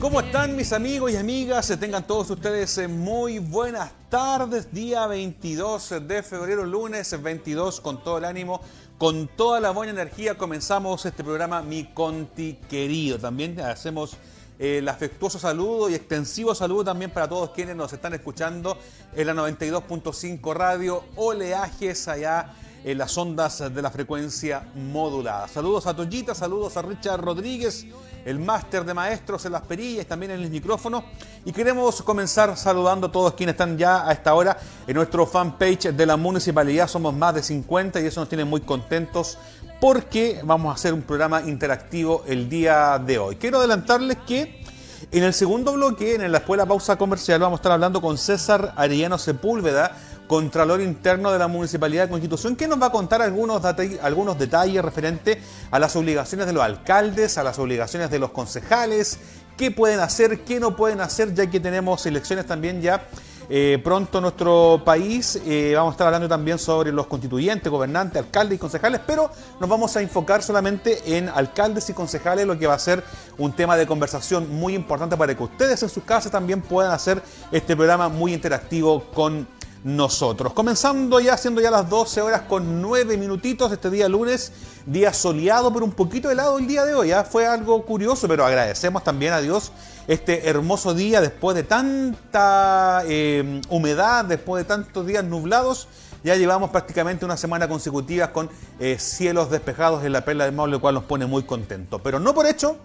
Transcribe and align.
¿Cómo 0.00 0.20
están 0.20 0.54
mis 0.54 0.72
amigos 0.72 1.10
y 1.10 1.16
amigas? 1.16 1.76
Tengan 1.80 2.06
todos 2.06 2.30
ustedes 2.30 2.78
eh, 2.78 2.86
muy 2.86 3.40
buenas 3.40 3.90
tardes. 4.08 4.72
Día 4.72 5.08
22 5.08 6.06
de 6.06 6.22
febrero, 6.22 6.64
lunes 6.64 7.20
22, 7.20 7.80
con 7.80 8.04
todo 8.04 8.18
el 8.18 8.24
ánimo, 8.24 8.60
con 8.96 9.26
toda 9.26 9.58
la 9.58 9.72
buena 9.72 9.90
energía. 9.90 10.38
Comenzamos 10.38 11.04
este 11.04 11.24
programa 11.24 11.62
Mi 11.62 11.82
Conti 11.92 12.60
Querido. 12.70 13.18
También 13.18 13.60
hacemos 13.60 14.16
eh, 14.60 14.78
el 14.78 14.88
afectuoso 14.88 15.40
saludo 15.40 15.90
y 15.90 15.94
extensivo 15.94 16.54
saludo 16.54 16.84
también 16.84 17.10
para 17.10 17.28
todos 17.28 17.50
quienes 17.50 17.74
nos 17.74 17.92
están 17.92 18.14
escuchando 18.14 18.78
en 19.16 19.26
la 19.26 19.34
92.5 19.34 20.54
radio, 20.54 21.02
oleajes 21.16 22.06
allá 22.06 22.54
en 22.84 22.98
las 22.98 23.16
ondas 23.18 23.58
de 23.74 23.82
la 23.82 23.90
frecuencia 23.90 24.68
modulada. 24.74 25.48
Saludos 25.48 25.86
a 25.86 25.94
Toyita, 25.94 26.34
saludos 26.34 26.76
a 26.76 26.82
Richard 26.82 27.20
Rodríguez 27.20 27.86
el 28.24 28.38
máster 28.38 28.84
de 28.84 28.92
maestros 28.92 29.46
en 29.46 29.52
las 29.52 29.62
perillas, 29.62 30.06
también 30.06 30.32
en 30.32 30.42
el 30.42 30.50
micrófono. 30.50 31.04
Y 31.46 31.52
queremos 31.52 32.02
comenzar 32.02 32.56
saludando 32.56 33.06
a 33.06 33.12
todos 33.12 33.32
quienes 33.32 33.54
están 33.54 33.78
ya 33.78 34.06
a 34.06 34.12
esta 34.12 34.34
hora 34.34 34.58
en 34.86 34.94
nuestro 34.94 35.26
fanpage 35.26 35.92
de 35.92 36.06
la 36.06 36.16
municipalidad. 36.18 36.88
Somos 36.88 37.14
más 37.14 37.34
de 37.34 37.42
50 37.42 38.00
y 38.00 38.06
eso 38.06 38.20
nos 38.20 38.28
tiene 38.28 38.44
muy 38.44 38.60
contentos 38.60 39.38
porque 39.80 40.40
vamos 40.44 40.70
a 40.70 40.74
hacer 40.74 40.92
un 40.92 41.02
programa 41.02 41.40
interactivo 41.42 42.24
el 42.26 42.48
día 42.50 42.98
de 42.98 43.18
hoy. 43.18 43.36
Quiero 43.36 43.58
adelantarles 43.58 44.18
que 44.26 44.62
en 45.10 45.24
el 45.24 45.32
segundo 45.32 45.72
bloque, 45.72 46.16
en 46.16 46.30
la 46.30 46.38
escuela 46.38 46.66
pausa 46.66 46.96
comercial, 46.96 47.40
vamos 47.40 47.58
a 47.58 47.60
estar 47.60 47.72
hablando 47.72 48.02
con 48.02 48.18
César 48.18 48.74
Arellano 48.76 49.16
Sepúlveda, 49.16 49.96
Contralor 50.28 50.80
Interno 50.80 51.32
de 51.32 51.38
la 51.38 51.48
Municipalidad 51.48 52.04
de 52.04 52.10
Constitución, 52.10 52.54
que 52.54 52.68
nos 52.68 52.80
va 52.80 52.86
a 52.86 52.92
contar 52.92 53.22
algunos, 53.22 53.62
algunos 54.02 54.38
detalles 54.38 54.84
referentes 54.84 55.38
a 55.70 55.78
las 55.78 55.96
obligaciones 55.96 56.46
de 56.46 56.52
los 56.52 56.62
alcaldes, 56.62 57.38
a 57.38 57.42
las 57.42 57.58
obligaciones 57.58 58.10
de 58.10 58.18
los 58.18 58.30
concejales, 58.30 59.18
qué 59.56 59.70
pueden 59.70 60.00
hacer, 60.00 60.44
qué 60.44 60.60
no 60.60 60.76
pueden 60.76 61.00
hacer, 61.00 61.34
ya 61.34 61.50
que 61.50 61.58
tenemos 61.58 62.06
elecciones 62.06 62.46
también 62.46 62.80
ya 62.80 63.08
eh, 63.50 63.80
pronto 63.82 64.18
en 64.18 64.22
nuestro 64.22 64.82
país. 64.84 65.40
Eh, 65.46 65.72
vamos 65.74 65.92
a 65.92 65.94
estar 65.94 66.06
hablando 66.08 66.28
también 66.28 66.58
sobre 66.58 66.92
los 66.92 67.06
constituyentes, 67.06 67.70
gobernantes, 67.70 68.22
alcaldes 68.22 68.56
y 68.56 68.58
concejales, 68.58 69.00
pero 69.06 69.30
nos 69.58 69.68
vamos 69.68 69.96
a 69.96 70.02
enfocar 70.02 70.42
solamente 70.42 71.16
en 71.16 71.30
alcaldes 71.30 71.88
y 71.88 71.94
concejales, 71.94 72.46
lo 72.46 72.58
que 72.58 72.66
va 72.66 72.74
a 72.74 72.78
ser 72.78 73.02
un 73.38 73.52
tema 73.52 73.76
de 73.76 73.86
conversación 73.86 74.54
muy 74.54 74.74
importante 74.74 75.16
para 75.16 75.34
que 75.34 75.42
ustedes 75.42 75.82
en 75.82 75.88
sus 75.88 76.04
casas 76.04 76.30
también 76.30 76.60
puedan 76.60 76.92
hacer 76.92 77.22
este 77.50 77.74
programa 77.74 78.10
muy 78.10 78.34
interactivo 78.34 79.04
con 79.14 79.48
nosotros. 79.84 80.52
Comenzando 80.52 81.20
ya, 81.20 81.36
siendo 81.36 81.60
ya 81.60 81.70
las 81.70 81.88
12 81.88 82.20
horas 82.20 82.42
con 82.42 82.82
9 82.82 83.16
minutitos 83.16 83.70
este 83.72 83.90
día 83.90 84.08
lunes, 84.08 84.52
día 84.86 85.12
soleado, 85.12 85.72
pero 85.72 85.84
un 85.84 85.92
poquito 85.92 86.30
helado 86.30 86.58
el 86.58 86.66
día 86.66 86.84
de 86.84 86.94
hoy. 86.94 87.12
¿ah? 87.12 87.24
fue 87.24 87.46
algo 87.46 87.84
curioso, 87.84 88.28
pero 88.28 88.44
agradecemos 88.44 89.04
también 89.04 89.32
a 89.32 89.40
Dios 89.40 89.72
este 90.06 90.48
hermoso 90.48 90.94
día 90.94 91.20
después 91.20 91.54
de 91.54 91.62
tanta 91.62 93.02
eh, 93.06 93.60
humedad, 93.68 94.24
después 94.24 94.64
de 94.64 94.68
tantos 94.68 95.06
días 95.06 95.24
nublados. 95.24 95.88
Ya 96.24 96.34
llevamos 96.34 96.70
prácticamente 96.70 97.24
una 97.24 97.36
semana 97.36 97.68
consecutiva 97.68 98.32
con 98.32 98.50
eh, 98.80 98.98
cielos 98.98 99.50
despejados 99.50 100.04
en 100.04 100.12
la 100.12 100.24
perla 100.24 100.46
del 100.46 100.54
Maule, 100.54 100.72
lo 100.72 100.80
cual 100.80 100.94
nos 100.94 101.04
pone 101.04 101.26
muy 101.26 101.44
contentos. 101.44 102.00
Pero 102.02 102.18
no 102.18 102.34
por 102.34 102.46
hecho, 102.46 102.76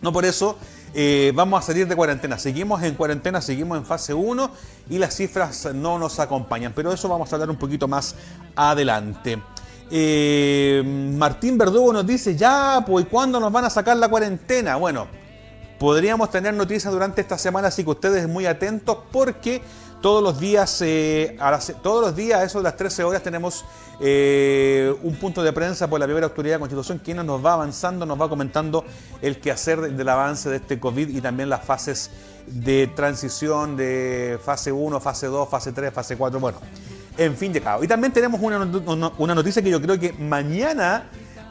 no 0.00 0.12
por 0.12 0.24
eso 0.24 0.56
eh, 0.94 1.32
vamos 1.34 1.62
a 1.62 1.66
salir 1.66 1.86
de 1.86 1.96
cuarentena. 1.96 2.38
Seguimos 2.38 2.82
en 2.82 2.94
cuarentena, 2.94 3.40
seguimos 3.40 3.78
en 3.78 3.84
fase 3.84 4.14
1 4.14 4.50
y 4.90 4.98
las 4.98 5.14
cifras 5.14 5.68
no 5.74 5.98
nos 5.98 6.18
acompañan. 6.18 6.72
Pero 6.74 6.92
eso 6.92 7.08
vamos 7.08 7.32
a 7.32 7.36
hablar 7.36 7.50
un 7.50 7.56
poquito 7.56 7.88
más 7.88 8.14
adelante. 8.56 9.40
Eh, 9.90 10.82
Martín 11.16 11.58
Verdugo 11.58 11.92
nos 11.92 12.06
dice, 12.06 12.36
ya, 12.36 12.84
pues 12.86 13.06
¿cuándo 13.06 13.40
nos 13.40 13.52
van 13.52 13.64
a 13.64 13.70
sacar 13.70 13.96
la 13.96 14.08
cuarentena? 14.08 14.76
Bueno, 14.76 15.06
podríamos 15.78 16.30
tener 16.30 16.54
noticias 16.54 16.92
durante 16.92 17.20
esta 17.20 17.38
semana, 17.38 17.68
así 17.68 17.84
que 17.84 17.90
ustedes 17.90 18.28
muy 18.28 18.46
atentos 18.46 18.98
porque 19.12 19.62
todos 20.00 20.22
los 20.22 20.38
días, 20.38 20.80
eh, 20.82 21.36
a 21.40 21.58
todos 21.82 22.04
los 22.04 22.16
días, 22.16 22.42
eso 22.44 22.58
de 22.58 22.64
las 22.64 22.76
13 22.76 23.04
horas, 23.04 23.22
tenemos 23.22 23.64
eh, 24.00 24.94
un 25.02 25.16
punto 25.16 25.42
de 25.42 25.52
prensa 25.52 25.88
por 25.88 25.98
la 25.98 26.06
primera 26.06 26.26
autoridad 26.26 26.56
de 26.56 26.60
Constitución, 26.60 27.00
quien 27.02 27.24
nos 27.26 27.44
va 27.44 27.54
avanzando, 27.54 28.06
nos 28.06 28.20
va 28.20 28.28
comentando 28.28 28.84
el 29.22 29.40
quehacer 29.40 29.80
del 29.80 30.08
avance 30.08 30.48
de 30.48 30.56
este 30.56 30.78
COVID 30.78 31.08
y 31.08 31.20
también 31.20 31.48
las 31.48 31.64
fases 31.64 32.10
de 32.46 32.86
transición 32.86 33.76
de 33.76 34.38
fase 34.44 34.70
1, 34.70 35.00
fase 35.00 35.26
2, 35.26 35.48
fase 35.48 35.72
3, 35.72 35.92
fase 35.92 36.16
4, 36.16 36.38
bueno, 36.38 36.58
en 37.16 37.36
fin 37.36 37.52
cabo. 37.60 37.82
Y 37.82 37.88
también 37.88 38.12
tenemos 38.12 38.40
una, 38.40 39.12
una 39.18 39.34
noticia 39.34 39.62
que 39.62 39.70
yo 39.70 39.82
creo 39.82 39.98
que 39.98 40.12
mañana 40.12 41.08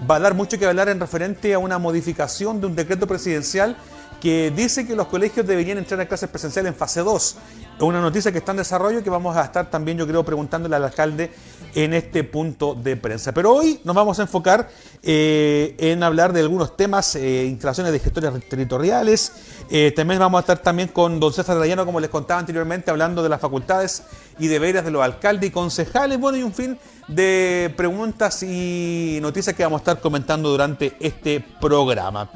va 0.09 0.15
a 0.15 0.19
dar 0.19 0.33
mucho 0.33 0.57
que 0.57 0.65
hablar 0.65 0.89
en 0.89 0.99
referente 0.99 1.53
a 1.53 1.59
una 1.59 1.79
modificación 1.79 2.61
de 2.61 2.67
un 2.67 2.75
decreto 2.75 3.07
presidencial 3.07 3.75
que 4.21 4.51
dice 4.51 4.87
que 4.87 4.95
los 4.95 5.07
colegios 5.07 5.45
deberían 5.45 5.77
entrar 5.77 5.99
a 6.01 6.07
clases 6.07 6.29
presenciales 6.29 6.71
en 6.71 6.77
fase 6.77 7.01
2. 7.01 7.37
Es 7.77 7.83
una 7.83 8.01
noticia 8.01 8.31
que 8.31 8.39
está 8.39 8.51
en 8.51 8.57
desarrollo 8.57 9.03
que 9.03 9.09
vamos 9.09 9.37
a 9.37 9.43
estar 9.43 9.69
también, 9.69 9.97
yo 9.97 10.07
creo, 10.07 10.23
preguntándole 10.25 10.75
al 10.75 10.83
alcalde 10.85 11.31
en 11.75 11.93
este 11.93 12.23
punto 12.23 12.73
de 12.73 12.97
prensa. 12.97 13.31
Pero 13.33 13.53
hoy 13.53 13.79
nos 13.83 13.95
vamos 13.95 14.17
a 14.17 14.23
enfocar 14.23 14.67
eh, 15.03 15.75
en 15.77 16.01
hablar 16.01 16.33
de 16.33 16.39
algunos 16.39 16.75
temas, 16.75 17.15
eh, 17.15 17.45
instalaciones 17.45 17.93
de 17.93 17.99
gestores 17.99 18.49
territoriales. 18.49 19.31
Eh, 19.69 19.93
también 19.95 20.19
vamos 20.19 20.39
a 20.39 20.41
estar 20.41 20.57
también 20.59 20.87
con 20.89 21.19
don 21.19 21.31
César 21.31 21.57
Rayano, 21.57 21.85
como 21.85 21.99
les 21.99 22.09
contaba 22.09 22.39
anteriormente, 22.39 22.89
hablando 22.89 23.21
de 23.21 23.29
las 23.29 23.39
facultades 23.39 24.03
y 24.39 24.47
deberes 24.47 24.83
de 24.83 24.89
los 24.89 25.03
alcaldes 25.03 25.49
y 25.49 25.51
concejales. 25.51 26.19
Bueno, 26.19 26.39
y 26.39 26.43
un 26.43 26.53
fin 26.53 26.79
de 27.07 27.71
preguntas 27.77 28.41
y 28.41 29.19
noticias 29.21 29.55
que 29.55 29.61
vamos 29.63 29.81
a 29.81 29.83
estar 29.83 29.99
comentando 29.99 30.49
durante 30.49 30.97
este 30.99 31.45
programa. 31.61 32.27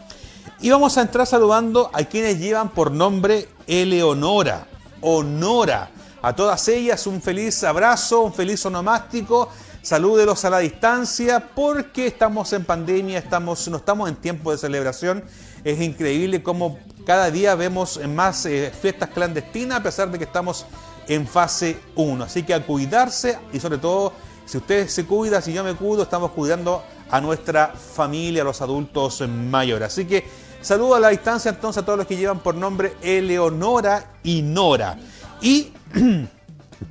Y 0.63 0.69
vamos 0.69 0.95
a 0.99 1.01
entrar 1.01 1.25
saludando 1.25 1.89
a 1.91 2.03
quienes 2.03 2.37
llevan 2.37 2.69
por 2.69 2.91
nombre 2.91 3.49
Eleonora, 3.65 4.67
Honora. 5.01 5.89
A 6.21 6.35
todas 6.35 6.67
ellas 6.67 7.07
un 7.07 7.19
feliz 7.19 7.63
abrazo, 7.63 8.21
un 8.21 8.31
feliz 8.31 8.63
onomástico. 8.67 9.49
Salúdelos 9.81 10.45
a 10.45 10.51
la 10.51 10.59
distancia 10.59 11.49
porque 11.55 12.05
estamos 12.05 12.53
en 12.53 12.63
pandemia, 12.63 13.17
estamos, 13.17 13.67
no 13.69 13.77
estamos 13.77 14.07
en 14.07 14.17
tiempo 14.17 14.51
de 14.51 14.59
celebración. 14.59 15.23
Es 15.63 15.81
increíble 15.81 16.43
cómo 16.43 16.77
cada 17.07 17.31
día 17.31 17.55
vemos 17.55 17.99
más 18.07 18.45
eh, 18.45 18.71
fiestas 18.79 19.09
clandestinas 19.09 19.79
a 19.79 19.83
pesar 19.83 20.11
de 20.11 20.19
que 20.19 20.25
estamos 20.25 20.67
en 21.07 21.25
fase 21.25 21.79
1. 21.95 22.23
Así 22.23 22.43
que 22.43 22.53
a 22.53 22.63
cuidarse 22.63 23.39
y 23.51 23.59
sobre 23.59 23.79
todo, 23.79 24.13
si 24.45 24.59
usted 24.59 24.87
se 24.89 25.07
cuida, 25.07 25.41
si 25.41 25.53
yo 25.53 25.63
me 25.63 25.73
cuido, 25.73 26.03
estamos 26.03 26.33
cuidando 26.33 26.83
a 27.09 27.19
nuestra 27.19 27.69
familia, 27.69 28.43
a 28.43 28.45
los 28.45 28.61
adultos 28.61 29.27
mayores. 29.27 29.87
Así 29.87 30.05
que 30.05 30.50
Saludo 30.61 30.93
a 30.93 30.99
la 30.99 31.09
distancia 31.09 31.49
entonces 31.49 31.81
a 31.81 31.85
todos 31.85 31.97
los 31.97 32.07
que 32.07 32.15
llevan 32.15 32.39
por 32.39 32.53
nombre 32.53 32.93
Eleonora 33.01 34.05
y 34.23 34.43
Nora. 34.43 34.95
Y 35.41 35.73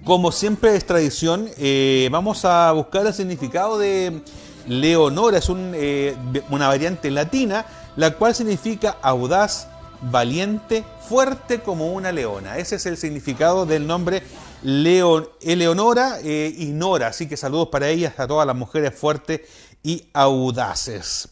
como 0.04 0.32
siempre 0.32 0.74
es 0.74 0.84
tradición, 0.84 1.48
eh, 1.56 2.08
vamos 2.10 2.44
a 2.44 2.72
buscar 2.72 3.06
el 3.06 3.14
significado 3.14 3.78
de 3.78 4.22
Leonora. 4.66 5.38
Es 5.38 5.48
eh, 5.48 6.16
una 6.50 6.66
variante 6.66 7.12
latina, 7.12 7.64
la 7.94 8.10
cual 8.16 8.34
significa 8.34 8.96
audaz, 9.02 9.68
valiente, 10.02 10.84
fuerte 11.08 11.60
como 11.60 11.92
una 11.92 12.10
leona. 12.10 12.58
Ese 12.58 12.74
es 12.74 12.86
el 12.86 12.96
significado 12.96 13.66
del 13.66 13.86
nombre 13.86 14.24
Eleonora 14.64 16.18
eh, 16.24 16.52
y 16.58 16.66
Nora. 16.66 17.06
Así 17.06 17.28
que 17.28 17.36
saludos 17.36 17.68
para 17.68 17.88
ellas, 17.88 18.18
a 18.18 18.26
todas 18.26 18.48
las 18.48 18.56
mujeres 18.56 18.98
fuertes 18.98 19.42
y 19.84 20.08
audaces. 20.12 21.28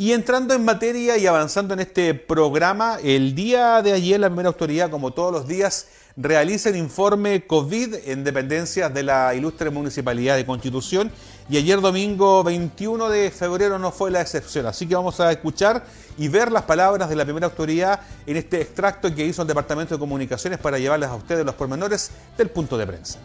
Y 0.00 0.12
entrando 0.12 0.54
en 0.54 0.64
materia 0.64 1.18
y 1.18 1.26
avanzando 1.26 1.74
en 1.74 1.80
este 1.80 2.14
programa, 2.14 2.98
el 3.02 3.34
día 3.34 3.82
de 3.82 3.92
ayer 3.92 4.20
la 4.20 4.28
primera 4.28 4.46
autoridad, 4.46 4.90
como 4.90 5.10
todos 5.10 5.32
los 5.32 5.48
días, 5.48 5.88
realiza 6.16 6.68
el 6.68 6.76
informe 6.76 7.44
COVID 7.48 7.96
en 8.04 8.22
dependencias 8.22 8.94
de 8.94 9.02
la 9.02 9.34
ilustre 9.34 9.70
Municipalidad 9.70 10.36
de 10.36 10.46
Constitución 10.46 11.10
y 11.50 11.56
ayer 11.56 11.80
domingo 11.80 12.44
21 12.44 13.08
de 13.08 13.32
febrero 13.32 13.80
no 13.80 13.90
fue 13.90 14.12
la 14.12 14.20
excepción. 14.20 14.66
Así 14.66 14.86
que 14.86 14.94
vamos 14.94 15.18
a 15.18 15.32
escuchar 15.32 15.84
y 16.16 16.28
ver 16.28 16.52
las 16.52 16.62
palabras 16.62 17.08
de 17.08 17.16
la 17.16 17.24
primera 17.24 17.48
autoridad 17.48 17.98
en 18.24 18.36
este 18.36 18.60
extracto 18.60 19.12
que 19.12 19.26
hizo 19.26 19.42
el 19.42 19.48
Departamento 19.48 19.96
de 19.96 19.98
Comunicaciones 19.98 20.60
para 20.60 20.78
llevarles 20.78 21.08
a 21.08 21.16
ustedes 21.16 21.44
los 21.44 21.56
pormenores 21.56 22.12
del 22.36 22.50
punto 22.50 22.78
de 22.78 22.86
prensa 22.86 23.18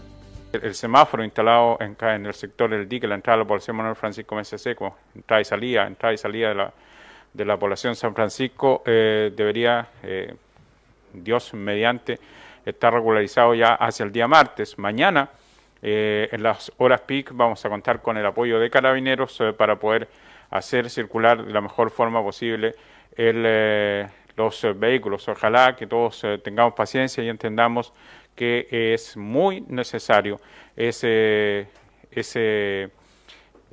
el 0.62 0.76
semáforo 0.76 1.24
instalado 1.24 1.78
en, 1.80 2.26
el 2.26 2.34
sector 2.34 2.70
del 2.70 2.88
dique, 2.88 3.08
la 3.08 3.16
entrada 3.16 3.38
de 3.38 3.44
la 3.44 3.48
población 3.48 3.76
Manuel 3.76 3.96
Francisco 3.96 4.36
Mesa 4.36 4.58
Seco, 4.58 4.96
entrada 5.16 5.42
y 5.42 5.46
salida, 5.46 5.88
entrada 5.88 6.14
y 6.14 6.18
salida 6.18 6.50
de 6.50 6.56
la, 6.56 6.74
de 7.34 7.46
la 7.46 7.58
población 7.58 7.96
San 7.96 8.14
Francisco, 8.14 8.84
eh, 8.86 9.32
debería, 9.36 9.88
eh, 10.04 10.36
Dios 11.12 11.54
mediante, 11.54 12.20
estar 12.66 12.94
regularizado 12.94 13.56
ya 13.56 13.74
hacia 13.74 14.06
el 14.06 14.12
día 14.12 14.28
martes. 14.28 14.78
Mañana, 14.78 15.30
eh, 15.82 16.30
en 16.32 16.44
las 16.44 16.72
horas 16.78 17.02
peak, 17.02 17.32
vamos 17.34 17.66
a 17.66 17.70
contar 17.70 18.02
con 18.02 18.18
el 18.18 18.26
apoyo 18.26 18.60
de 18.60 18.70
carabineros 18.70 19.40
para 19.58 19.78
poder 19.78 20.08
hacer 20.52 20.90
circular 20.90 21.44
de 21.44 21.52
la 21.52 21.62
mejor 21.62 21.90
forma 21.90 22.22
posible 22.22 22.76
el, 23.18 24.08
los 24.38 24.66
vehículos. 24.76 25.28
Ojalá 25.28 25.76
que 25.76 25.88
todos 25.88 26.24
tengamos 26.44 26.74
paciencia 26.74 27.24
y 27.24 27.30
entendamos 27.30 27.92
que 28.36 28.68
es 28.94 29.16
muy 29.18 29.62
necesario 29.62 30.40
ese, 30.76 31.68
ese 32.12 32.92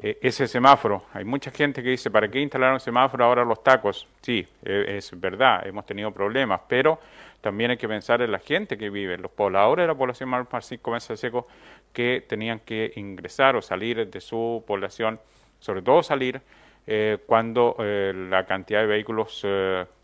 eh, 0.03 0.19
ese 0.23 0.49
semáforo. 0.49 1.05
Hay 1.13 1.27
mucha 1.27 1.51
gente 1.51 1.83
que 1.83 1.91
dice, 1.91 2.11
¿para 2.11 2.27
qué 2.27 2.41
instalaron 2.41 2.81
semáforo 2.81 3.23
ahora 3.23 3.45
los 3.45 3.63
tacos? 3.63 4.09
Sí, 4.23 4.47
e, 4.65 4.97
es 4.97 5.21
verdad, 5.21 5.67
hemos 5.67 5.85
tenido 5.85 6.11
problemas, 6.11 6.63
pero 6.67 6.99
también 7.43 7.71
hay 7.73 7.77
que 7.77 7.87
pensar 7.87 8.23
en 8.23 8.33
la 8.33 8.39
gente 8.39 8.79
que 8.79 8.89
vive, 8.89 9.19
los 9.19 9.31
pobladores 9.31 9.83
de 9.83 9.89
la 9.89 9.95
población 9.95 10.31
Mar 10.31 10.47
Francisco 10.47 10.91
Mesa 10.91 11.19
Seco 11.19 11.47
que 11.93 12.25
tenían 12.27 12.61
que 12.61 12.93
ingresar 12.97 13.57
o 13.57 13.63
salir 13.63 14.09
de 14.09 14.21
su 14.23 14.65
población, 14.67 15.21
sobre 15.59 15.83
todo 15.83 16.03
salir 16.03 16.41
eh, 16.87 17.19
cuando 17.27 17.77
eh, 17.81 18.15
la 18.31 18.47
cantidad 18.47 18.81
de 18.81 18.87
vehículos 18.87 19.43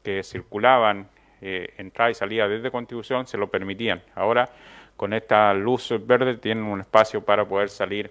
que 0.02 0.22
circulaban, 0.22 1.08
entrada 1.40 2.10
y 2.10 2.14
salida 2.14 2.48
desde 2.48 2.70
Constitución, 2.70 3.26
se 3.26 3.36
lo 3.36 3.48
permitían. 3.48 4.02
Ahora, 4.14 4.48
con 4.96 5.12
esta 5.12 5.52
luz 5.54 5.92
verde, 6.06 6.36
tienen 6.36 6.64
un 6.64 6.80
espacio 6.80 7.24
para 7.24 7.44
poder 7.44 7.68
salir 7.68 8.10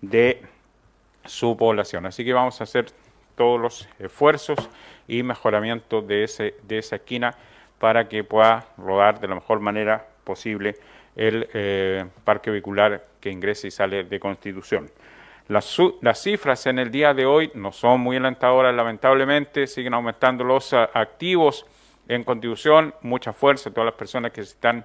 de 0.00 0.42
su 1.24 1.56
población. 1.56 2.06
Así 2.06 2.24
que 2.24 2.32
vamos 2.32 2.60
a 2.60 2.64
hacer 2.64 2.86
todos 3.36 3.60
los 3.60 3.88
esfuerzos 3.98 4.58
y 5.08 5.22
mejoramiento 5.22 6.02
de, 6.02 6.24
ese, 6.24 6.54
de 6.62 6.78
esa 6.78 6.96
esquina 6.96 7.34
para 7.78 8.08
que 8.08 8.24
pueda 8.24 8.66
rodar 8.78 9.20
de 9.20 9.28
la 9.28 9.36
mejor 9.36 9.60
manera 9.60 10.06
posible 10.24 10.76
el 11.16 11.48
eh, 11.52 12.04
parque 12.24 12.50
vehicular 12.50 13.04
que 13.20 13.30
ingrese 13.30 13.68
y 13.68 13.70
sale 13.70 14.04
de 14.04 14.20
Constitución. 14.20 14.90
Las, 15.48 15.76
las, 16.00 16.22
cifras 16.22 16.66
en 16.66 16.78
el 16.78 16.90
día 16.90 17.12
de 17.12 17.26
hoy 17.26 17.50
no 17.54 17.72
son 17.72 18.00
muy 18.00 18.16
alentadoras, 18.16 18.74
lamentablemente, 18.74 19.66
siguen 19.66 19.94
aumentando 19.94 20.44
los 20.44 20.72
activos 20.72 21.66
en 22.08 22.24
Constitución, 22.24 22.94
mucha 23.02 23.32
fuerza 23.32 23.70
a 23.70 23.72
todas 23.72 23.86
las 23.86 23.94
personas 23.94 24.32
que 24.32 24.42
se 24.42 24.52
están 24.52 24.84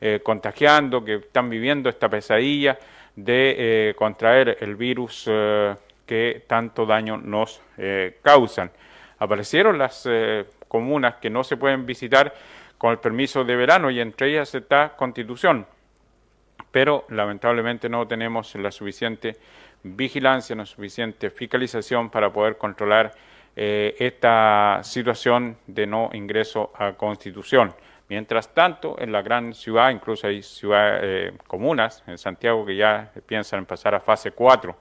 eh, 0.00 0.20
contagiando, 0.22 1.04
que 1.04 1.16
están 1.16 1.50
viviendo 1.50 1.88
esta 1.88 2.08
pesadilla 2.08 2.78
de 3.16 3.56
eh, 3.90 3.94
contraer 3.96 4.58
el 4.60 4.76
virus 4.76 5.24
eh, 5.26 5.74
que 6.06 6.44
tanto 6.46 6.86
daño 6.86 7.16
nos 7.16 7.60
causan. 8.22 8.70
Aparecieron 9.18 9.76
las 9.76 10.08
comunas 10.68 11.16
que 11.16 11.28
no 11.28 11.44
se 11.44 11.58
pueden 11.58 11.84
visitar 11.84 12.32
con 12.78 12.92
el 12.92 12.98
permiso 12.98 13.44
de 13.44 13.56
verano 13.56 13.90
y 13.90 14.00
entre 14.00 14.30
ellas 14.30 14.54
está 14.54 14.94
Constitución, 14.96 15.66
pero 16.70 17.04
lamentablemente 17.10 17.88
no 17.90 18.06
tenemos 18.08 18.54
la 18.54 18.70
suficiente 18.70 19.36
vigilancia, 19.82 20.56
la 20.56 20.64
suficiente 20.64 21.30
fiscalización 21.30 22.08
para 22.08 22.32
poder 22.32 22.56
controlar 22.56 23.12
esta 23.60 24.80
situación 24.84 25.56
de 25.66 25.86
no 25.86 26.10
ingreso 26.12 26.72
a 26.76 26.92
Constitución. 26.92 27.74
Mientras 28.08 28.54
tanto, 28.54 28.96
en 28.98 29.12
la 29.12 29.20
gran 29.20 29.52
ciudad, 29.52 29.90
incluso 29.90 30.26
hay 30.26 30.42
ciudades, 30.42 31.00
eh, 31.04 31.32
comunas 31.46 32.02
en 32.06 32.16
Santiago 32.16 32.64
que 32.64 32.74
ya 32.74 33.12
piensan 33.26 33.60
en 33.60 33.66
pasar 33.66 33.94
a 33.94 34.00
fase 34.00 34.30
4 34.30 34.74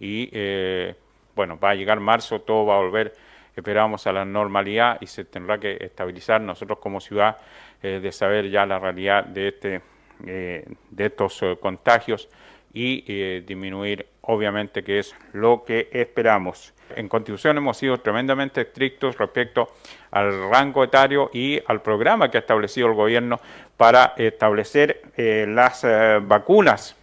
y 0.00 0.28
eh, 0.32 0.96
bueno, 1.36 1.58
va 1.60 1.70
a 1.70 1.74
llegar 1.76 2.00
marzo, 2.00 2.40
todo 2.40 2.66
va 2.66 2.74
a 2.74 2.78
volver, 2.78 3.14
esperamos, 3.54 4.08
a 4.08 4.12
la 4.12 4.24
normalidad 4.24 4.98
y 5.00 5.06
se 5.06 5.24
tendrá 5.24 5.58
que 5.60 5.76
estabilizar 5.80 6.40
nosotros 6.40 6.80
como 6.80 7.00
ciudad 7.00 7.38
eh, 7.82 8.00
de 8.02 8.10
saber 8.10 8.50
ya 8.50 8.66
la 8.66 8.80
realidad 8.80 9.26
de, 9.26 9.48
este, 9.48 9.80
de 10.18 11.06
estos 11.06 11.40
contagios 11.60 12.28
y 12.72 13.40
disminuir, 13.42 14.06
obviamente, 14.22 14.82
que 14.82 14.98
es 14.98 15.14
lo 15.32 15.62
que 15.64 15.88
esperamos. 15.92 16.74
En 16.96 17.08
Constitución 17.08 17.56
hemos 17.58 17.76
sido 17.76 17.98
tremendamente 17.98 18.62
estrictos 18.62 19.16
respecto 19.18 19.68
al 20.10 20.50
rango 20.50 20.84
etario 20.84 21.30
y 21.32 21.60
al 21.66 21.82
programa 21.82 22.30
que 22.30 22.38
ha 22.38 22.40
establecido 22.40 22.88
el 22.88 22.94
gobierno 22.94 23.40
para 23.76 24.14
establecer 24.16 25.02
eh, 25.16 25.46
las 25.48 25.84
eh, 25.84 26.20
vacunas. 26.22 26.96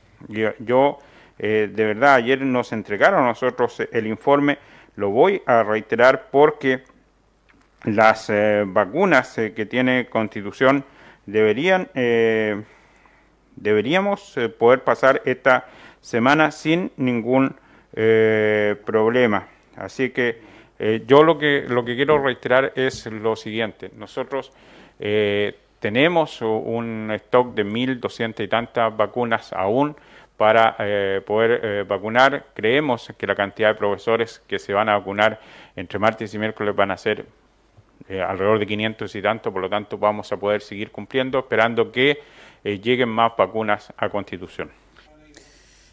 Yo, 0.59 0.99
eh, 1.37 1.69
de 1.71 1.85
verdad, 1.85 2.15
ayer 2.15 2.41
nos 2.41 2.71
entregaron 2.71 3.23
a 3.23 3.27
nosotros 3.27 3.81
el 3.91 4.07
informe, 4.07 4.57
lo 4.95 5.09
voy 5.09 5.41
a 5.45 5.63
reiterar 5.63 6.27
porque 6.31 6.83
las 7.85 8.29
vacunas 8.65 9.35
que 9.35 9.65
tiene 9.65 10.07
Constitución 10.07 10.83
deberían, 11.25 11.89
deberíamos 13.55 14.35
poder 14.57 14.83
pasar 14.83 15.21
esta 15.23 15.67
semana 16.01 16.51
sin 16.51 16.91
ningún 16.97 17.55
problema. 18.83 19.47
Así 19.79 20.09
que 20.09 20.41
eh, 20.77 21.03
yo 21.07 21.23
lo 21.23 21.37
que, 21.37 21.65
lo 21.67 21.83
que 21.83 21.95
quiero 21.95 22.17
reiterar 22.19 22.73
es 22.75 23.05
lo 23.07 23.35
siguiente. 23.35 23.91
Nosotros 23.95 24.51
eh, 24.99 25.55
tenemos 25.79 26.41
un 26.41 27.11
stock 27.15 27.53
de 27.53 27.65
1.200 27.65 28.43
y 28.43 28.47
tantas 28.47 28.95
vacunas 28.95 29.53
aún 29.53 29.95
para 30.37 30.75
eh, 30.79 31.21
poder 31.25 31.85
vacunar. 31.85 32.47
Creemos 32.53 33.13
que 33.17 33.27
la 33.27 33.35
cantidad 33.35 33.69
de 33.69 33.75
profesores 33.75 34.41
que 34.47 34.57
se 34.57 34.73
van 34.73 34.87
a 34.89 34.97
vacunar 34.97 35.39
entre 35.75 35.99
martes 35.99 36.33
y 36.33 36.39
miércoles 36.39 36.75
van 36.75 36.91
a 36.91 36.97
ser 36.97 37.25
alrededor 38.09 38.59
de 38.59 38.65
500 38.65 39.15
y 39.15 39.21
tanto, 39.21 39.51
por 39.51 39.61
lo 39.61 39.69
tanto 39.69 39.97
vamos 39.97 40.31
a 40.31 40.37
poder 40.37 40.61
seguir 40.61 40.91
cumpliendo, 40.91 41.39
esperando 41.39 41.91
que 41.91 42.21
lleguen 42.63 43.09
más 43.09 43.33
vacunas 43.37 43.93
a 43.97 44.09
Constitución. 44.09 44.71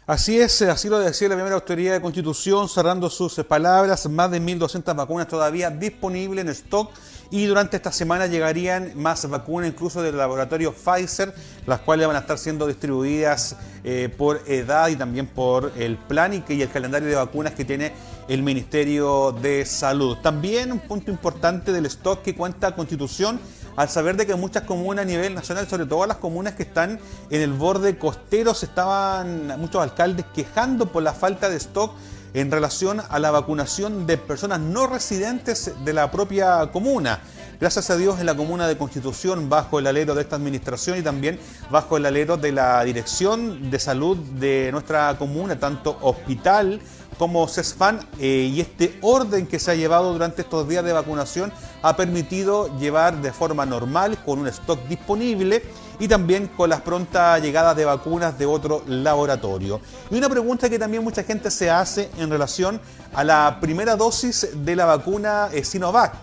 Así 0.07 0.39
es, 0.39 0.61
así 0.61 0.87
lo 0.87 0.99
decía 0.99 1.27
la 1.27 1.35
primera 1.35 1.55
autoridad 1.55 1.91
de 1.91 1.99
Constitución, 1.99 2.69
cerrando 2.69 3.09
sus 3.09 3.33
palabras, 3.43 4.07
más 4.09 4.31
de 4.31 4.41
1.200 4.41 4.95
vacunas 4.95 5.27
todavía 5.27 5.69
disponibles 5.69 6.45
en 6.45 6.51
stock 6.51 6.91
y 7.29 7.45
durante 7.45 7.75
esta 7.75 7.91
semana 7.91 8.25
llegarían 8.25 8.93
más 8.95 9.29
vacunas, 9.29 9.69
incluso 9.69 10.01
del 10.01 10.15
laboratorio 10.15 10.71
Pfizer, 10.71 11.33
las 11.65 11.81
cuales 11.81 12.07
van 12.07 12.15
a 12.15 12.19
estar 12.19 12.37
siendo 12.37 12.67
distribuidas 12.67 13.57
eh, 13.83 14.07
por 14.17 14.41
edad 14.47 14.87
y 14.87 14.95
también 14.95 15.27
por 15.27 15.73
el 15.75 15.97
plan 15.97 16.33
y, 16.33 16.53
y 16.53 16.61
el 16.61 16.69
calendario 16.69 17.09
de 17.09 17.15
vacunas 17.15 17.51
que 17.51 17.65
tiene 17.65 17.91
el 18.29 18.43
Ministerio 18.43 19.33
de 19.33 19.65
Salud. 19.65 20.15
También 20.23 20.71
un 20.71 20.79
punto 20.79 21.11
importante 21.11 21.73
del 21.73 21.85
stock 21.85 22.21
que 22.21 22.33
cuenta 22.33 22.73
Constitución 22.73 23.41
al 23.77 23.89
saber 23.89 24.17
de 24.17 24.25
que 24.25 24.35
muchas 24.35 24.63
comunas 24.63 25.03
a 25.03 25.05
nivel 25.05 25.35
nacional, 25.35 25.67
sobre 25.67 25.85
todo 25.85 26.05
las 26.07 26.17
comunas 26.17 26.55
que 26.55 26.63
están 26.63 26.99
en 27.29 27.41
el 27.41 27.53
borde 27.53 27.97
costero, 27.97 28.55
se 28.55 28.65
estaban 28.65 29.59
muchos 29.59 29.81
alcaldes 29.81 30.25
quejando 30.33 30.91
por 30.91 31.03
la 31.03 31.13
falta 31.13 31.47
de 31.47 31.57
stock 31.57 31.93
en 32.33 32.51
relación 32.51 33.01
a 33.07 33.19
la 33.19 33.29
vacunación 33.29 34.07
de 34.07 34.17
personas 34.17 34.59
no 34.59 34.87
residentes 34.87 35.71
de 35.85 35.93
la 35.93 36.09
propia 36.09 36.71
comuna. 36.73 37.19
Gracias 37.59 37.91
a 37.91 37.97
Dios 37.97 38.19
en 38.19 38.25
la 38.25 38.35
comuna 38.35 38.67
de 38.67 38.77
Constitución, 38.77 39.47
bajo 39.47 39.77
el 39.77 39.85
alero 39.85 40.15
de 40.15 40.21
esta 40.21 40.35
administración 40.35 40.97
y 40.97 41.03
también 41.03 41.39
bajo 41.69 41.97
el 41.97 42.05
alero 42.07 42.35
de 42.35 42.51
la 42.51 42.83
Dirección 42.83 43.69
de 43.69 43.79
Salud 43.79 44.17
de 44.17 44.69
nuestra 44.71 45.15
comuna, 45.19 45.59
tanto 45.59 45.97
hospital 46.01 46.81
como 47.17 47.47
CESFAN 47.47 47.99
eh, 48.19 48.49
y 48.53 48.61
este 48.61 48.97
orden 49.01 49.47
que 49.47 49.59
se 49.59 49.71
ha 49.71 49.75
llevado 49.75 50.13
durante 50.13 50.41
estos 50.41 50.67
días 50.67 50.83
de 50.83 50.93
vacunación 50.93 51.51
ha 51.81 51.95
permitido 51.95 52.77
llevar 52.79 53.21
de 53.21 53.31
forma 53.31 53.65
normal 53.65 54.17
con 54.23 54.39
un 54.39 54.47
stock 54.47 54.79
disponible 54.87 55.63
y 55.99 56.07
también 56.07 56.47
con 56.47 56.69
las 56.69 56.81
prontas 56.81 57.41
llegadas 57.41 57.75
de 57.75 57.85
vacunas 57.85 58.37
de 58.37 58.45
otro 58.45 58.83
laboratorio. 58.85 59.81
Y 60.11 60.17
una 60.17 60.29
pregunta 60.29 60.69
que 60.69 60.77
también 60.77 61.03
mucha 61.03 61.23
gente 61.23 61.49
se 61.49 61.69
hace 61.69 62.09
en 62.17 62.29
relación 62.29 62.79
a 63.13 63.23
la 63.23 63.57
primera 63.59 63.95
dosis 63.95 64.49
de 64.53 64.75
la 64.75 64.85
vacuna 64.85 65.49
eh, 65.51 65.63
Sinovac. 65.63 66.13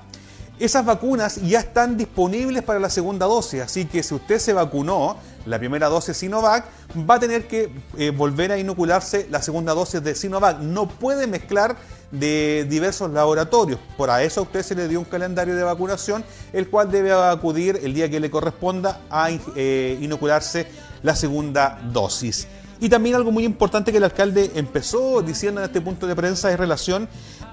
Esas 0.59 0.85
vacunas 0.85 1.43
ya 1.43 1.59
están 1.59 1.97
disponibles 1.97 2.63
para 2.63 2.79
la 2.79 2.89
segunda 2.89 3.27
dosis, 3.27 3.63
así 3.63 3.87
que 3.87 4.05
si 4.05 4.15
usted 4.15 4.39
se 4.39 4.53
vacunó 4.53 5.17
la 5.47 5.59
primera 5.59 5.89
dosis 5.89 6.17
Sinovac, 6.17 6.67
va 7.09 7.17
a 7.17 7.21
tener 7.21 7.47
que 7.47 7.71
eh, 7.99 8.11
volver 8.11 8.53
a 8.53 8.59
inocularse 8.59 9.27
la 9.31 9.43
segunda 9.43 9.75
dosis 9.75 10.03
de 10.03 10.15
Sinovac. 10.15 10.59
No 10.59 10.89
puede 10.89 11.27
mezclar 11.27 11.77
de 12.11 12.67
diversos 12.69 13.11
laboratorios. 13.11 13.81
Por 13.97 14.11
a 14.11 14.23
eso 14.23 14.41
a 14.41 14.43
usted 14.45 14.63
se 14.63 14.75
le 14.75 14.89
dio 14.89 14.99
un 14.99 15.05
calendario 15.05 15.57
de 15.57 15.63
vacunación, 15.63 16.25
el 16.53 16.69
cual 16.69 16.91
debe 16.91 17.13
acudir 17.13 17.81
el 17.83 17.95
día 17.95 18.09
que 18.09 18.21
le 18.21 18.31
corresponda 18.31 19.01
a 19.11 19.29
eh, 19.31 19.99
inocularse 20.01 20.67
la 21.03 21.17
segunda 21.17 21.81
dosis. 21.93 22.47
Y 22.81 22.89
también 22.89 23.15
algo 23.15 23.31
muy 23.31 23.45
importante 23.45 23.93
que 23.93 23.99
el 23.99 24.05
alcalde 24.05 24.51
empezó 24.55 25.23
diciendo 25.23 25.61
en 25.61 25.67
este 25.67 25.81
punto 25.81 26.07
de 26.07 26.15
prensa 26.15 26.51
en 26.51 26.59
relación 26.59 27.09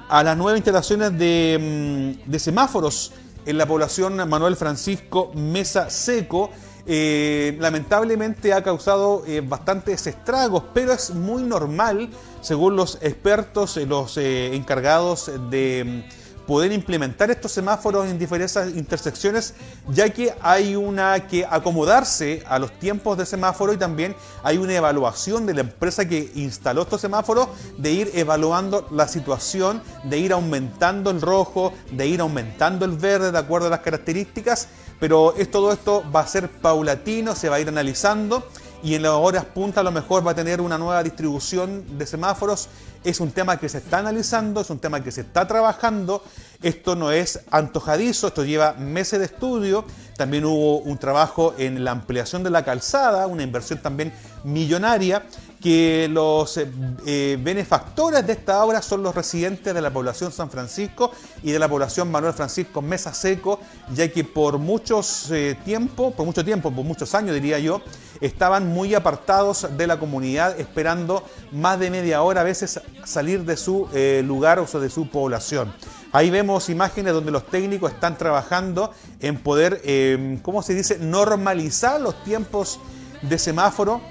a 0.10 0.24
las 0.24 0.36
nuevas 0.38 0.57
instalaciones 0.57 1.17
de, 1.17 2.17
mm, 2.25 2.29
de 2.29 2.39
semáforos 2.39 3.13
en 3.45 3.57
la 3.57 3.65
población 3.65 4.17
Manuel 4.29 4.55
Francisco 4.55 5.31
Mesa 5.33 5.89
Seco 5.89 6.51
eh, 6.85 7.57
lamentablemente 7.59 8.53
ha 8.53 8.63
causado 8.63 9.23
eh, 9.27 9.41
bastantes 9.41 10.07
estragos, 10.07 10.63
pero 10.73 10.93
es 10.93 11.11
muy 11.11 11.43
normal, 11.43 12.09
según 12.41 12.75
los 12.75 12.97
expertos, 13.01 13.77
eh, 13.77 13.85
los 13.85 14.17
encargados 14.17 15.31
de 15.50 16.03
mm, 16.07 16.45
poder 16.47 16.71
implementar 16.71 17.29
estos 17.29 17.51
semáforos 17.51 18.07
en 18.07 18.17
diferentes 18.17 18.57
intersecciones, 18.75 19.53
ya 19.89 20.09
que 20.09 20.33
hay 20.41 20.75
una 20.75 21.27
que 21.27 21.45
acomodarse 21.50 22.43
a 22.47 22.57
los 22.57 22.71
tiempos 22.79 23.17
de 23.17 23.25
semáforo 23.25 23.73
y 23.73 23.77
también 23.77 24.15
hay 24.43 24.57
una 24.57 24.73
evaluación 24.73 25.45
de 25.45 25.53
la 25.53 25.61
empresa 25.61 26.07
que 26.07 26.31
instaló 26.35 26.81
estos 26.81 27.00
semáforos 27.00 27.47
de 27.77 27.91
ir 27.91 28.11
evaluando 28.15 28.88
la 28.91 29.07
situación, 29.07 29.81
de 30.03 30.17
ir 30.17 30.33
aumentando 30.33 31.11
el 31.11 31.21
rojo, 31.21 31.73
de 31.91 32.07
ir 32.07 32.21
aumentando 32.21 32.85
el 32.85 32.97
verde 32.97 33.31
de 33.31 33.38
acuerdo 33.38 33.67
a 33.67 33.69
las 33.69 33.79
características 33.81 34.67
pero 35.01 35.34
es, 35.36 35.50
todo 35.50 35.74
esto 35.74 36.03
va 36.15 36.20
a 36.20 36.27
ser 36.27 36.48
paulatino, 36.48 37.34
se 37.34 37.50
va 37.50 37.55
a 37.55 37.60
ir 37.60 37.67
analizando 37.67 38.48
y 38.84 38.93
en 38.93 39.01
las 39.01 39.13
horas 39.13 39.46
punta 39.46 39.81
a 39.81 39.84
lo 39.84 39.91
mejor 39.91 40.25
va 40.25 40.31
a 40.31 40.36
tener 40.36 40.62
una 40.62 40.77
nueva 40.77 41.01
distribución 41.01 41.98
de 41.98 42.05
semáforos. 42.05 42.70
Es 43.03 43.20
un 43.20 43.31
tema 43.31 43.58
que 43.58 43.67
se 43.67 43.79
está 43.79 43.98
analizando, 43.98 44.62
es 44.62 44.70
un 44.70 44.77
tema 44.77 45.03
que 45.03 45.12
se 45.12 45.22
está 45.22 45.48
trabajando. 45.48 46.24
Esto 46.62 46.96
no 46.96 47.12
es 47.12 47.39
antojadizo, 47.50 48.27
esto 48.27 48.46
lleva 48.46 48.74
meses 48.74 49.17
de 49.17 49.25
estudio. 49.25 49.86
También 50.17 50.46
hubo 50.46 50.77
un 50.77 51.00
trabajo 51.00 51.55
en 51.58 51.84
la 51.84 51.89
ampliación 51.89 52.43
de 52.43 52.51
la 52.51 52.63
calzada, 52.63 53.25
una 53.25 53.41
inversión 53.41 53.81
también 53.81 54.13
millonaria 54.43 55.24
que 55.62 56.10
los 56.12 56.58
eh, 56.58 56.70
eh, 57.06 57.38
benefactores 57.39 58.25
de 58.25 58.34
esta 58.34 58.65
obra 58.65 58.82
son 58.82 59.03
los 59.03 59.13
residentes 59.13 59.74
de 59.74 59.82
la 59.82 59.94
población 59.94 60.32
San 60.32 60.50
Francisco 60.50 61.12
y 61.44 61.51
de 61.51 61.60
la 61.60 61.70
población 61.70 62.10
Manuel 62.10 62.34
Francisco 62.34 62.82
Mesa 62.82 63.13
Seco, 63.13 63.60
ya 63.94 64.12
que 64.12 64.24
por 64.24 64.58
muchos 64.58 65.30
eh, 65.30 65.56
tiempo, 65.63 66.12
por 66.12 66.25
mucho 66.25 66.44
tiempo, 66.44 66.72
por 66.72 66.84
muchos 66.84 67.13
años 67.13 67.36
diría 67.36 67.60
yo, 67.60 67.82
estaban 68.22 68.68
muy 68.68 68.96
apartados 68.96 69.68
de 69.77 69.86
la 69.88 70.00
comunidad, 70.00 70.60
esperando 70.60 71.24
más 71.51 71.80
de 71.80 71.91
media 71.91 72.24
hora 72.24 72.41
a 72.41 72.44
veces 72.44 72.82
salir 73.06 73.46
de 73.46 73.58
su 73.58 73.88
lugar 74.24 74.60
o 74.60 74.80
de 74.80 74.89
su 74.89 75.10
población. 75.10 75.74
Ahí 76.12 76.30
vemos 76.30 76.70
imágenes 76.70 77.13
donde 77.13 77.32
los 77.32 77.48
técnicos 77.48 77.91
están 77.91 78.18
trabajando 78.18 78.91
en 79.22 79.38
poder, 79.41 79.82
¿cómo 80.44 80.62
se 80.62 80.75
dice?, 80.75 81.00
normalizar 81.00 82.00
los 82.00 82.24
tiempos 82.24 82.80
de 83.24 83.39
semáforo 83.39 84.01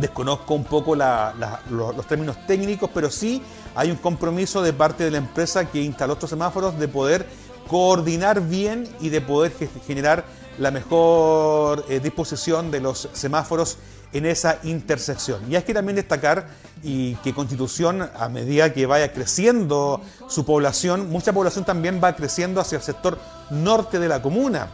desconozco 0.00 0.54
un 0.54 0.64
poco 0.64 0.94
los, 0.96 2.06
términos 2.06 2.36
técnicos, 2.46 2.90
pero 2.92 3.10
sí 3.10 3.42
hay 3.74 3.90
un 3.90 3.96
compromiso 3.96 4.62
de 4.62 4.72
parte 4.72 5.04
de 5.04 5.10
la 5.10 5.18
empresa 5.18 5.70
que 5.70 5.82
instaló 5.82 6.14
estos 6.14 6.30
semáforos 6.30 6.78
de 6.78 6.88
poder 6.88 7.26
coordinar 7.68 8.40
bien 8.40 8.88
y 9.00 9.10
de 9.10 9.20
poder 9.20 9.52
generar 9.86 10.24
la 10.58 10.70
mejor 10.70 11.84
eh, 11.88 12.00
disposición 12.00 12.70
de 12.70 12.80
los 12.80 13.08
semáforos 13.12 13.78
en 14.12 14.26
esa 14.26 14.58
intersección. 14.64 15.40
Y 15.50 15.56
hay 15.56 15.62
que 15.62 15.74
también 15.74 15.96
destacar 15.96 16.48
y 16.82 17.14
que 17.16 17.34
Constitución, 17.34 18.08
a 18.14 18.28
medida 18.28 18.72
que 18.72 18.86
vaya 18.86 19.12
creciendo 19.12 20.00
su 20.28 20.44
población, 20.44 21.10
mucha 21.10 21.32
población 21.32 21.64
también 21.64 22.00
va 22.02 22.16
creciendo 22.16 22.60
hacia 22.60 22.76
el 22.76 22.82
sector 22.82 23.18
norte 23.50 23.98
de 23.98 24.08
la 24.08 24.20
comuna. 24.20 24.68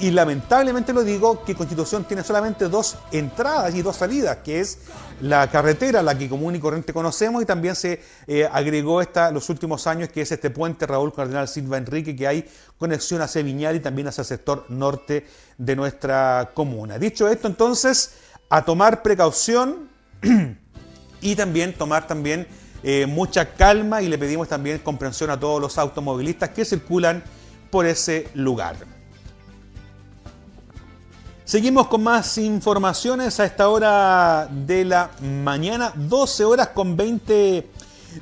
Y 0.00 0.12
lamentablemente 0.12 0.92
lo 0.92 1.02
digo 1.02 1.42
que 1.44 1.56
Constitución 1.56 2.04
tiene 2.04 2.22
solamente 2.22 2.68
dos 2.68 2.96
entradas 3.10 3.74
y 3.74 3.82
dos 3.82 3.96
salidas, 3.96 4.38
que 4.44 4.60
es 4.60 4.78
la 5.20 5.50
carretera, 5.50 6.02
la 6.02 6.16
que 6.16 6.28
común 6.28 6.54
y 6.54 6.60
corriente 6.60 6.92
conocemos, 6.92 7.42
y 7.42 7.46
también 7.46 7.74
se 7.74 8.00
eh, 8.28 8.48
agregó 8.50 9.00
esta 9.00 9.32
los 9.32 9.48
últimos 9.48 9.88
años, 9.88 10.08
que 10.10 10.20
es 10.20 10.30
este 10.30 10.50
puente 10.50 10.86
Raúl 10.86 11.12
Cardenal 11.12 11.48
Silva 11.48 11.78
Enrique, 11.78 12.14
que 12.14 12.28
hay 12.28 12.48
conexión 12.78 13.22
hacia 13.22 13.42
Viñal 13.42 13.74
y 13.74 13.80
también 13.80 14.06
hacia 14.06 14.22
el 14.22 14.28
sector 14.28 14.66
norte 14.68 15.26
de 15.56 15.74
nuestra 15.74 16.52
comuna. 16.54 16.96
Dicho 16.96 17.26
esto, 17.26 17.48
entonces, 17.48 18.12
a 18.48 18.64
tomar 18.64 19.02
precaución 19.02 19.88
y 21.20 21.34
también 21.34 21.74
tomar 21.74 22.06
también 22.06 22.46
eh, 22.84 23.06
mucha 23.06 23.54
calma 23.54 24.00
y 24.00 24.06
le 24.06 24.16
pedimos 24.16 24.46
también 24.46 24.78
comprensión 24.78 25.30
a 25.30 25.40
todos 25.40 25.60
los 25.60 25.76
automovilistas 25.76 26.50
que 26.50 26.64
circulan 26.64 27.24
por 27.72 27.84
ese 27.84 28.28
lugar. 28.34 28.76
Seguimos 31.48 31.86
con 31.86 32.02
más 32.02 32.36
informaciones 32.36 33.40
a 33.40 33.46
esta 33.46 33.70
hora 33.70 34.50
de 34.52 34.84
la 34.84 35.12
mañana, 35.22 35.94
12 35.96 36.44
horas 36.44 36.68
con 36.74 36.94
20 36.94 37.66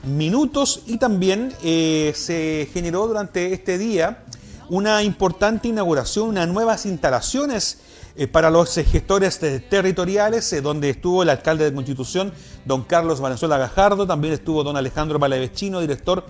minutos 0.05 0.83
y 0.87 0.97
también 0.99 1.53
eh, 1.65 2.13
se 2.15 2.69
generó 2.73 3.09
durante 3.09 3.53
este 3.53 3.79
día 3.79 4.23
una 4.69 5.03
importante 5.03 5.67
inauguración, 5.67 6.29
unas 6.29 6.47
nuevas 6.47 6.87
instalaciones 6.87 7.81
eh, 8.15 8.29
para 8.29 8.49
los 8.49 8.73
gestores 8.73 9.41
territoriales, 9.41 10.53
eh, 10.53 10.61
donde 10.61 10.91
estuvo 10.91 11.25
el 11.25 11.29
alcalde 11.31 11.65
de 11.65 11.75
Constitución, 11.75 12.33
don 12.65 12.85
Carlos 12.85 13.21
Valenzuela 13.21 13.59
Gajardo, 13.59 14.07
también 14.07 14.35
estuvo 14.35 14.63
don 14.63 14.77
Alejandro 14.77 15.19
Palavecino, 15.19 15.81
director 15.81 16.25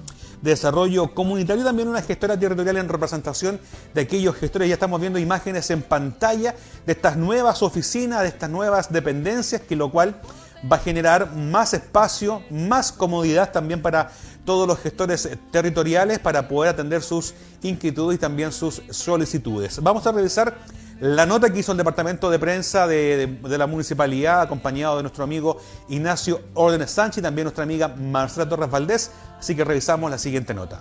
de 0.46 0.52
Desarrollo 0.52 1.12
Comunitario, 1.12 1.64
también 1.64 1.88
una 1.88 2.00
gestora 2.02 2.38
territorial 2.38 2.76
en 2.76 2.88
representación 2.88 3.60
de 3.92 4.02
aquellos 4.02 4.36
gestores. 4.36 4.68
Ya 4.68 4.74
estamos 4.74 5.00
viendo 5.00 5.18
imágenes 5.18 5.68
en 5.70 5.82
pantalla 5.82 6.54
de 6.86 6.92
estas 6.92 7.16
nuevas 7.16 7.62
oficinas, 7.62 8.22
de 8.22 8.28
estas 8.28 8.48
nuevas 8.48 8.92
dependencias, 8.92 9.60
que 9.60 9.74
lo 9.74 9.90
cual 9.90 10.14
va 10.70 10.76
a 10.76 10.78
generar 10.78 11.34
más 11.34 11.74
espacio, 11.74 12.42
más 12.48 12.92
comodidad 12.92 13.50
también 13.50 13.82
para 13.82 14.12
todos 14.44 14.68
los 14.68 14.78
gestores 14.78 15.28
territoriales 15.50 16.20
para 16.20 16.46
poder 16.46 16.70
atender 16.70 17.02
sus 17.02 17.34
inquietudes 17.62 18.18
y 18.18 18.20
también 18.20 18.52
sus 18.52 18.80
solicitudes. 18.90 19.82
Vamos 19.82 20.06
a 20.06 20.12
revisar 20.12 20.56
la 21.00 21.26
nota 21.26 21.52
que 21.52 21.58
hizo 21.58 21.72
el 21.72 21.78
departamento 21.78 22.30
de 22.30 22.38
prensa 22.38 22.86
de, 22.86 23.38
la 23.42 23.66
municipalidad, 23.66 24.40
acompañado 24.40 24.96
de 24.96 25.02
nuestro 25.02 25.24
amigo 25.24 25.58
Ignacio 25.88 26.40
Órdenes 26.54 26.90
Sánchez 26.90 27.18
y 27.18 27.22
también 27.22 27.44
nuestra 27.44 27.64
amiga 27.64 27.88
Marcela 27.88 28.48
Torres 28.48 28.70
Valdés. 28.70 29.10
Así 29.38 29.54
que 29.54 29.64
revisamos 29.64 30.10
la 30.10 30.18
siguiente 30.18 30.54
nota. 30.54 30.80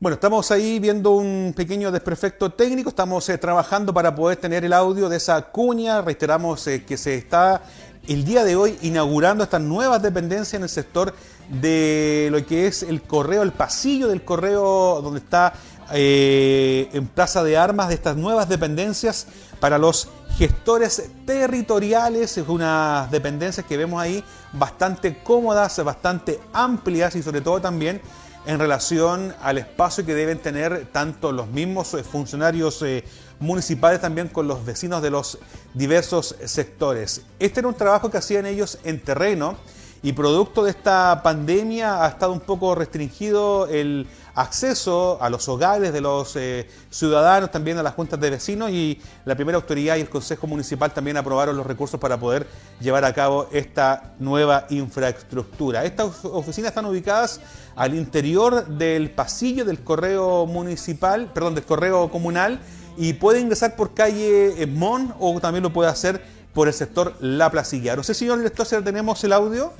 Bueno, 0.00 0.14
estamos 0.14 0.52
ahí 0.52 0.78
viendo 0.78 1.10
un 1.10 1.52
pequeño 1.56 1.90
desperfecto 1.90 2.52
técnico, 2.52 2.90
estamos 2.90 3.28
eh, 3.30 3.36
trabajando 3.36 3.92
para 3.92 4.14
poder 4.14 4.36
tener 4.36 4.64
el 4.64 4.72
audio 4.72 5.08
de 5.08 5.16
esa 5.16 5.42
cuña, 5.42 6.02
reiteramos 6.02 6.64
eh, 6.68 6.84
que 6.84 6.96
se 6.96 7.16
está 7.16 7.62
el 8.08 8.24
día 8.24 8.42
de 8.42 8.56
hoy 8.56 8.78
inaugurando 8.80 9.44
estas 9.44 9.60
nuevas 9.60 10.02
dependencias 10.02 10.54
en 10.54 10.62
el 10.62 10.68
sector 10.70 11.14
de 11.48 12.28
lo 12.32 12.44
que 12.44 12.66
es 12.66 12.82
el 12.82 13.02
correo, 13.02 13.42
el 13.42 13.52
pasillo 13.52 14.08
del 14.08 14.24
correo 14.24 15.00
donde 15.02 15.20
está 15.20 15.52
eh, 15.92 16.88
en 16.92 17.06
Plaza 17.06 17.44
de 17.44 17.58
Armas 17.58 17.88
de 17.88 17.94
estas 17.94 18.16
nuevas 18.16 18.48
dependencias 18.48 19.26
para 19.60 19.76
los 19.76 20.08
gestores 20.38 21.10
territoriales, 21.26 22.38
es 22.38 22.48
unas 22.48 23.10
dependencias 23.10 23.66
que 23.66 23.76
vemos 23.76 24.00
ahí 24.00 24.24
bastante 24.52 25.22
cómodas, 25.22 25.82
bastante 25.84 26.40
amplias 26.54 27.14
y 27.14 27.22
sobre 27.22 27.42
todo 27.42 27.60
también 27.60 28.00
en 28.46 28.58
relación 28.58 29.34
al 29.42 29.58
espacio 29.58 30.06
que 30.06 30.14
deben 30.14 30.38
tener 30.38 30.86
tanto 30.92 31.32
los 31.32 31.48
mismos 31.48 31.94
funcionarios 32.10 32.80
eh, 32.82 33.04
municipales 33.40 34.00
también 34.00 34.28
con 34.28 34.48
los 34.48 34.64
vecinos 34.64 35.02
de 35.02 35.10
los 35.10 35.38
diversos 35.74 36.34
sectores. 36.44 37.22
Este 37.38 37.60
era 37.60 37.68
un 37.68 37.74
trabajo 37.74 38.10
que 38.10 38.18
hacían 38.18 38.46
ellos 38.46 38.78
en 38.84 39.00
terreno 39.00 39.56
y 40.00 40.12
producto 40.12 40.62
de 40.62 40.70
esta 40.70 41.22
pandemia 41.24 42.04
ha 42.04 42.08
estado 42.08 42.32
un 42.32 42.38
poco 42.40 42.74
restringido 42.76 43.66
el 43.66 44.06
acceso 44.36 45.18
a 45.20 45.28
los 45.28 45.48
hogares 45.48 45.92
de 45.92 46.00
los 46.00 46.36
eh, 46.36 46.68
ciudadanos, 46.88 47.50
también 47.50 47.78
a 47.78 47.82
las 47.82 47.94
juntas 47.94 48.20
de 48.20 48.30
vecinos 48.30 48.70
y 48.70 49.00
la 49.24 49.34
primera 49.34 49.56
autoridad 49.56 49.96
y 49.96 50.00
el 50.00 50.08
Consejo 50.08 50.46
Municipal 50.46 50.92
también 50.92 51.16
aprobaron 51.16 51.56
los 51.56 51.66
recursos 51.66 51.98
para 51.98 52.16
poder 52.16 52.46
llevar 52.80 53.04
a 53.04 53.12
cabo 53.12 53.48
esta 53.50 54.14
nueva 54.20 54.66
infraestructura. 54.70 55.84
Estas 55.84 56.24
oficinas 56.24 56.68
están 56.68 56.86
ubicadas 56.86 57.40
al 57.74 57.94
interior 57.96 58.66
del 58.68 59.10
pasillo 59.10 59.64
del 59.64 59.82
correo 59.82 60.46
municipal, 60.46 61.32
perdón, 61.34 61.56
del 61.56 61.64
correo 61.64 62.08
comunal 62.08 62.60
y 62.98 63.12
puede 63.12 63.40
ingresar 63.40 63.76
por 63.76 63.94
calle 63.94 64.66
Mon 64.66 65.14
o 65.20 65.40
también 65.40 65.62
lo 65.62 65.72
puede 65.72 65.88
hacer 65.88 66.20
por 66.52 66.66
el 66.66 66.74
sector 66.74 67.14
La 67.20 67.48
Placilla. 67.50 67.94
No 67.94 68.02
sé, 68.02 68.12
señor 68.12 68.38
director, 68.38 68.66
si 68.66 68.76
tenemos 68.82 69.22
el 69.22 69.32
audio. 69.32 69.72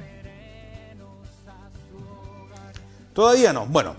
Todavía 3.12 3.52
no. 3.52 3.66
Bueno, 3.66 3.96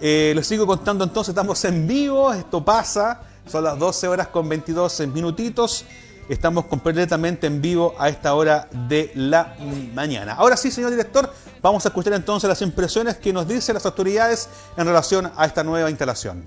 eh, 0.00 0.32
les 0.34 0.44
sigo 0.44 0.66
contando 0.66 1.04
entonces, 1.04 1.28
estamos 1.28 1.64
en 1.64 1.86
vivo, 1.86 2.32
esto 2.32 2.64
pasa, 2.64 3.20
son 3.46 3.62
las 3.62 3.78
12 3.78 4.08
horas 4.08 4.26
con 4.26 4.48
22 4.48 5.06
minutitos. 5.14 5.84
Estamos 6.28 6.64
completamente 6.64 7.46
en 7.46 7.62
vivo 7.62 7.94
a 7.96 8.08
esta 8.08 8.34
hora 8.34 8.68
de 8.88 9.12
la 9.14 9.54
mañana. 9.94 10.34
Ahora 10.34 10.56
sí, 10.56 10.72
señor 10.72 10.90
director, 10.90 11.32
vamos 11.62 11.84
a 11.86 11.90
escuchar 11.90 12.14
entonces 12.14 12.48
las 12.48 12.60
impresiones 12.62 13.16
que 13.18 13.32
nos 13.32 13.46
dicen 13.46 13.74
las 13.74 13.86
autoridades 13.86 14.48
en 14.76 14.86
relación 14.86 15.30
a 15.36 15.46
esta 15.46 15.62
nueva 15.62 15.88
instalación. 15.88 16.44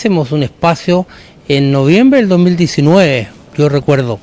Hacemos 0.00 0.32
un 0.32 0.42
espacio 0.42 1.06
en 1.46 1.70
noviembre 1.72 2.20
del 2.20 2.30
2019, 2.30 3.28
yo 3.58 3.68
recuerdo. 3.68 4.18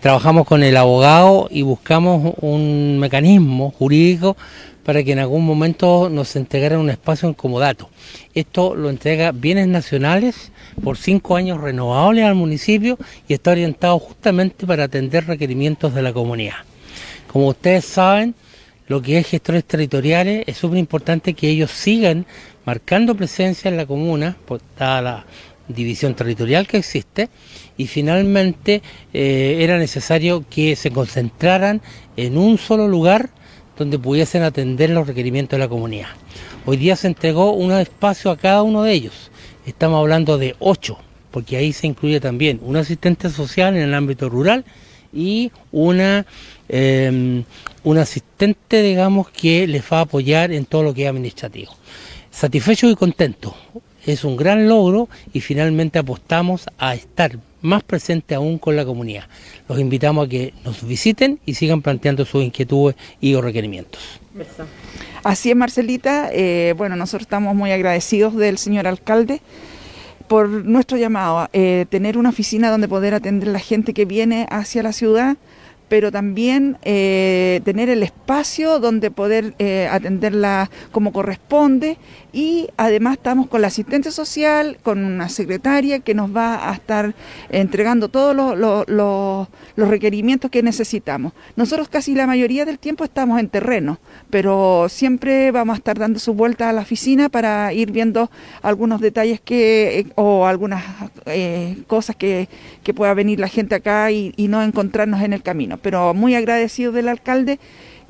Trabajamos 0.00 0.46
con 0.46 0.62
el 0.62 0.76
abogado 0.76 1.48
y 1.50 1.62
buscamos 1.62 2.34
un 2.42 2.98
mecanismo 2.98 3.70
jurídico 3.70 4.36
para 4.84 5.02
que 5.02 5.12
en 5.12 5.20
algún 5.20 5.46
momento 5.46 6.10
nos 6.10 6.36
entregaran 6.36 6.80
un 6.80 6.90
espacio 6.90 7.30
en 7.30 7.34
comodato. 7.34 7.88
Esto 8.34 8.74
lo 8.74 8.90
entrega 8.90 9.32
bienes 9.32 9.68
nacionales 9.68 10.52
por 10.84 10.98
cinco 10.98 11.36
años 11.36 11.62
renovables 11.62 12.26
al 12.26 12.34
municipio 12.34 12.98
y 13.26 13.32
está 13.32 13.52
orientado 13.52 13.98
justamente 13.98 14.66
para 14.66 14.84
atender 14.84 15.26
requerimientos 15.26 15.94
de 15.94 16.02
la 16.02 16.12
comunidad. 16.12 16.56
Como 17.32 17.48
ustedes 17.48 17.86
saben, 17.86 18.34
lo 18.86 19.00
que 19.00 19.16
es 19.16 19.26
gestores 19.26 19.64
territoriales 19.64 20.44
es 20.46 20.58
súper 20.58 20.78
importante 20.78 21.32
que 21.32 21.48
ellos 21.48 21.70
sigan 21.70 22.26
marcando 22.66 23.14
presencia 23.14 23.70
en 23.70 23.76
la 23.76 23.86
comuna, 23.86 24.36
por 24.44 24.60
toda 24.60 25.00
la 25.00 25.26
división 25.68 26.14
territorial 26.14 26.66
que 26.66 26.76
existe, 26.76 27.30
y 27.78 27.86
finalmente 27.86 28.82
eh, 29.12 29.58
era 29.60 29.78
necesario 29.78 30.44
que 30.50 30.76
se 30.76 30.90
concentraran 30.90 31.80
en 32.16 32.36
un 32.36 32.58
solo 32.58 32.88
lugar 32.88 33.30
donde 33.78 33.98
pudiesen 33.98 34.42
atender 34.42 34.90
los 34.90 35.06
requerimientos 35.06 35.56
de 35.56 35.64
la 35.64 35.68
comunidad. 35.68 36.08
Hoy 36.64 36.76
día 36.76 36.96
se 36.96 37.06
entregó 37.06 37.52
un 37.52 37.72
espacio 37.72 38.30
a 38.30 38.36
cada 38.36 38.62
uno 38.62 38.82
de 38.82 38.92
ellos. 38.92 39.30
Estamos 39.66 40.00
hablando 40.00 40.38
de 40.38 40.56
ocho, 40.58 40.98
porque 41.30 41.56
ahí 41.56 41.72
se 41.72 41.86
incluye 41.86 42.18
también 42.18 42.58
un 42.62 42.76
asistente 42.76 43.30
social 43.30 43.76
en 43.76 43.82
el 43.82 43.94
ámbito 43.94 44.28
rural 44.28 44.64
y 45.12 45.52
una, 45.70 46.26
em, 46.68 47.44
un 47.84 47.98
asistente, 47.98 48.82
digamos, 48.82 49.30
que 49.30 49.66
les 49.66 49.82
va 49.82 49.98
a 49.98 50.02
apoyar 50.02 50.52
en 50.52 50.64
todo 50.64 50.82
lo 50.82 50.94
que 50.94 51.04
es 51.04 51.08
administrativo. 51.08 51.72
Satisfecho 52.36 52.90
y 52.90 52.96
contento. 52.96 53.56
Es 54.04 54.22
un 54.22 54.36
gran 54.36 54.68
logro 54.68 55.08
y 55.32 55.40
finalmente 55.40 55.98
apostamos 55.98 56.66
a 56.76 56.94
estar 56.94 57.38
más 57.62 57.82
presente 57.82 58.34
aún 58.34 58.58
con 58.58 58.76
la 58.76 58.84
comunidad. 58.84 59.24
Los 59.70 59.80
invitamos 59.80 60.26
a 60.26 60.28
que 60.28 60.52
nos 60.62 60.86
visiten 60.86 61.40
y 61.46 61.54
sigan 61.54 61.80
planteando 61.80 62.26
sus 62.26 62.44
inquietudes 62.44 62.94
y 63.22 63.34
requerimientos. 63.36 64.20
Así 65.24 65.48
es, 65.48 65.56
Marcelita. 65.56 66.28
Eh, 66.30 66.74
bueno, 66.76 66.94
nosotros 66.94 67.22
estamos 67.22 67.54
muy 67.54 67.72
agradecidos 67.72 68.36
del 68.36 68.58
señor 68.58 68.86
alcalde 68.86 69.40
por 70.28 70.46
nuestro 70.46 70.98
llamado, 70.98 71.48
eh, 71.54 71.86
tener 71.88 72.18
una 72.18 72.28
oficina 72.28 72.70
donde 72.70 72.86
poder 72.86 73.14
atender 73.14 73.48
a 73.48 73.52
la 73.52 73.60
gente 73.60 73.94
que 73.94 74.04
viene 74.04 74.46
hacia 74.50 74.82
la 74.82 74.92
ciudad 74.92 75.38
pero 75.88 76.10
también 76.10 76.78
eh, 76.82 77.60
tener 77.64 77.88
el 77.88 78.02
espacio 78.02 78.80
donde 78.80 79.10
poder 79.10 79.54
eh, 79.58 79.88
atenderla 79.90 80.70
como 80.90 81.12
corresponde 81.12 81.96
y 82.36 82.68
además 82.76 83.14
estamos 83.14 83.46
con 83.46 83.62
la 83.62 83.68
asistente 83.68 84.10
social, 84.10 84.76
con 84.82 85.02
una 85.02 85.30
secretaria 85.30 86.00
que 86.00 86.12
nos 86.12 86.36
va 86.36 86.68
a 86.68 86.74
estar 86.74 87.14
entregando 87.48 88.10
todos 88.10 88.36
los, 88.36 89.48
requerimientos 89.88 90.50
que 90.50 90.62
necesitamos. 90.62 91.32
Nosotros 91.56 91.88
casi 91.88 92.14
la 92.14 92.26
mayoría 92.26 92.66
del 92.66 92.78
tiempo 92.78 93.04
estamos 93.04 93.40
en 93.40 93.48
terreno, 93.48 93.98
pero 94.28 94.86
siempre 94.90 95.50
vamos 95.50 95.76
a 95.76 95.78
estar 95.78 95.98
dando 95.98 96.18
su 96.18 96.34
vuelta 96.34 96.68
a 96.68 96.74
la 96.74 96.82
oficina 96.82 97.30
para 97.30 97.72
ir 97.72 97.90
viendo 97.90 98.30
algunos 98.60 99.00
detalles 99.00 99.40
que 99.40 100.00
eh, 100.00 100.06
o 100.16 100.44
algunas 100.44 100.84
cosas 101.86 102.16
que, 102.16 102.48
pueda 102.94 103.14
venir 103.14 103.40
la 103.40 103.48
gente 103.48 103.74
acá 103.74 104.10
y 104.10 104.48
no 104.48 104.62
encontrarnos 104.62 105.20
en 105.20 105.32
el 105.32 105.42
camino 105.42 105.76
pero 105.76 106.14
muy 106.14 106.34
agradecido 106.34 106.92
del 106.92 107.08
alcalde 107.08 107.58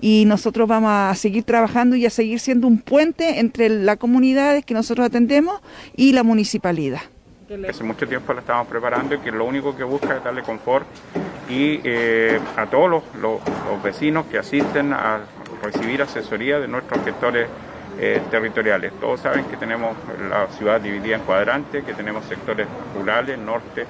y 0.01 0.25
nosotros 0.27 0.69
vamos 0.69 0.91
a 0.93 1.15
seguir 1.15 1.45
trabajando 1.45 1.97
y 1.97 2.07
a 2.07 2.11
seguir 2.11 2.41
siendo 2.41 2.67
un 2.67 2.79
puente 2.79 3.41
entre 3.41 3.69
las 3.69 3.97
comunidades 3.97 4.65
que 4.65 4.75
nosotros 4.75 5.07
atendemos 5.07 5.61
y 5.95 6.13
la 6.13 6.23
municipalidad. 6.23 7.01
Hace 7.69 7.85
mucho 7.85 8.09
tiempo 8.09 8.33
la 8.35 8.41
estamos 8.41 8.67
preparando 8.67 9.15
y 9.15 9.19
que 9.19 9.31
lo 9.31 9.45
único 9.45 9.77
que 9.77 9.85
busca 9.85 10.17
es 10.17 10.25
darle 10.25 10.43
confort 10.43 10.85
y 11.49 11.81
eh, 11.85 12.41
a 12.57 12.67
todos 12.67 13.05
los, 13.21 13.41
vecinos 13.85 14.27
que 14.27 14.39
asisten 14.39 14.93
a 14.93 15.21
recibir 15.63 16.03
asesoría 16.03 16.59
de 16.59 16.67
nuestros 16.67 17.05
gestores 17.05 17.49
eh, 18.01 18.21
territoriales. 18.33 18.93
Todos 19.01 19.21
saben 19.21 19.45
que 19.45 19.57
tenemos 19.57 19.97
la 20.29 20.49
ciudad 20.59 20.81
dividida 20.81 21.17
en 21.17 21.23
cuadrantes, 21.23 21.85
que 21.85 21.95
tenemos 21.95 22.25
sectores 22.25 22.67
rurales, 22.97 23.39
norte, 23.39 23.87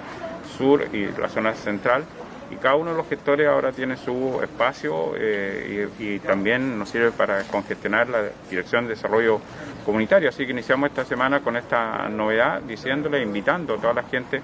sur 0.59 0.87
y 0.93 1.07
la 1.19 1.29
zona 1.31 1.55
central 1.55 2.05
y 2.50 2.57
cada 2.57 2.76
uno 2.76 2.93
de 2.93 2.97
los 2.97 3.09
gestores 3.09 3.49
ahora 3.49 3.73
tiene 3.73 3.97
su 3.97 4.41
espacio 4.43 5.15
eh, 5.17 5.88
y, 5.99 6.19
también 6.21 6.79
nos 6.79 6.91
sirve 6.91 7.11
para 7.11 7.43
congestionar 7.45 8.09
la 8.09 8.25
Dirección 8.49 8.85
de 8.85 8.91
Desarrollo 8.91 9.41
Comunitario. 9.85 10.29
Así 10.29 10.45
que 10.45 10.53
iniciamos 10.53 10.91
esta 10.91 11.05
semana 11.05 11.41
con 11.41 11.57
esta 11.57 12.09
novedad, 12.09 12.61
diciéndole, 12.62 13.23
invitando 13.23 13.75
a 13.75 13.76
toda 13.79 13.95
la 13.95 14.03
gente 14.05 14.41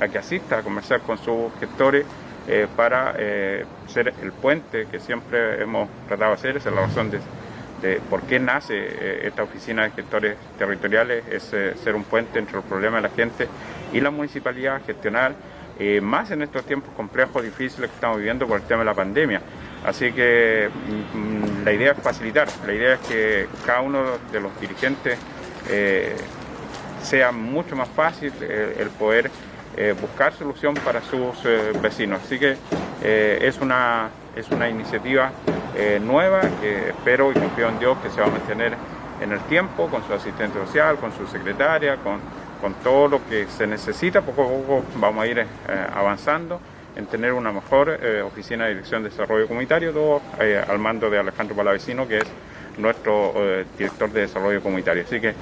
a 0.00 0.08
que 0.08 0.18
asista 0.18 0.58
a 0.58 0.62
conversar 0.62 1.00
con 1.00 1.18
sus 1.18 1.52
gestores 1.60 2.04
eh, 2.48 2.66
para 2.76 3.14
eh, 3.16 3.64
ser 3.86 4.12
el 4.20 4.32
puente 4.32 4.86
que 4.90 4.98
siempre 4.98 5.62
hemos 5.62 5.88
tratado 6.08 6.32
de 6.32 6.34
hacer, 6.34 6.56
esa 6.56 6.68
es 6.70 6.74
la 6.74 6.82
razón 6.82 7.10
de, 7.10 7.20
de 7.80 8.00
por 8.10 8.22
qué 8.22 8.38
nace 8.40 9.26
esta 9.26 9.44
oficina 9.44 9.84
de 9.84 9.90
gestores 9.90 10.36
territoriales, 10.58 11.24
es 11.30 11.42
ser 11.44 11.94
un 11.94 12.04
puente 12.04 12.38
entre 12.38 12.56
los 12.56 12.64
problemas 12.64 13.02
de 13.02 13.08
la 13.08 13.14
gente 13.14 13.48
y 13.92 14.00
la 14.00 14.10
municipalidad, 14.10 14.82
gestionar 14.84 15.34
eh, 15.78 16.00
más 16.00 16.30
en 16.30 16.42
estos 16.42 16.64
tiempos 16.64 16.94
complejos, 16.94 17.42
difíciles 17.42 17.90
que 17.90 17.94
estamos 17.94 18.18
viviendo 18.18 18.46
por 18.46 18.60
el 18.60 18.66
tema 18.66 18.80
de 18.80 18.84
la 18.86 18.94
pandemia. 18.94 19.40
Así 19.84 20.12
que 20.12 20.70
mm, 21.14 21.64
la 21.64 21.72
idea 21.72 21.92
es 21.92 21.98
facilitar, 21.98 22.48
la 22.66 22.72
idea 22.72 22.94
es 22.94 23.00
que 23.00 23.46
cada 23.66 23.80
uno 23.80 24.02
de 24.32 24.40
los 24.40 24.58
dirigentes 24.60 25.18
eh, 25.68 26.16
sea 27.02 27.32
mucho 27.32 27.76
más 27.76 27.88
fácil 27.88 28.32
eh, 28.40 28.76
el 28.78 28.88
poder 28.90 29.30
buscar 30.00 30.32
solución 30.32 30.74
para 30.74 31.02
sus 31.02 31.42
vecinos. 31.82 32.20
Así 32.24 32.38
que 32.38 32.56
es, 33.02 33.58
una, 33.58 34.08
es 34.36 34.48
una 34.50 34.68
iniciativa 34.68 35.32
nueva 36.00 36.42
que 36.60 36.90
espero 36.90 37.32
y 37.32 37.34
confío 37.34 37.70
en 37.70 37.80
Dios 37.80 37.98
que 37.98 38.08
se 38.10 38.20
va 38.20 38.28
a 38.28 38.30
mantener 38.30 38.76
en 39.20 39.32
el 39.32 39.40
tiempo 39.40 39.88
con 39.88 40.06
su 40.06 40.12
asistente 40.12 40.58
social, 40.64 40.96
con 40.98 41.12
su 41.12 41.26
secretaria, 41.26 41.96
con 41.96 42.20
con 42.64 42.72
todo 42.82 43.08
lo 43.08 43.28
que 43.28 43.46
se 43.46 43.66
necesita, 43.66 44.22
poco 44.22 44.42
a 44.42 44.48
poco 44.48 44.84
vamos 44.96 45.22
a 45.22 45.26
ir 45.26 45.38
eh, 45.38 45.46
avanzando 45.92 46.58
en 46.96 47.04
tener 47.04 47.34
una 47.34 47.52
mejor 47.52 47.90
eh, 48.02 48.22
oficina 48.22 48.64
de 48.64 48.70
dirección 48.70 49.02
de 49.02 49.10
desarrollo 49.10 49.46
comunitario, 49.46 49.92
todo 49.92 50.22
eh, 50.40 50.64
al 50.66 50.78
mando 50.78 51.10
de 51.10 51.18
Alejandro 51.18 51.54
Palavecino, 51.54 52.08
que 52.08 52.20
es 52.20 52.24
nuestro 52.78 53.34
director 53.76 54.10
de 54.10 54.22
desarrollo 54.22 54.62
comunitario. 54.62 55.04
Así 55.04 55.20
que 55.20 55.34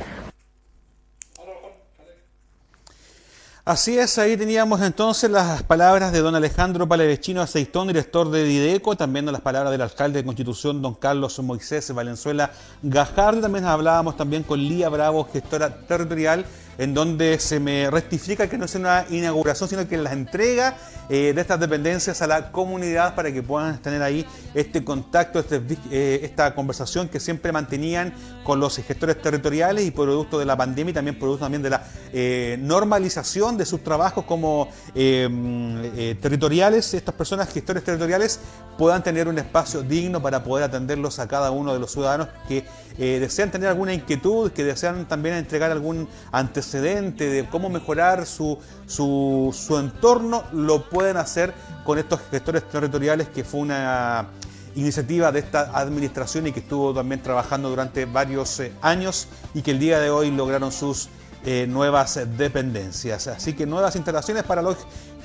Así 3.65 3.97
es, 3.97 4.19
ahí 4.19 4.37
teníamos 4.37 4.83
entonces 4.83 5.31
las 5.31 5.63
palabras 5.63 6.11
de 6.11 6.19
don 6.19 6.35
Alejandro 6.35 6.89
Palavecino 6.89 7.41
Aceitón, 7.41 7.87
director 7.87 8.29
de 8.29 8.43
Dideco, 8.43 8.97
también 8.97 9.25
las 9.27 9.41
palabras 9.41 9.71
del 9.71 9.83
alcalde 9.83 10.19
de 10.19 10.25
Constitución, 10.25 10.83
don 10.83 10.97
Carlos 10.97 11.39
Moisés 11.39 11.95
Valenzuela 11.95 12.51
Gajardo. 12.83 13.43
También 13.43 13.65
hablábamos 13.65 14.17
también 14.17 14.43
con 14.43 14.59
Lía 14.59 14.89
Bravo, 14.89 15.29
gestora 15.33 15.73
territorial 15.87 16.45
en 16.79 16.95
donde 16.95 17.39
se 17.39 17.61
me 17.61 17.91
rectifica 17.91 18.49
que 18.49 18.59
no 18.59 18.69
sea 18.69 18.81
una 18.81 19.07
inauguración, 19.11 19.69
sino 19.69 19.87
que 19.87 19.97
la 19.97 20.13
entrega 20.13 20.77
eh, 21.09 21.33
de 21.35 21.41
estas 21.41 21.61
dependencias 21.61 22.23
a 22.23 22.27
la 22.27 22.53
comunidad 22.53 23.15
para 23.15 23.33
que 23.33 23.43
puedan 23.43 23.81
tener 23.83 24.03
ahí 24.03 24.25
este 24.55 24.85
contacto, 24.85 25.41
este, 25.41 25.61
eh, 25.91 26.21
esta 26.23 26.55
conversación 26.55 27.09
que 27.09 27.21
siempre 27.21 27.53
mantenían 27.53 28.15
con 28.45 28.61
los 28.61 28.77
gestores 28.77 29.21
territoriales 29.21 29.85
y 29.85 29.91
producto 29.91 30.39
de 30.39 30.47
la 30.47 30.57
pandemia 30.57 30.93
y 30.93 30.95
también 30.95 31.19
producto 31.19 31.45
también 31.45 31.63
de 31.63 31.71
la 31.71 31.85
eh, 32.13 32.57
normalización 32.61 33.59
de 33.59 33.67
sus 33.67 33.83
trabajos 33.83 34.25
como 34.25 34.69
territoriales, 34.95 36.95
estas 36.95 37.15
personas 37.15 37.53
gestores 37.53 37.85
territoriales 37.85 38.41
puedan 38.79 39.03
tener 39.03 39.29
un 39.29 39.39
espacio 39.39 39.83
digno 39.83 40.23
para 40.23 40.43
poder 40.43 40.65
atenderlos 40.65 41.19
a 41.19 41.29
cada 41.29 41.51
uno 41.51 41.73
de 41.73 41.79
los 41.79 41.93
ciudadanos 41.93 42.29
que 42.49 42.65
desean 42.97 43.51
tener 43.51 43.69
alguna 43.69 43.93
inquietud, 43.93 44.53
que 44.53 44.65
desean 44.65 45.07
también 45.09 45.35
entregar 45.35 45.71
algún 45.71 46.09
antecedente 46.31 46.62
de 46.71 47.49
cómo 47.51 47.69
mejorar 47.69 48.27
su, 48.27 48.59
su, 48.87 49.55
su 49.57 49.79
entorno, 49.79 50.45
lo 50.53 50.89
pueden 50.89 51.17
hacer 51.17 51.53
con 51.85 51.99
estos 51.99 52.21
gestores 52.31 52.69
territoriales, 52.69 53.29
que 53.29 53.45
fue 53.45 53.61
una 53.61 54.29
iniciativa 54.75 55.33
de 55.33 55.41
esta 55.41 55.71
administración 55.79 56.47
y 56.47 56.53
que 56.53 56.61
estuvo 56.61 56.95
también 56.95 57.23
trabajando 57.23 57.69
durante 57.69 58.05
varios 58.05 58.61
eh, 58.61 58.73
años 58.81 59.29
y 59.55 59.63
que 59.63 59.73
el 59.73 59.79
día 59.79 59.99
de 59.99 60.11
hoy 60.11 60.31
lograron 60.31 60.73
sus 60.73 61.09
eh, 61.45 61.67
nuevas 61.69 62.21
dependencias. 62.39 63.27
Así 63.27 63.53
que 63.55 63.67
nuevas 63.67 63.97
instalaciones 63.97 64.45
para 64.45 64.63
los 64.63 64.77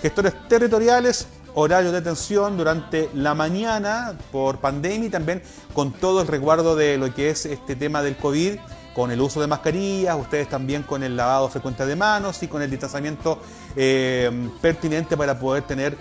gestores 0.02 0.34
territoriales, 0.48 1.28
horario 1.54 1.92
de 1.92 2.00
atención 2.00 2.58
durante 2.58 3.10
la 3.14 3.34
mañana 3.36 4.18
por 4.32 4.60
pandemia 4.60 5.08
y 5.08 5.12
también 5.12 5.42
con 5.74 5.94
todo 5.94 6.22
el 6.22 6.28
resguardo 6.28 6.76
de 6.76 6.98
lo 6.98 7.14
que 7.14 7.30
es 7.30 7.46
este 7.46 7.76
tema 7.76 8.02
del 8.02 8.18
COVID 8.18 8.58
con 8.98 9.12
el 9.12 9.22
uso 9.22 9.40
de 9.40 9.46
mascarillas, 9.46 10.18
ustedes 10.20 10.50
también 10.50 10.82
con 10.82 11.04
el 11.04 11.16
lavado 11.16 11.48
frecuente 11.50 11.86
de 11.86 11.96
manos 11.96 12.42
y 12.42 12.48
con 12.48 12.64
el 12.64 12.72
distanciamiento 12.72 13.40
eh, 13.76 14.50
pertinente 14.60 15.16
para 15.16 15.38
poder 15.38 15.62
tener 15.68 15.96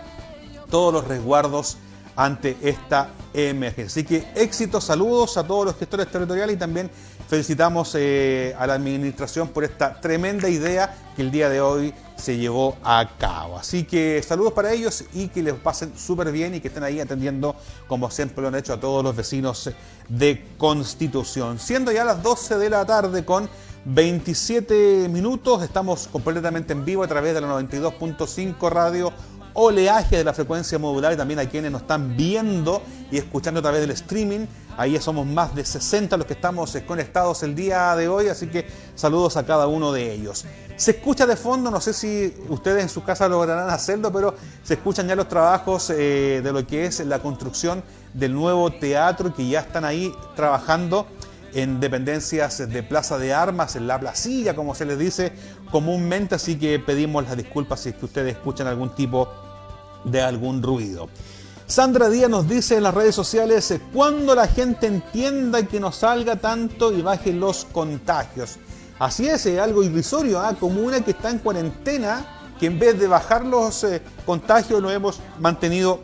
todos 0.70 0.94
los 0.94 1.06
resguardos 1.06 1.76
ante 2.16 2.56
esta 2.62 3.10
emergencia. 3.34 3.84
Así 4.00 4.04
que 4.04 4.26
éxito, 4.34 4.80
saludos 4.80 5.36
a 5.36 5.46
todos 5.46 5.66
los 5.66 5.76
gestores 5.76 6.10
territoriales 6.10 6.56
y 6.56 6.58
también 6.58 6.90
felicitamos 7.28 7.94
eh, 7.94 8.54
a 8.58 8.66
la 8.66 8.74
administración 8.74 9.48
por 9.48 9.64
esta 9.64 10.00
tremenda 10.00 10.48
idea 10.48 10.94
que 11.14 11.22
el 11.22 11.30
día 11.30 11.48
de 11.48 11.60
hoy 11.60 11.92
se 12.16 12.36
llevó 12.36 12.76
a 12.82 13.08
cabo. 13.18 13.58
Así 13.58 13.84
que 13.84 14.22
saludos 14.22 14.52
para 14.52 14.72
ellos 14.72 15.04
y 15.12 15.28
que 15.28 15.42
les 15.42 15.54
pasen 15.54 15.96
súper 15.96 16.32
bien 16.32 16.54
y 16.54 16.60
que 16.60 16.68
estén 16.68 16.82
ahí 16.82 17.00
atendiendo 17.00 17.56
como 17.88 18.10
siempre 18.10 18.42
lo 18.42 18.48
han 18.48 18.54
hecho 18.54 18.72
a 18.72 18.80
todos 18.80 19.02
los 19.02 19.14
vecinos 19.14 19.70
de 20.08 20.44
Constitución. 20.56 21.58
Siendo 21.58 21.92
ya 21.92 22.04
las 22.04 22.22
12 22.22 22.58
de 22.58 22.70
la 22.70 22.86
tarde 22.86 23.24
con 23.24 23.48
27 23.84 25.08
minutos, 25.08 25.62
estamos 25.62 26.08
completamente 26.08 26.72
en 26.72 26.84
vivo 26.84 27.04
a 27.04 27.08
través 27.08 27.34
de 27.34 27.40
la 27.40 27.48
92.5 27.48 28.70
radio 28.70 29.12
oleaje 29.58 30.18
de 30.18 30.24
la 30.24 30.34
frecuencia 30.34 30.78
modular 30.78 31.14
y 31.14 31.16
también 31.16 31.40
a 31.40 31.46
quienes 31.46 31.72
nos 31.72 31.82
están 31.82 32.14
viendo 32.16 32.82
y 33.10 33.16
escuchando 33.16 33.60
a 33.60 33.62
través 33.62 33.80
del 33.80 33.90
streaming 33.92 34.46
Ahí 34.76 35.00
somos 35.00 35.26
más 35.26 35.54
de 35.54 35.64
60 35.64 36.16
los 36.16 36.26
que 36.26 36.34
estamos 36.34 36.76
conectados 36.86 37.42
el 37.42 37.54
día 37.54 37.96
de 37.96 38.08
hoy, 38.08 38.28
así 38.28 38.46
que 38.48 38.66
saludos 38.94 39.36
a 39.36 39.46
cada 39.46 39.66
uno 39.66 39.92
de 39.92 40.12
ellos. 40.12 40.44
Se 40.76 40.90
escucha 40.90 41.26
de 41.26 41.36
fondo, 41.36 41.70
no 41.70 41.80
sé 41.80 41.94
si 41.94 42.34
ustedes 42.48 42.82
en 42.82 42.88
su 42.90 43.02
casa 43.02 43.28
lograrán 43.28 43.70
hacerlo, 43.70 44.12
pero 44.12 44.34
se 44.62 44.74
escuchan 44.74 45.08
ya 45.08 45.16
los 45.16 45.28
trabajos 45.28 45.88
eh, 45.90 46.42
de 46.44 46.52
lo 46.52 46.66
que 46.66 46.84
es 46.84 47.00
la 47.00 47.20
construcción 47.20 47.82
del 48.12 48.34
nuevo 48.34 48.70
teatro 48.70 49.34
que 49.34 49.48
ya 49.48 49.60
están 49.60 49.86
ahí 49.86 50.12
trabajando 50.34 51.06
en 51.54 51.80
dependencias 51.80 52.58
de 52.68 52.82
Plaza 52.82 53.16
de 53.16 53.32
Armas, 53.32 53.76
en 53.76 53.86
la 53.86 53.98
placilla, 53.98 54.54
como 54.54 54.74
se 54.74 54.84
les 54.84 54.98
dice 54.98 55.32
comúnmente, 55.70 56.34
así 56.34 56.58
que 56.58 56.78
pedimos 56.78 57.24
las 57.24 57.36
disculpas 57.38 57.80
si 57.80 57.88
es 57.90 57.94
que 57.94 58.04
ustedes 58.04 58.34
escuchan 58.34 58.66
algún 58.66 58.94
tipo 58.94 59.28
de 60.04 60.20
algún 60.20 60.62
ruido. 60.62 61.08
Sandra 61.66 62.08
Díaz 62.08 62.30
nos 62.30 62.48
dice 62.48 62.76
en 62.76 62.84
las 62.84 62.94
redes 62.94 63.14
sociales, 63.16 63.68
eh, 63.72 63.80
cuando 63.92 64.36
la 64.36 64.46
gente 64.46 64.86
entienda 64.86 65.66
que 65.66 65.80
no 65.80 65.90
salga 65.90 66.36
tanto 66.36 66.92
y 66.92 67.02
baje 67.02 67.32
los 67.32 67.64
contagios. 67.64 68.58
Así 69.00 69.26
es, 69.26 69.46
es 69.46 69.58
algo 69.58 69.82
irrisorio, 69.82 70.40
¿ah? 70.40 70.54
como 70.58 70.80
una 70.80 71.00
que 71.00 71.10
está 71.10 71.28
en 71.28 71.38
cuarentena, 71.38 72.52
que 72.60 72.66
en 72.66 72.78
vez 72.78 72.96
de 73.00 73.08
bajar 73.08 73.44
los 73.44 73.82
eh, 73.82 74.00
contagios 74.24 74.80
lo 74.80 74.92
hemos 74.92 75.18
mantenido 75.40 76.02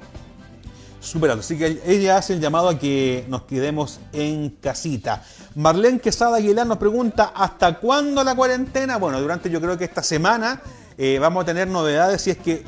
superado. 1.00 1.38
Así 1.38 1.56
que 1.56 1.80
ella 1.86 2.16
hace 2.16 2.32
el 2.32 2.40
llamado 2.40 2.68
a 2.68 2.76
que 2.76 3.24
nos 3.28 3.42
quedemos 3.42 4.00
en 4.12 4.50
casita. 4.50 5.22
Marlene 5.54 6.00
Quesada 6.00 6.38
Aguilar 6.38 6.66
nos 6.66 6.78
pregunta, 6.78 7.32
¿hasta 7.36 7.78
cuándo 7.78 8.24
la 8.24 8.34
cuarentena? 8.34 8.96
Bueno, 8.96 9.20
durante 9.20 9.48
yo 9.48 9.60
creo 9.60 9.78
que 9.78 9.84
esta 9.84 10.02
semana 10.02 10.60
eh, 10.98 11.18
vamos 11.20 11.44
a 11.44 11.46
tener 11.46 11.68
novedades 11.68 12.20
si 12.20 12.30
es 12.30 12.38
que 12.38 12.64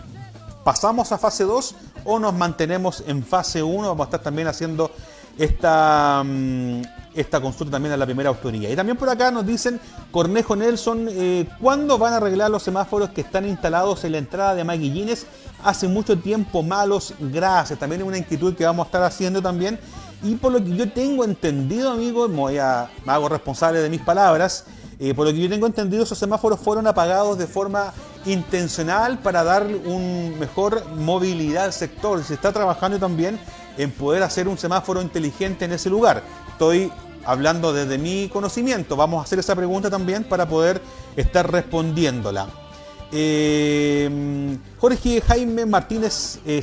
pasamos 0.64 1.12
a 1.12 1.18
fase 1.18 1.44
2 1.44 1.74
o 2.04 2.18
nos 2.18 2.34
mantenemos 2.34 3.04
en 3.06 3.22
fase 3.22 3.62
1. 3.62 3.88
Vamos 3.88 4.00
a 4.00 4.04
estar 4.04 4.22
también 4.22 4.48
haciendo 4.48 4.90
esta, 5.38 6.22
mm, 6.24 6.82
esta 7.14 7.40
consulta 7.40 7.72
también 7.72 7.92
a 7.92 7.96
la 7.96 8.06
primera 8.06 8.30
autoría. 8.30 8.70
Y 8.70 8.76
también 8.76 8.96
por 8.96 9.08
acá 9.08 9.30
nos 9.30 9.46
dicen, 9.46 9.80
Cornejo 10.10 10.56
Nelson, 10.56 11.06
eh, 11.10 11.48
¿cuándo 11.60 11.98
van 11.98 12.14
a 12.14 12.16
arreglar 12.16 12.50
los 12.50 12.62
semáforos 12.62 13.10
que 13.10 13.20
están 13.20 13.46
instalados 13.46 14.04
en 14.04 14.12
la 14.12 14.18
entrada 14.18 14.54
de 14.54 14.64
Maguillines? 14.64 15.26
Hace 15.62 15.88
mucho 15.88 16.18
tiempo 16.18 16.62
malos, 16.62 17.14
gracias. 17.20 17.78
También 17.78 18.02
es 18.02 18.08
una 18.08 18.18
inquietud 18.18 18.54
que 18.54 18.64
vamos 18.64 18.84
a 18.84 18.88
estar 18.88 19.02
haciendo 19.02 19.40
también. 19.40 19.78
Y 20.22 20.36
por 20.36 20.52
lo 20.52 20.64
que 20.64 20.74
yo 20.74 20.90
tengo 20.90 21.24
entendido, 21.24 21.90
amigo, 21.90 22.28
me, 22.28 22.36
voy 22.36 22.58
a, 22.58 22.90
me 23.04 23.12
hago 23.12 23.28
responsable 23.28 23.80
de 23.80 23.90
mis 23.90 24.00
palabras, 24.00 24.64
eh, 24.98 25.14
por 25.14 25.26
lo 25.26 25.32
que 25.32 25.40
yo 25.40 25.48
tengo 25.48 25.66
entendido, 25.66 26.04
esos 26.04 26.18
semáforos 26.18 26.60
fueron 26.60 26.86
apagados 26.86 27.38
de 27.38 27.46
forma 27.46 27.92
intencional 28.26 29.18
para 29.18 29.44
dar 29.44 29.66
un 29.66 30.38
mejor 30.38 30.84
movilidad 30.96 31.64
al 31.64 31.72
sector. 31.72 32.22
Se 32.22 32.34
está 32.34 32.52
trabajando 32.52 32.98
también 32.98 33.38
en 33.76 33.90
poder 33.90 34.22
hacer 34.22 34.48
un 34.48 34.58
semáforo 34.58 35.02
inteligente 35.02 35.64
en 35.64 35.72
ese 35.72 35.90
lugar. 35.90 36.22
Estoy 36.50 36.92
hablando 37.24 37.72
desde 37.72 37.98
mi 37.98 38.28
conocimiento. 38.28 38.96
Vamos 38.96 39.20
a 39.20 39.24
hacer 39.24 39.38
esa 39.38 39.54
pregunta 39.56 39.90
también 39.90 40.24
para 40.24 40.48
poder 40.48 40.80
estar 41.16 41.50
respondiéndola. 41.50 42.48
Eh, 43.12 44.58
Jorge 44.78 45.20
Jaime 45.20 45.66
Martínez 45.66 46.40
eh, 46.46 46.62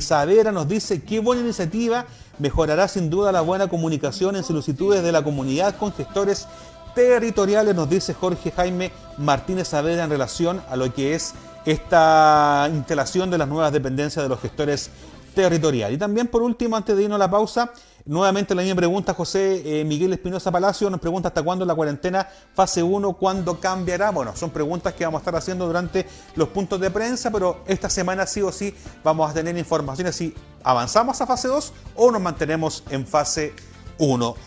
nos 0.52 0.68
dice, 0.68 1.02
qué 1.02 1.18
buena 1.18 1.40
iniciativa, 1.40 2.04
mejorará 2.38 2.88
sin 2.88 3.08
duda 3.08 3.32
la 3.32 3.40
buena 3.40 3.68
comunicación 3.68 4.36
en 4.36 4.44
solicitudes 4.44 5.02
de 5.02 5.12
la 5.12 5.22
comunidad 5.22 5.76
con 5.76 5.92
gestores 5.92 6.46
territoriales, 6.94 7.74
nos 7.74 7.88
dice 7.88 8.14
Jorge 8.14 8.50
Jaime 8.50 8.92
Martínez 9.18 9.68
Saavedra 9.68 10.04
en 10.04 10.10
relación 10.10 10.62
a 10.70 10.76
lo 10.76 10.92
que 10.92 11.14
es 11.14 11.34
esta 11.64 12.68
instalación 12.72 13.30
de 13.30 13.38
las 13.38 13.48
nuevas 13.48 13.72
dependencias 13.72 14.22
de 14.24 14.28
los 14.28 14.40
gestores 14.40 14.90
territoriales. 15.34 15.96
Y 15.96 15.98
también 15.98 16.28
por 16.28 16.42
último, 16.42 16.76
antes 16.76 16.96
de 16.96 17.04
irnos 17.04 17.16
a 17.16 17.18
la 17.18 17.30
pausa, 17.30 17.72
nuevamente 18.04 18.54
la 18.54 18.62
misma 18.62 18.76
pregunta 18.76 19.14
José 19.14 19.80
eh, 19.80 19.84
Miguel 19.84 20.12
Espinosa 20.12 20.50
Palacio 20.50 20.90
nos 20.90 21.00
pregunta 21.00 21.28
hasta 21.28 21.42
cuándo 21.42 21.64
la 21.64 21.74
cuarentena 21.74 22.28
fase 22.54 22.82
1, 22.82 23.12
cuándo 23.14 23.58
cambiará. 23.60 24.10
Bueno, 24.10 24.36
son 24.36 24.50
preguntas 24.50 24.94
que 24.94 25.04
vamos 25.04 25.20
a 25.20 25.22
estar 25.22 25.36
haciendo 25.36 25.66
durante 25.66 26.06
los 26.34 26.48
puntos 26.48 26.80
de 26.80 26.90
prensa, 26.90 27.30
pero 27.30 27.62
esta 27.66 27.88
semana 27.88 28.26
sí 28.26 28.42
o 28.42 28.52
sí 28.52 28.74
vamos 29.02 29.30
a 29.30 29.34
tener 29.34 29.56
informaciones 29.56 30.16
si 30.16 30.34
avanzamos 30.62 31.20
a 31.20 31.26
fase 31.26 31.48
2 31.48 31.72
o 31.96 32.10
nos 32.10 32.20
mantenemos 32.20 32.84
en 32.90 33.06
fase 33.06 33.54
1. 33.56 33.71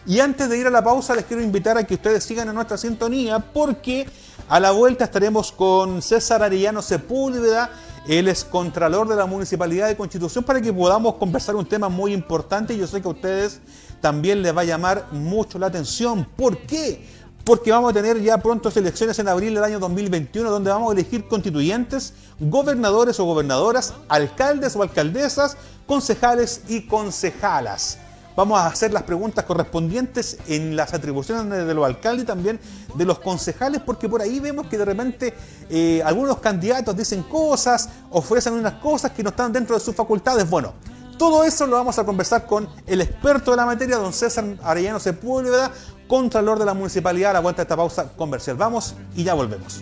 Y 0.05 0.19
antes 0.19 0.49
de 0.49 0.57
ir 0.57 0.67
a 0.67 0.69
la 0.69 0.83
pausa, 0.83 1.15
les 1.15 1.23
quiero 1.23 1.41
invitar 1.41 1.77
a 1.77 1.85
que 1.85 1.93
ustedes 1.93 2.25
sigan 2.25 2.49
en 2.49 2.55
nuestra 2.55 2.77
sintonía 2.77 3.39
porque 3.39 4.05
a 4.49 4.59
la 4.59 4.71
vuelta 4.71 5.05
estaremos 5.05 5.53
con 5.53 6.01
César 6.01 6.43
Arellano 6.43 6.81
Sepúlveda, 6.81 7.71
él 8.05 8.27
es 8.27 8.43
contralor 8.43 9.07
de 9.07 9.15
la 9.15 9.25
Municipalidad 9.25 9.87
de 9.87 9.95
Constitución, 9.95 10.43
para 10.43 10.59
que 10.59 10.73
podamos 10.73 11.15
conversar 11.15 11.55
un 11.55 11.65
tema 11.65 11.87
muy 11.87 12.13
importante 12.13 12.73
y 12.73 12.79
yo 12.79 12.85
sé 12.85 13.01
que 13.01 13.07
a 13.07 13.11
ustedes 13.11 13.61
también 14.01 14.41
les 14.41 14.55
va 14.55 14.61
a 14.61 14.65
llamar 14.65 15.07
mucho 15.13 15.57
la 15.57 15.67
atención. 15.67 16.27
¿Por 16.35 16.57
qué? 16.57 17.07
Porque 17.45 17.71
vamos 17.71 17.91
a 17.91 17.93
tener 17.93 18.21
ya 18.21 18.37
pronto 18.39 18.69
elecciones 18.75 19.17
en 19.19 19.29
abril 19.29 19.53
del 19.53 19.63
año 19.63 19.79
2021 19.79 20.51
donde 20.51 20.69
vamos 20.69 20.89
a 20.89 20.93
elegir 20.99 21.29
constituyentes, 21.29 22.13
gobernadores 22.41 23.21
o 23.21 23.23
gobernadoras, 23.23 23.93
alcaldes 24.09 24.75
o 24.75 24.83
alcaldesas, 24.83 25.55
concejales 25.87 26.63
y 26.67 26.87
concejalas. 26.87 27.99
Vamos 28.36 28.60
a 28.60 28.67
hacer 28.67 28.91
las 28.91 29.04
preguntas 29.04 29.45
correspondientes 29.45 30.38
en 30.48 30.76
las 30.76 30.93
atribuciones 30.93 31.65
de 31.65 31.74
los 31.74 31.86
alcaldes 31.86 32.24
y 32.24 32.28
también 32.28 32.60
de 32.95 33.06
los 33.06 33.19
concejales, 33.19 33.82
porque 33.82 34.10
por 34.10 34.21
ahí 34.21 34.39
vemos 34.39 34.67
que 34.67 34.78
de 34.78 34.86
repente 34.86 35.34
eh, 35.69 36.02
algunos 36.04 36.39
candidatos 36.39 36.98
dicen 36.98 37.24
cosas, 37.24 37.89
ofrecen 38.12 38.54
unas 38.54 38.74
cosas 38.74 39.12
que 39.12 39.24
no 39.24 39.30
están 39.30 39.54
dentro 39.54 39.76
de 39.76 39.82
sus 39.82 39.95
facultades. 39.95 40.50
Bueno, 40.50 40.74
todo 41.17 41.45
eso 41.45 41.65
lo 41.65 41.78
vamos 41.78 41.98
a 41.98 42.04
conversar 42.04 42.45
con 42.45 42.67
el 42.86 43.00
experto 43.00 43.52
de 43.52 43.58
la 43.58 43.65
materia, 43.65 43.95
don 43.95 44.12
César 44.12 44.43
Arellano 44.62 45.00
Sepúlveda, 45.00 45.71
Contralor 46.08 46.60
de 46.60 46.65
la 46.65 46.74
Municipalidad. 46.74 47.32
A 47.32 47.34
la 47.34 47.39
vuelta 47.39 47.62
de 47.62 47.63
esta 47.63 47.78
pausa 47.78 48.12
comercial. 48.17 48.58
Vamos 48.58 48.95
y 49.15 49.24
ya 49.24 49.34
volvemos. 49.34 49.82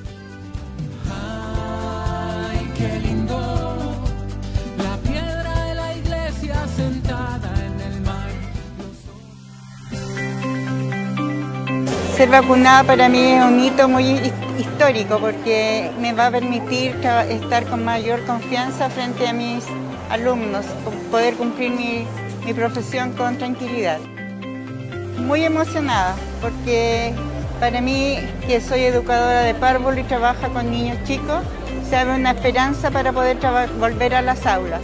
Ay, 1.12 2.72
qué 2.78 3.00
lindo, 3.00 3.43
Ser 12.16 12.30
vacunada 12.30 12.84
para 12.84 13.10
mí 13.10 13.20
es 13.34 13.44
un 13.44 13.60
hito 13.60 13.90
muy 13.90 14.04
his- 14.12 14.34
histórico 14.60 15.18
porque 15.20 15.90
me 16.00 16.14
va 16.14 16.28
a 16.28 16.32
permitir 16.32 16.96
estar 17.30 17.66
con 17.66 17.84
mayor 17.84 18.24
confianza 18.26 18.90
frente 18.90 19.28
a 19.28 19.34
mis 19.34 19.64
alumnos, 20.10 20.66
poder 21.10 21.34
cumplir 21.36 21.72
mi, 21.72 22.54
profesión 22.54 23.14
con 23.14 23.38
tranquilidad. 23.38 24.00
Muy 25.18 25.44
emocionada 25.44 26.16
porque 26.42 27.14
para 27.60 27.80
mí, 27.82 28.18
que 28.46 28.60
soy 28.62 28.82
educadora 28.82 29.42
de 29.42 29.56
párvulo 29.56 29.98
y 30.00 30.04
trabaja 30.04 30.50
con 30.50 30.70
niños 30.70 30.98
chicos, 31.06 31.42
se 31.90 31.96
abre 31.96 32.16
una 32.16 32.32
esperanza 32.32 32.92
para 32.92 33.12
poder 33.12 33.38
volver 33.80 34.14
a 34.16 34.22
las 34.22 34.46
aulas. 34.46 34.82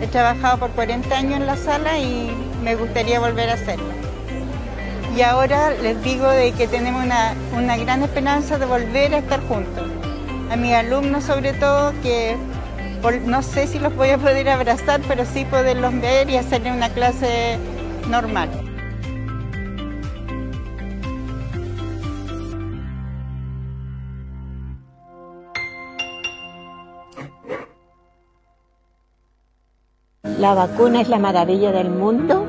He 0.00 0.06
trabajado 0.06 0.58
por 0.58 0.70
40 0.70 1.14
años 1.14 1.34
en 1.40 1.46
la 1.46 1.56
sala 1.56 1.98
y 1.98 2.34
me 2.64 2.74
gustaría 2.74 3.20
volver 3.20 3.50
a 3.50 3.54
hacerlo. 3.54 4.03
Y 5.16 5.22
ahora 5.22 5.70
les 5.70 6.02
digo 6.02 6.28
de 6.28 6.50
que 6.52 6.66
tenemos 6.66 7.04
una, 7.04 7.34
una 7.56 7.76
gran 7.76 8.02
esperanza 8.02 8.58
de 8.58 8.66
volver 8.66 9.14
a 9.14 9.18
estar 9.18 9.40
juntos. 9.46 9.88
A 10.50 10.56
mis 10.56 10.72
alumnos 10.72 11.22
sobre 11.22 11.52
todo, 11.52 11.92
que 12.02 12.36
no 13.24 13.42
sé 13.42 13.68
si 13.68 13.78
los 13.78 13.94
voy 13.94 14.10
a 14.10 14.18
poder 14.18 14.48
abrazar, 14.48 15.00
pero 15.06 15.24
sí 15.24 15.44
poderlos 15.44 16.00
ver 16.00 16.28
y 16.30 16.36
hacerle 16.36 16.72
una 16.72 16.88
clase 16.88 17.58
normal. 18.08 18.50
La 30.38 30.54
vacuna 30.54 31.00
es 31.02 31.08
la 31.08 31.20
maravilla 31.20 31.70
del 31.70 31.90
mundo 31.90 32.46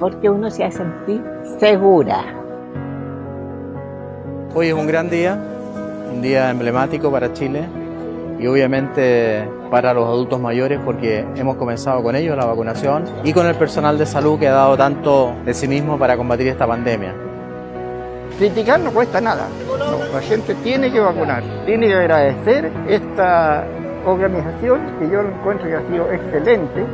porque 0.00 0.30
uno 0.30 0.50
se 0.50 0.64
hace 0.64 0.78
sentir 0.78 1.22
segura. 1.58 2.24
Hoy 4.54 4.68
es 4.68 4.74
un 4.74 4.86
gran 4.86 5.10
día, 5.10 5.38
un 6.12 6.22
día 6.22 6.50
emblemático 6.50 7.12
para 7.12 7.32
Chile 7.32 7.68
y 8.40 8.46
obviamente 8.46 9.46
para 9.70 9.92
los 9.94 10.06
adultos 10.06 10.40
mayores 10.40 10.80
porque 10.84 11.24
hemos 11.36 11.56
comenzado 11.56 12.02
con 12.02 12.16
ellos 12.16 12.36
la 12.36 12.46
vacunación 12.46 13.04
y 13.22 13.32
con 13.32 13.46
el 13.46 13.54
personal 13.54 13.98
de 13.98 14.06
salud 14.06 14.38
que 14.38 14.48
ha 14.48 14.52
dado 14.52 14.76
tanto 14.76 15.34
de 15.44 15.54
sí 15.54 15.68
mismo 15.68 15.98
para 15.98 16.16
combatir 16.16 16.48
esta 16.48 16.66
pandemia. 16.66 17.14
Criticar 18.38 18.80
no 18.80 18.90
cuesta 18.90 19.20
nada. 19.20 19.46
No, 19.68 20.14
la 20.14 20.20
gente 20.22 20.54
tiene 20.64 20.90
que 20.90 20.98
vacunar. 20.98 21.42
Tiene 21.66 21.88
que 21.88 21.94
agradecer 21.94 22.72
esta 22.88 23.66
organización 24.06 24.80
que 24.98 25.10
yo 25.10 25.20
encuentro 25.20 25.68
que 25.68 25.74
ha 25.74 25.86
sido 25.88 26.10
excelente. 26.10 26.86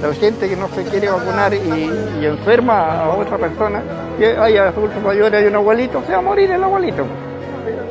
La 0.00 0.12
gente 0.14 0.48
que 0.48 0.56
no 0.56 0.68
se 0.68 0.84
quiere 0.84 1.10
vacunar 1.10 1.54
y, 1.54 1.90
y 2.20 2.26
enferma 2.26 3.02
a 3.02 3.16
otra 3.16 3.38
persona, 3.38 3.82
que 4.18 4.36
haya 4.36 4.68
adultos 4.68 5.02
mayores 5.02 5.44
y 5.44 5.46
un 5.46 5.56
abuelito, 5.56 6.02
se 6.06 6.12
va 6.12 6.18
a 6.18 6.22
morir 6.22 6.50
el 6.50 6.62
abuelito. 6.62 7.04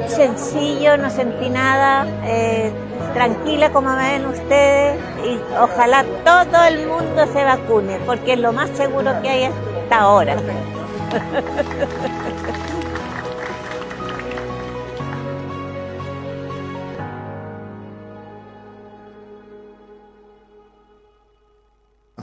Sencillo, 0.07 0.97
no 0.97 1.09
sentí 1.09 1.49
nada, 1.49 2.05
eh, 2.25 2.71
tranquila 3.13 3.71
como 3.71 3.95
me 3.95 4.11
ven 4.11 4.25
ustedes 4.25 4.99
y 5.23 5.39
ojalá 5.59 6.03
todo 6.25 6.65
el 6.65 6.87
mundo 6.87 7.25
se 7.31 7.43
vacune 7.43 7.99
porque 8.05 8.33
es 8.33 8.39
lo 8.39 8.51
más 8.51 8.69
seguro 8.71 9.11
que 9.21 9.29
hay 9.29 9.43
hasta 9.45 9.99
ahora. 9.99 10.35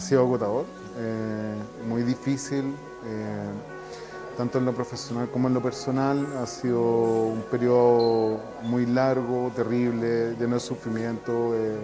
sido 0.09 0.23
agotador, 0.23 0.65
eh, 0.97 1.55
muy 1.87 2.03
difícil, 2.03 2.75
eh, 3.05 3.51
tanto 4.39 4.57
en 4.57 4.65
lo 4.65 4.73
profesional 4.73 5.29
como 5.31 5.49
en 5.49 5.55
lo 5.55 5.61
personal. 5.61 6.27
Ha 6.43 6.47
sido 6.47 6.81
un 6.81 7.43
periodo 7.51 8.41
muy 8.63 8.87
largo, 8.87 9.53
terrible, 9.55 10.35
lleno 10.39 10.55
de 10.55 10.61
sufrimiento 10.61 11.55
eh, 11.55 11.77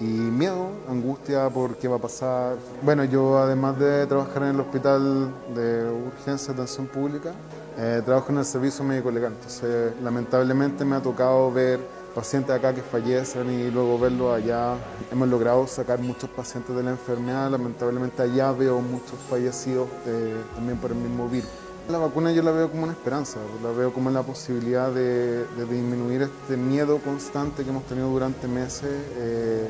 y 0.00 0.04
miedo, 0.04 0.68
angustia 0.88 1.50
por 1.50 1.76
qué 1.76 1.88
va 1.88 1.96
a 1.96 2.00
pasar. 2.00 2.56
Bueno, 2.82 3.02
yo 3.02 3.38
además 3.38 3.80
de 3.80 4.06
trabajar 4.06 4.44
en 4.44 4.50
el 4.50 4.60
hospital 4.60 5.32
de 5.56 5.90
urgencia 5.90 6.54
de 6.54 6.62
atención 6.62 6.86
pública, 6.86 7.32
eh, 7.76 8.00
trabajo 8.04 8.30
en 8.30 8.38
el 8.38 8.44
servicio 8.44 8.84
médico 8.84 9.10
legal. 9.10 9.32
Entonces, 9.32 9.92
lamentablemente 10.00 10.84
me 10.84 10.94
ha 10.94 11.00
tocado 11.00 11.50
ver 11.50 11.80
pacientes 12.14 12.54
acá 12.54 12.72
que 12.72 12.82
fallecen 12.82 13.50
y 13.50 13.70
luego 13.70 13.98
verlos 13.98 14.34
allá. 14.34 14.76
Hemos 15.10 15.28
logrado 15.28 15.66
sacar 15.66 15.98
muchos 15.98 16.30
pacientes 16.30 16.74
de 16.74 16.82
la 16.82 16.90
enfermedad, 16.90 17.50
lamentablemente 17.50 18.22
allá 18.22 18.52
veo 18.52 18.80
muchos 18.80 19.18
fallecidos 19.28 19.88
eh, 20.06 20.36
también 20.54 20.78
por 20.78 20.92
el 20.92 20.96
mismo 20.96 21.28
virus. 21.28 21.50
La 21.88 21.98
vacuna 21.98 22.32
yo 22.32 22.42
la 22.42 22.52
veo 22.52 22.70
como 22.70 22.84
una 22.84 22.92
esperanza, 22.92 23.38
la 23.62 23.70
veo 23.70 23.92
como 23.92 24.10
la 24.10 24.22
posibilidad 24.22 24.90
de, 24.90 25.44
de 25.44 25.66
disminuir 25.68 26.22
este 26.22 26.56
miedo 26.56 26.98
constante 26.98 27.62
que 27.62 27.68
hemos 27.68 27.84
tenido 27.84 28.08
durante 28.08 28.48
meses 28.48 28.90
eh, 29.18 29.68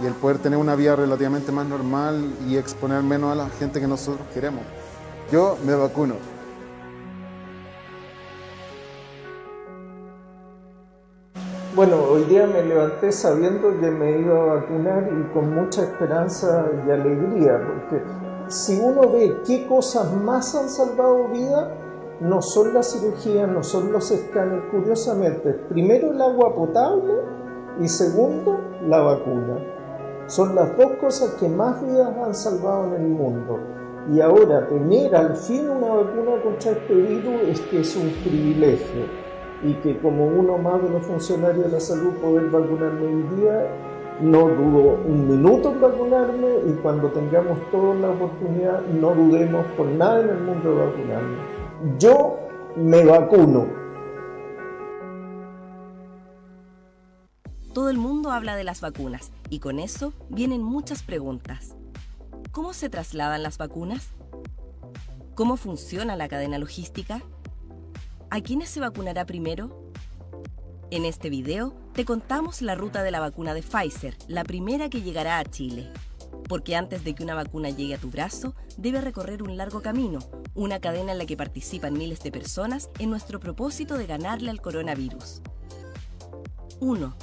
y 0.00 0.06
el 0.06 0.12
poder 0.14 0.38
tener 0.38 0.58
una 0.58 0.76
vida 0.76 0.94
relativamente 0.94 1.50
más 1.50 1.66
normal 1.66 2.34
y 2.48 2.56
exponer 2.56 3.02
menos 3.02 3.32
a 3.32 3.34
la 3.34 3.48
gente 3.50 3.80
que 3.80 3.88
nosotros 3.88 4.26
queremos. 4.32 4.62
Yo 5.32 5.58
me 5.64 5.74
vacuno. 5.74 6.33
Bueno, 11.74 11.96
hoy 12.08 12.22
día 12.26 12.46
me 12.46 12.62
levanté 12.62 13.10
sabiendo 13.10 13.68
que 13.80 13.90
me 13.90 14.20
iba 14.20 14.40
a 14.40 14.54
vacunar 14.60 15.10
y 15.10 15.32
con 15.32 15.52
mucha 15.56 15.82
esperanza 15.82 16.70
y 16.86 16.88
alegría, 16.88 17.60
porque 17.66 18.00
si 18.46 18.78
uno 18.78 19.10
ve 19.10 19.38
qué 19.44 19.66
cosas 19.66 20.14
más 20.14 20.54
han 20.54 20.68
salvado 20.68 21.26
vida, 21.32 21.74
no 22.20 22.40
son 22.42 22.74
las 22.74 22.92
cirugías, 22.92 23.48
no 23.48 23.64
son 23.64 23.90
los 23.90 24.08
escáneres, 24.12 24.66
curiosamente, 24.70 25.52
primero 25.68 26.12
el 26.12 26.22
agua 26.22 26.54
potable 26.54 27.12
y 27.80 27.88
segundo 27.88 28.60
la 28.86 29.00
vacuna. 29.00 29.58
Son 30.28 30.54
las 30.54 30.76
dos 30.76 30.92
cosas 31.00 31.30
que 31.40 31.48
más 31.48 31.84
vidas 31.84 32.16
han 32.24 32.36
salvado 32.36 32.94
en 32.94 33.02
el 33.02 33.08
mundo. 33.08 33.58
Y 34.12 34.20
ahora 34.20 34.68
tener 34.68 35.16
al 35.16 35.34
fin 35.34 35.68
una 35.68 35.88
vacuna 35.88 36.40
contra 36.40 36.70
este 36.70 36.94
virus 36.94 37.42
es 37.48 37.60
que 37.62 37.80
es 37.80 37.96
un 37.96 38.10
privilegio 38.22 39.23
y 39.64 39.74
que 39.74 39.98
como 39.98 40.26
uno 40.26 40.58
más 40.58 40.82
de 40.82 40.90
los 40.90 41.04
funcionarios 41.06 41.64
de 41.64 41.72
la 41.72 41.80
salud 41.80 42.12
poder 42.14 42.50
vacunarme 42.50 43.06
hoy 43.06 43.22
día, 43.36 43.66
no 44.20 44.48
dudo 44.48 45.00
un 45.06 45.28
minuto 45.28 45.72
en 45.72 45.80
vacunarme 45.80 46.48
y 46.68 46.72
cuando 46.82 47.08
tengamos 47.10 47.58
toda 47.70 47.94
la 47.94 48.10
oportunidad 48.10 48.82
no 48.86 49.14
dudemos 49.14 49.66
por 49.76 49.86
nada 49.86 50.20
en 50.20 50.28
el 50.28 50.40
mundo 50.40 50.70
de 50.70 50.86
vacunarme. 50.86 51.36
Yo 51.98 52.38
me 52.76 53.04
vacuno. 53.04 53.66
Todo 57.72 57.90
el 57.90 57.98
mundo 57.98 58.30
habla 58.30 58.54
de 58.54 58.62
las 58.64 58.80
vacunas 58.80 59.32
y 59.50 59.58
con 59.58 59.80
eso 59.80 60.12
vienen 60.28 60.62
muchas 60.62 61.02
preguntas. 61.02 61.74
¿Cómo 62.52 62.72
se 62.72 62.88
trasladan 62.88 63.42
las 63.42 63.58
vacunas? 63.58 64.10
¿Cómo 65.34 65.56
funciona 65.56 66.14
la 66.14 66.28
cadena 66.28 66.58
logística? 66.58 67.20
¿A 68.34 68.40
quiénes 68.40 68.68
se 68.68 68.80
vacunará 68.80 69.26
primero? 69.26 69.92
En 70.90 71.04
este 71.04 71.30
video 71.30 71.72
te 71.92 72.04
contamos 72.04 72.62
la 72.62 72.74
ruta 72.74 73.04
de 73.04 73.12
la 73.12 73.20
vacuna 73.20 73.54
de 73.54 73.62
Pfizer, 73.62 74.16
la 74.26 74.42
primera 74.42 74.90
que 74.90 75.02
llegará 75.02 75.38
a 75.38 75.44
Chile. 75.44 75.92
Porque 76.48 76.74
antes 76.74 77.04
de 77.04 77.14
que 77.14 77.22
una 77.22 77.36
vacuna 77.36 77.70
llegue 77.70 77.94
a 77.94 77.98
tu 77.98 78.10
brazo, 78.10 78.56
debe 78.76 79.00
recorrer 79.00 79.44
un 79.44 79.56
largo 79.56 79.82
camino, 79.82 80.18
una 80.56 80.80
cadena 80.80 81.12
en 81.12 81.18
la 81.18 81.26
que 81.26 81.36
participan 81.36 81.92
miles 81.92 82.24
de 82.24 82.32
personas 82.32 82.90
en 82.98 83.08
nuestro 83.08 83.38
propósito 83.38 83.96
de 83.96 84.08
ganarle 84.08 84.50
al 84.50 84.60
coronavirus. 84.60 85.40
1. 86.80 87.16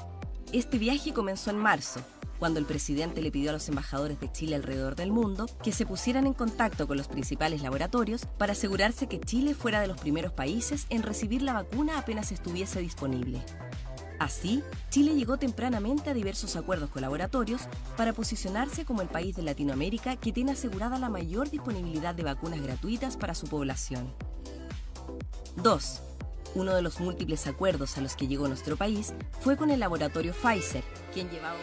Este 0.54 0.78
viaje 0.78 1.12
comenzó 1.12 1.50
en 1.50 1.58
marzo, 1.58 2.00
cuando 2.42 2.60
el 2.60 2.66
presidente 2.66 3.22
le 3.22 3.30
pidió 3.30 3.52
a 3.52 3.54
los 3.54 3.70
embajadores 3.70 4.20
de 4.20 4.32
Chile 4.32 4.56
alrededor 4.56 4.96
del 4.96 5.12
mundo 5.12 5.46
que 5.64 5.72
se 5.72 5.86
pusieran 5.86 6.26
en 6.26 6.34
contacto 6.34 6.88
con 6.88 6.98
los 6.98 7.08
principales 7.08 7.62
laboratorios 7.62 8.26
para 8.40 8.54
asegurarse 8.54 9.06
que 9.06 9.20
Chile 9.20 9.54
fuera 9.54 9.80
de 9.80 9.86
los 9.86 10.02
primeros 10.02 10.34
países 10.34 10.88
en 10.90 11.04
recibir 11.04 11.44
la 11.44 11.54
vacuna 11.54 12.00
apenas 12.00 12.32
estuviese 12.32 12.80
disponible. 12.80 13.44
Así, 14.18 14.64
Chile 14.90 15.14
llegó 15.14 15.38
tempranamente 15.38 16.10
a 16.10 16.16
diversos 16.16 16.56
acuerdos 16.56 16.90
con 16.90 17.04
laboratorios 17.04 17.62
para 17.96 18.12
posicionarse 18.12 18.86
como 18.86 19.04
el 19.04 19.08
país 19.08 19.36
de 19.36 19.44
Latinoamérica 19.44 20.16
que 20.16 20.32
tiene 20.32 20.54
asegurada 20.54 20.98
la 20.98 21.10
mayor 21.10 21.52
disponibilidad 21.52 22.16
de 22.16 22.24
vacunas 22.24 22.60
gratuitas 22.60 23.18
para 23.18 23.36
su 23.36 23.46
población. 23.46 24.16
2. 25.58 26.02
Uno 26.56 26.74
de 26.74 26.82
los 26.82 27.00
múltiples 27.00 27.46
acuerdos 27.46 28.00
a 28.00 28.02
los 28.02 28.16
que 28.16 28.26
llegó 28.26 28.48
nuestro 28.48 28.78
país 28.78 29.14
fue 29.42 29.58
con 29.58 29.70
el 29.70 29.80
laboratorio 29.80 30.34
Pfizer, 30.34 30.84
quien 31.14 31.30
llevaba 31.30 31.60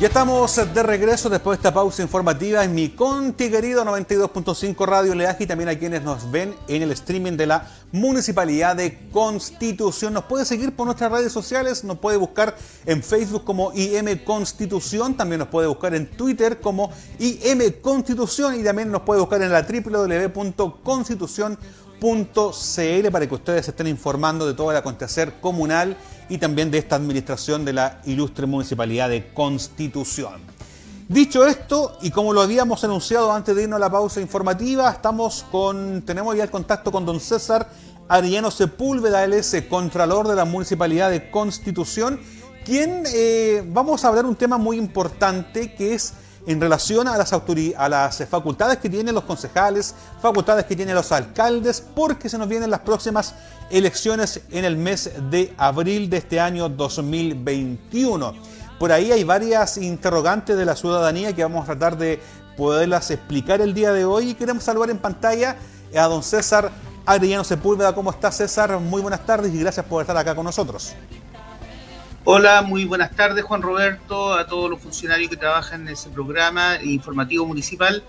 Ya 0.00 0.06
estamos 0.06 0.56
de 0.56 0.82
regreso 0.82 1.28
después 1.28 1.58
de 1.58 1.60
esta 1.60 1.74
pausa 1.74 2.00
informativa 2.00 2.64
en 2.64 2.74
mi 2.74 2.88
Conti 2.88 3.50
querido 3.50 3.84
92.5 3.84 4.86
Radio 4.86 5.14
Leaje 5.14 5.44
y 5.44 5.46
también 5.46 5.68
a 5.68 5.78
quienes 5.78 6.00
nos 6.00 6.30
ven 6.30 6.54
en 6.68 6.80
el 6.80 6.90
streaming 6.92 7.36
de 7.36 7.46
la 7.46 7.68
Municipalidad 7.92 8.76
de 8.76 9.10
Constitución. 9.12 10.14
Nos 10.14 10.24
puede 10.24 10.46
seguir 10.46 10.74
por 10.74 10.86
nuestras 10.86 11.12
redes 11.12 11.32
sociales, 11.32 11.84
nos 11.84 11.98
puede 11.98 12.16
buscar 12.16 12.56
en 12.86 13.02
Facebook 13.02 13.44
como 13.44 13.72
IM 13.74 14.24
Constitución, 14.24 15.18
también 15.18 15.40
nos 15.40 15.48
puede 15.48 15.68
buscar 15.68 15.94
en 15.94 16.10
Twitter 16.10 16.60
como 16.60 16.90
IM 17.18 17.60
Constitución 17.82 18.58
y 18.58 18.64
también 18.64 18.90
nos 18.90 19.02
puede 19.02 19.20
buscar 19.20 19.42
en 19.42 19.52
la 19.52 19.66
para 23.12 23.28
que 23.28 23.34
ustedes 23.34 23.68
estén 23.68 23.86
informando 23.86 24.46
de 24.46 24.54
todo 24.54 24.70
el 24.70 24.76
acontecer 24.76 25.34
comunal 25.40 25.96
y 26.30 26.38
también 26.38 26.70
de 26.70 26.78
esta 26.78 26.96
administración 26.96 27.64
de 27.64 27.74
la 27.74 28.00
ilustre 28.06 28.46
Municipalidad 28.46 29.10
de 29.10 29.32
Constitución. 29.34 30.40
Dicho 31.08 31.44
esto, 31.44 31.98
y 32.00 32.10
como 32.10 32.32
lo 32.32 32.40
habíamos 32.40 32.82
anunciado 32.84 33.32
antes 33.32 33.54
de 33.54 33.64
irnos 33.64 33.76
a 33.76 33.80
la 33.80 33.90
pausa 33.90 34.20
informativa, 34.20 34.90
estamos 34.90 35.44
con, 35.50 36.02
tenemos 36.06 36.34
ya 36.36 36.44
el 36.44 36.50
contacto 36.50 36.90
con 36.90 37.04
don 37.04 37.20
César 37.20 37.68
Arellano 38.08 38.50
Sepúlveda, 38.50 39.22
él 39.24 39.34
es 39.34 39.54
Contralor 39.68 40.26
de 40.26 40.36
la 40.36 40.44
Municipalidad 40.44 41.10
de 41.10 41.30
Constitución, 41.30 42.18
quien 42.64 43.04
eh, 43.12 43.62
vamos 43.66 44.04
a 44.04 44.08
hablar 44.08 44.24
un 44.24 44.36
tema 44.36 44.56
muy 44.56 44.78
importante 44.78 45.74
que 45.74 45.94
es 45.94 46.14
en 46.46 46.60
relación 46.60 47.06
a 47.08 47.16
las, 47.16 47.32
a 47.32 47.88
las 47.88 48.24
facultades 48.28 48.78
que 48.78 48.88
tienen 48.88 49.14
los 49.14 49.24
concejales, 49.24 49.94
facultades 50.20 50.64
que 50.64 50.76
tienen 50.76 50.94
los 50.94 51.12
alcaldes, 51.12 51.82
porque 51.94 52.28
se 52.28 52.38
nos 52.38 52.48
vienen 52.48 52.70
las 52.70 52.80
próximas 52.80 53.34
elecciones 53.70 54.40
en 54.50 54.64
el 54.64 54.76
mes 54.76 55.10
de 55.30 55.54
abril 55.56 56.10
de 56.10 56.18
este 56.18 56.40
año 56.40 56.68
2021. 56.68 58.34
Por 58.78 58.92
ahí 58.92 59.12
hay 59.12 59.24
varias 59.24 59.76
interrogantes 59.76 60.56
de 60.56 60.64
la 60.64 60.74
ciudadanía 60.74 61.34
que 61.34 61.42
vamos 61.42 61.64
a 61.64 61.66
tratar 61.66 61.98
de 61.98 62.20
poderlas 62.56 63.10
explicar 63.10 63.60
el 63.60 63.74
día 63.74 63.92
de 63.92 64.04
hoy 64.04 64.30
y 64.30 64.34
queremos 64.34 64.64
saludar 64.64 64.90
en 64.90 64.98
pantalla 64.98 65.56
a 65.96 66.02
don 66.04 66.22
César 66.22 66.70
Adriano 67.06 67.44
Sepúlveda. 67.44 67.94
¿Cómo 67.94 68.10
está 68.10 68.32
César? 68.32 68.78
Muy 68.80 69.02
buenas 69.02 69.24
tardes 69.26 69.52
y 69.52 69.58
gracias 69.58 69.84
por 69.86 70.00
estar 70.00 70.16
acá 70.16 70.34
con 70.34 70.44
nosotros. 70.44 70.94
Hola, 72.32 72.62
muy 72.62 72.84
buenas 72.84 73.10
tardes 73.16 73.42
Juan 73.42 73.60
Roberto, 73.60 74.34
a 74.34 74.46
todos 74.46 74.70
los 74.70 74.80
funcionarios 74.80 75.28
que 75.28 75.36
trabajan 75.36 75.80
en 75.80 75.94
ese 75.94 76.10
programa 76.10 76.80
informativo 76.80 77.44
municipal. 77.44 78.04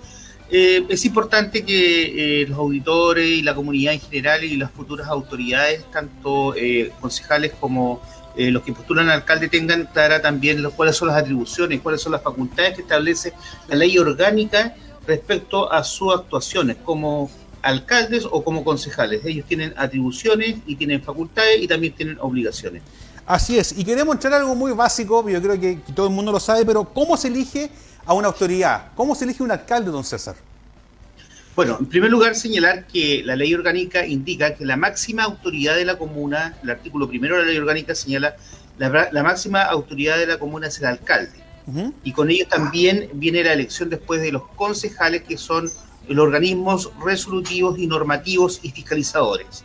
Eh, 0.52 0.86
es 0.90 1.06
importante 1.06 1.66
que 1.66 2.42
eh, 2.44 2.48
los 2.48 2.60
auditores 2.60 3.26
y 3.26 3.42
la 3.42 3.56
comunidad 3.56 3.96
en 3.96 4.00
general 4.00 4.44
y 4.44 4.58
las 4.58 4.70
futuras 4.70 5.08
autoridades, 5.08 5.90
tanto 5.90 6.54
eh, 6.56 6.92
concejales 7.02 7.54
como 7.60 8.00
eh, 8.38 8.52
los 8.52 8.62
que 8.62 8.74
postulan 8.74 9.10
al 9.10 9.22
alcalde, 9.22 9.50
tengan 9.50 9.90
clara 9.92 10.22
también 10.22 10.62
los, 10.62 10.74
cuáles 10.74 10.96
son 10.96 11.08
las 11.08 11.18
atribuciones, 11.18 11.82
cuáles 11.82 12.00
son 12.00 12.12
las 12.12 12.22
facultades 12.22 12.76
que 12.76 12.84
establece 12.84 13.34
la 13.70 13.76
ley 13.76 13.98
orgánica 13.98 14.76
respecto 15.08 15.74
a 15.74 15.84
sus 15.84 16.14
actuaciones 16.14 16.78
como 16.86 17.32
alcaldes 17.64 18.28
o 18.30 18.44
como 18.44 18.64
concejales. 18.64 19.26
Ellos 19.26 19.48
tienen 19.48 19.74
atribuciones 19.78 20.58
y 20.68 20.76
tienen 20.76 21.02
facultades 21.02 21.60
y 21.60 21.68
también 21.68 21.94
tienen 21.94 22.20
obligaciones. 22.20 22.84
Así 23.26 23.58
es, 23.58 23.78
y 23.78 23.84
queremos 23.84 24.16
entrar 24.16 24.34
a 24.34 24.38
algo 24.38 24.56
muy 24.56 24.72
básico, 24.72 25.28
yo 25.30 25.42
creo 25.42 25.60
que 25.60 25.80
todo 25.96 26.08
el 26.08 26.14
mundo 26.14 26.32
lo 26.32 26.40
sabe, 26.40 26.66
pero 26.66 26.84
¿cómo 26.86 27.16
se 27.16 27.28
elige 27.28 27.70
a 28.06 28.14
una 28.14 28.28
autoridad? 28.28 28.88
¿Cómo 28.96 29.16
se 29.16 29.26
elige 29.26 29.44
un 29.44 29.52
alcalde, 29.52 29.92
don 29.92 30.04
César? 30.04 30.36
Bueno, 31.56 31.78
en 31.80 31.86
primer 31.86 32.10
lugar 32.10 32.36
señalar 32.36 32.88
que 32.88 33.22
la 33.24 33.36
ley 33.36 33.54
orgánica 33.54 34.06
indica 34.06 34.56
que 34.56 34.66
la 34.66 34.78
máxima 34.78 35.24
autoridad 35.24 35.76
de 35.76 35.86
la 35.86 35.98
comuna, 35.98 36.58
el 36.64 36.70
artículo 36.70 37.08
primero 37.08 37.36
de 37.36 37.42
la 37.42 37.48
ley 37.50 37.58
orgánica 37.58 37.94
señala, 37.94 38.36
la, 38.78 39.10
la 39.12 39.24
máxima 39.24 39.62
autoridad 39.64 40.18
de 40.18 40.28
la 40.28 40.40
comuna 40.40 40.68
es 40.68 40.80
el 40.80 40.86
alcalde. 40.86 41.42
Y 42.04 42.12
con 42.12 42.30
ello 42.30 42.48
también 42.48 43.10
viene 43.14 43.44
la 43.44 43.54
elección 43.54 43.90
después 43.90 44.22
de 44.22 44.32
los 44.32 44.44
concejales, 44.56 45.24
que 45.24 45.38
son 45.38 45.70
los 46.08 46.24
organismos 46.24 46.92
resolutivos 47.04 47.78
y 47.78 47.88
normativos 47.88 48.60
y 48.64 48.72
fiscalizadores. 48.72 49.64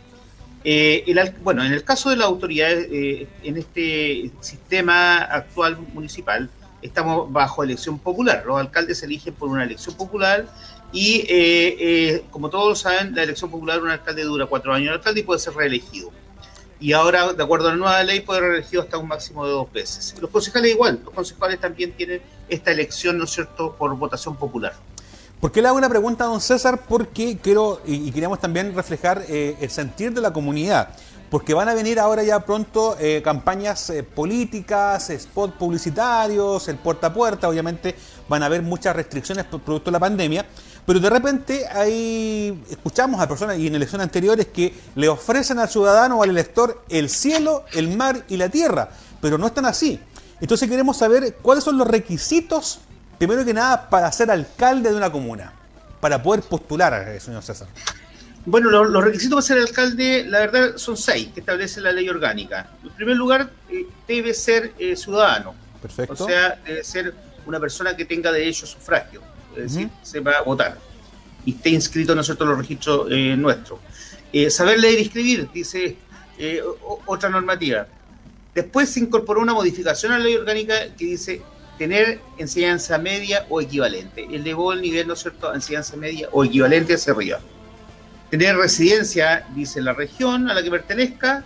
Eh, 0.69 1.05
el, 1.07 1.33
bueno, 1.43 1.63
en 1.63 1.71
el 1.71 1.85
caso 1.85 2.09
de 2.09 2.17
la 2.17 2.25
autoridad, 2.25 2.69
eh, 2.69 3.25
en 3.41 3.55
este 3.55 4.29
sistema 4.41 5.19
actual 5.19 5.77
municipal, 5.93 6.49
estamos 6.81 7.31
bajo 7.31 7.63
elección 7.63 7.97
popular. 7.99 8.43
Los 8.45 8.59
alcaldes 8.59 8.97
se 8.97 9.05
eligen 9.05 9.33
por 9.33 9.47
una 9.47 9.63
elección 9.63 9.95
popular 9.95 10.45
y, 10.91 11.23
eh, 11.29 12.25
como 12.31 12.49
todos 12.49 12.81
saben, 12.81 13.15
la 13.15 13.23
elección 13.23 13.49
popular, 13.49 13.81
un 13.81 13.91
alcalde 13.91 14.23
dura 14.23 14.45
cuatro 14.45 14.73
años 14.73 14.89
el 14.89 14.95
alcalde 14.95 15.21
y 15.21 15.23
puede 15.23 15.39
ser 15.39 15.53
reelegido 15.53 16.11
y 16.79 16.91
ahora, 16.91 17.33
de 17.33 17.41
acuerdo 17.41 17.69
a 17.69 17.71
la 17.71 17.77
nueva 17.77 18.03
ley, 18.03 18.19
puede 18.19 18.41
ser 18.41 18.49
reelegido 18.49 18.81
hasta 18.83 18.97
un 18.97 19.07
máximo 19.07 19.45
de 19.45 19.51
dos 19.51 19.71
veces. 19.71 20.15
Los 20.19 20.29
concejales 20.29 20.71
igual, 20.71 20.99
los 21.03 21.13
concejales 21.13 21.59
también 21.59 21.93
tienen 21.93 22.21
esta 22.49 22.71
elección, 22.71 23.17
¿no 23.17 23.23
es 23.23 23.31
cierto?, 23.31 23.73
por 23.77 23.95
votación 23.95 24.35
popular. 24.35 24.73
¿Por 25.39 25.51
qué 25.51 25.61
le 25.61 25.67
hago 25.67 25.77
una 25.77 25.87
pregunta 25.87 26.23
a 26.23 26.27
don 26.27 26.41
César? 26.41 26.81
Porque 26.89 27.37
quiero 27.37 27.79
y, 27.85 28.09
queríamos 28.11 28.39
también 28.39 28.73
reflejar 28.73 29.23
eh, 29.27 29.55
el 29.61 29.69
sentir 29.69 30.11
de 30.11 30.19
la 30.19 30.33
comunidad. 30.33 30.89
Porque 31.29 31.53
van 31.53 31.69
a 31.69 31.75
venir 31.75 31.99
ahora 31.99 32.23
ya 32.23 32.39
pronto 32.39 32.97
eh, 32.99 33.21
campañas 33.23 33.91
eh, 33.91 34.01
políticas, 34.01 35.11
spot 35.11 35.55
publicitarios, 35.55 36.67
el 36.69 36.77
puerta 36.77 37.07
a 37.07 37.13
puerta. 37.13 37.47
Obviamente 37.49 37.93
van 38.27 38.41
a 38.41 38.47
haber 38.47 38.63
muchas 38.63 38.95
restricciones 38.95 39.45
por 39.45 39.61
producto 39.61 39.91
de 39.91 39.93
la 39.93 39.99
pandemia. 39.99 40.43
Pero 40.87 40.99
de 40.99 41.09
repente 41.09 41.67
hay, 41.67 42.63
escuchamos 42.71 43.21
a 43.21 43.27
personas 43.27 43.59
y 43.59 43.67
en 43.67 43.75
elecciones 43.75 44.05
anteriores 44.05 44.47
que 44.47 44.73
le 44.95 45.07
ofrecen 45.07 45.59
al 45.59 45.69
ciudadano 45.69 46.17
o 46.17 46.23
al 46.23 46.31
elector 46.31 46.81
el 46.89 47.09
cielo, 47.09 47.63
el 47.73 47.95
mar 47.95 48.23
y 48.27 48.37
la 48.37 48.49
tierra, 48.49 48.89
pero 49.21 49.37
no 49.37 49.45
están 49.45 49.65
así. 49.65 49.99
Entonces 50.41 50.69
queremos 50.69 50.97
saber 50.97 51.35
cuáles 51.41 51.63
son 51.63 51.77
los 51.77 51.87
requisitos, 51.87 52.79
primero 53.17 53.43
que 53.45 53.53
nada, 53.53 53.89
para 53.89 54.11
ser 54.11 54.31
alcalde 54.31 54.89
de 54.89 54.95
una 54.95 55.11
comuna, 55.11 55.53
para 55.99 56.21
poder 56.21 56.43
postular, 56.43 57.07
eh, 57.09 57.19
señor 57.19 57.43
César. 57.43 57.67
Bueno, 58.45 58.69
los, 58.69 59.03
requisitos 59.03 59.35
para 59.35 59.41
ser 59.45 59.57
alcalde, 59.59 60.23
la 60.25 60.39
verdad, 60.39 60.77
son 60.77 60.95
seis 60.95 61.29
que 61.33 61.41
establece 61.41 61.81
la 61.81 61.91
ley 61.91 62.07
orgánica. 62.07 62.69
En 62.81 62.91
primer 62.91 63.17
lugar, 63.17 63.49
eh, 63.69 63.85
debe 64.07 64.33
ser 64.33 64.71
eh, 64.79 64.95
ciudadano. 64.95 65.53
Perfecto. 65.81 66.13
O 66.13 66.27
sea, 66.27 66.57
debe 66.65 66.81
ser 66.81 67.13
una 67.45 67.59
persona 67.59 67.95
que 67.97 68.05
tenga 68.05 68.31
derecho 68.31 68.65
a 68.65 68.69
sufragio 68.69 69.21
es 69.55 69.73
decir, 69.73 69.89
sepa 70.03 70.41
votar 70.43 70.77
y 71.43 71.51
esté 71.55 71.71
inscrito 71.71 72.13
en 72.13 72.19
los 72.19 72.57
registros 72.57 73.07
eh, 73.11 73.35
nuestros. 73.35 73.79
Saber 74.49 74.79
leer 74.79 74.99
y 74.99 75.01
escribir, 75.03 75.49
dice 75.51 75.97
otra 77.05 77.29
normativa. 77.29 77.87
Después 78.55 78.89
se 78.89 79.01
incorporó 79.01 79.41
una 79.41 79.53
modificación 79.53 80.13
a 80.13 80.19
la 80.19 80.23
ley 80.23 80.35
orgánica 80.35 80.75
que 80.97 81.05
dice 81.05 81.41
tener 81.77 82.19
enseñanza 82.37 82.97
media 82.97 83.45
o 83.49 83.61
equivalente. 83.61 84.27
Elevó 84.31 84.73
el 84.73 84.81
nivel, 84.81 85.07
¿no 85.07 85.13
es 85.13 85.19
cierto?, 85.19 85.53
enseñanza 85.53 85.95
media 85.95 86.27
o 86.31 86.43
equivalente 86.43 86.95
hacia 86.95 87.13
arriba. 87.13 87.39
Tener 88.29 88.57
residencia, 88.57 89.45
dice 89.55 89.81
la 89.81 89.93
región 89.93 90.49
a 90.49 90.53
la 90.53 90.63
que 90.63 90.69
pertenezca, 90.69 91.45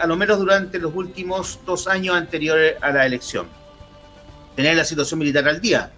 a 0.00 0.06
lo 0.06 0.16
menos 0.16 0.38
durante 0.38 0.78
los 0.78 0.94
últimos 0.94 1.58
dos 1.66 1.88
años 1.88 2.14
anteriores 2.14 2.76
a 2.80 2.90
la 2.90 3.04
elección. 3.04 3.46
Tener 4.54 4.76
la 4.76 4.84
situación 4.84 5.18
militar 5.18 5.46
al 5.48 5.60
día, 5.60 5.90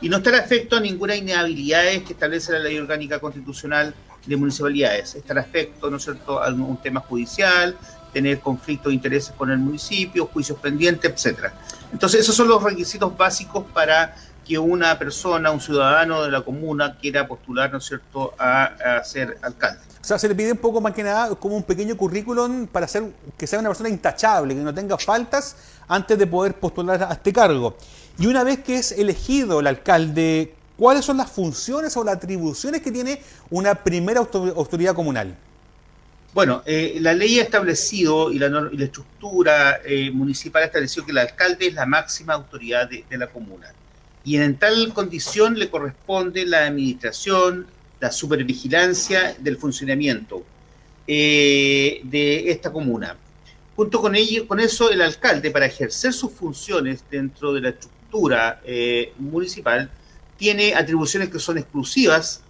y 0.00 0.08
no 0.08 0.16
estará 0.16 0.38
afecto 0.38 0.76
a 0.76 0.80
ninguna 0.80 1.14
inhabilidad 1.14 1.82
que 2.06 2.14
establece 2.14 2.52
la 2.52 2.60
ley 2.60 2.78
orgánica 2.78 3.18
constitucional 3.18 3.94
de 4.24 4.36
municipalidades. 4.36 5.14
Estará 5.14 5.42
afecto, 5.42 5.90
¿no 5.90 5.98
es 5.98 6.04
cierto?, 6.04 6.42
a 6.42 6.48
un 6.48 6.80
tema 6.80 7.00
judicial, 7.00 7.76
tener 8.12 8.40
conflicto 8.40 8.88
de 8.88 8.96
intereses 8.96 9.32
con 9.36 9.50
el 9.50 9.58
municipio, 9.58 10.26
juicios 10.26 10.58
pendientes, 10.58 11.10
etcétera. 11.10 11.52
Entonces, 11.92 12.20
esos 12.20 12.34
son 12.34 12.48
los 12.48 12.62
requisitos 12.62 13.16
básicos 13.16 13.64
para 13.72 14.14
que 14.46 14.58
una 14.58 14.98
persona, 14.98 15.50
un 15.50 15.60
ciudadano 15.60 16.22
de 16.24 16.30
la 16.30 16.42
comuna 16.42 16.96
quiera 17.00 17.28
postular, 17.28 17.70
¿no 17.70 17.78
es 17.78 17.84
cierto?, 17.84 18.34
a, 18.38 19.00
ser 19.04 19.38
alcalde. 19.42 19.80
O 20.00 20.04
sea, 20.04 20.18
se 20.18 20.28
le 20.28 20.34
pide 20.34 20.52
un 20.52 20.58
poco 20.58 20.80
más 20.80 20.92
que 20.92 21.02
nada 21.02 21.34
como 21.36 21.56
un 21.56 21.62
pequeño 21.62 21.96
currículum 21.96 22.66
para 22.66 22.88
ser 22.88 23.04
que 23.36 23.46
sea 23.46 23.60
una 23.60 23.68
persona 23.68 23.88
intachable, 23.88 24.54
que 24.54 24.60
no 24.60 24.74
tenga 24.74 24.98
faltas 24.98 25.56
antes 25.86 26.18
de 26.18 26.26
poder 26.26 26.54
postular 26.54 27.02
a 27.02 27.12
este 27.12 27.32
cargo. 27.32 27.76
Y 28.18 28.26
una 28.26 28.42
vez 28.42 28.60
que 28.60 28.76
es 28.76 28.92
elegido 28.92 29.60
el 29.60 29.66
alcalde, 29.66 30.54
¿cuáles 30.76 31.04
son 31.04 31.18
las 31.18 31.30
funciones 31.30 31.96
o 31.96 32.02
las 32.02 32.16
atribuciones 32.16 32.80
que 32.80 32.90
tiene 32.90 33.22
una 33.50 33.74
primera 33.74 34.20
autoridad 34.20 34.94
comunal? 34.94 35.36
Bueno, 36.32 36.62
eh, 36.64 36.98
la 37.00 37.12
ley 37.12 37.40
ha 37.40 37.42
establecido 37.42 38.30
y 38.30 38.38
la, 38.38 38.70
estructura 38.78 39.80
eh, 39.84 40.10
municipal 40.12 40.62
ha 40.62 40.66
establecido 40.66 41.04
que 41.04 41.10
el 41.10 41.18
alcalde 41.18 41.66
es 41.66 41.74
la 41.74 41.86
máxima 41.86 42.34
autoridad 42.34 42.88
de, 42.88 43.04
la 43.18 43.26
comuna. 43.26 43.72
Y 44.24 44.36
en 44.36 44.56
tal 44.56 44.92
condición 44.92 45.58
le 45.58 45.68
corresponde 45.70 46.46
la 46.46 46.66
administración, 46.66 47.66
la 47.98 48.12
supervigilancia 48.12 49.34
del 49.40 49.56
funcionamiento 49.56 50.44
eh, 51.06 52.00
de 52.04 52.50
esta 52.50 52.72
comuna. 52.72 53.16
Junto 53.74 54.00
con, 54.00 54.14
ello, 54.14 54.46
con 54.46 54.60
eso, 54.60 54.90
el 54.90 55.00
alcalde, 55.00 55.50
para 55.50 55.66
ejercer 55.66 56.12
sus 56.12 56.30
funciones 56.30 57.02
dentro 57.10 57.52
de 57.52 57.60
la 57.62 57.68
estructura 57.70 58.60
eh, 58.64 59.12
municipal 59.18 59.90
tiene 60.36 60.74
atribuciones 60.74 61.28
que 61.28 61.38
son 61.38 61.58
exclusivas, 61.58 62.42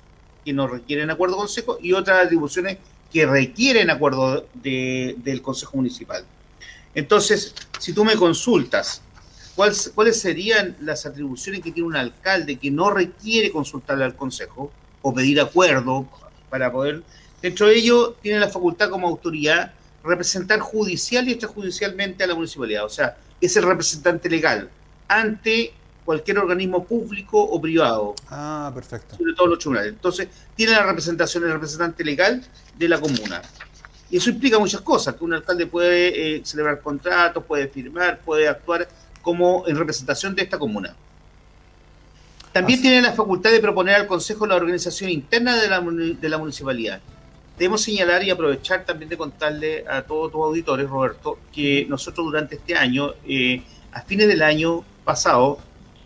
que 0.44 0.52
no 0.52 0.66
requieren 0.66 1.10
acuerdo 1.10 1.36
consejo, 1.36 1.78
y 1.80 1.92
otras 1.92 2.26
atribuciones 2.26 2.78
requieren 3.12 3.90
acuerdo 3.90 4.46
del 4.54 5.42
consejo 5.42 5.76
municipal. 5.76 6.24
Entonces, 6.94 7.54
si 7.78 7.92
tú 7.92 8.04
me 8.04 8.16
consultas 8.16 9.02
cuáles 9.54 10.20
serían 10.20 10.76
las 10.80 11.06
atribuciones 11.06 11.60
que 11.60 11.72
tiene 11.72 11.88
un 11.88 11.96
alcalde 11.96 12.56
que 12.56 12.70
no 12.70 12.90
requiere 12.90 13.50
consultarle 13.50 14.04
al 14.04 14.16
consejo 14.16 14.72
o 15.02 15.12
pedir 15.12 15.40
acuerdo 15.40 16.08
para 16.48 16.72
poder, 16.72 17.02
dentro 17.42 17.66
de 17.66 17.76
ello 17.76 18.16
tiene 18.22 18.38
la 18.38 18.48
facultad 18.48 18.90
como 18.90 19.08
autoridad 19.08 19.72
representar 20.02 20.60
judicial 20.60 21.28
y 21.28 21.32
extrajudicialmente 21.32 22.24
a 22.24 22.26
la 22.26 22.34
municipalidad, 22.34 22.84
o 22.84 22.88
sea, 22.88 23.16
es 23.40 23.56
el 23.56 23.64
representante 23.64 24.30
legal 24.30 24.70
ante 25.08 25.74
cualquier 26.04 26.38
organismo 26.38 26.84
público 26.84 27.40
o 27.40 27.60
privado. 27.60 28.14
Ah, 28.28 28.70
perfecto. 28.74 29.16
Sobre 29.16 29.34
todo 29.34 29.48
los 29.48 29.58
tribunales. 29.58 29.92
Entonces, 29.92 30.28
tiene 30.54 30.72
la 30.72 30.84
representación, 30.84 31.44
el 31.44 31.52
representante 31.52 32.04
legal 32.04 32.44
de 32.76 32.88
la 32.88 33.00
comuna. 33.00 33.42
Y 34.10 34.16
eso 34.16 34.30
implica 34.30 34.58
muchas 34.58 34.80
cosas, 34.80 35.14
que 35.14 35.24
un 35.24 35.34
alcalde 35.34 35.66
puede 35.66 36.36
eh, 36.36 36.42
celebrar 36.44 36.80
contratos, 36.80 37.44
puede 37.44 37.68
firmar, 37.68 38.18
puede 38.20 38.48
actuar 38.48 38.88
como 39.22 39.64
en 39.68 39.76
representación 39.76 40.34
de 40.34 40.42
esta 40.42 40.58
comuna. 40.58 40.96
También 42.52 42.82
tiene 42.82 43.00
la 43.00 43.12
facultad 43.12 43.52
de 43.52 43.60
proponer 43.60 43.94
al 43.94 44.06
Consejo 44.08 44.46
la 44.46 44.56
organización 44.56 45.10
interna 45.10 45.56
de 45.56 45.68
la, 45.68 45.80
de 45.80 46.28
la 46.28 46.38
municipalidad. 46.38 47.00
Debemos 47.56 47.82
señalar 47.82 48.24
y 48.24 48.30
aprovechar 48.30 48.84
también 48.84 49.08
de 49.08 49.16
contarle 49.16 49.84
a 49.86 50.02
todos 50.02 50.32
tus 50.32 50.40
auditores, 50.40 50.88
Roberto, 50.88 51.38
que 51.52 51.86
nosotros 51.88 52.26
durante 52.26 52.56
este 52.56 52.74
año, 52.74 53.12
eh, 53.24 53.62
a 53.92 54.00
fines 54.00 54.26
del 54.26 54.42
año, 54.42 54.82
pasado, 55.04 55.58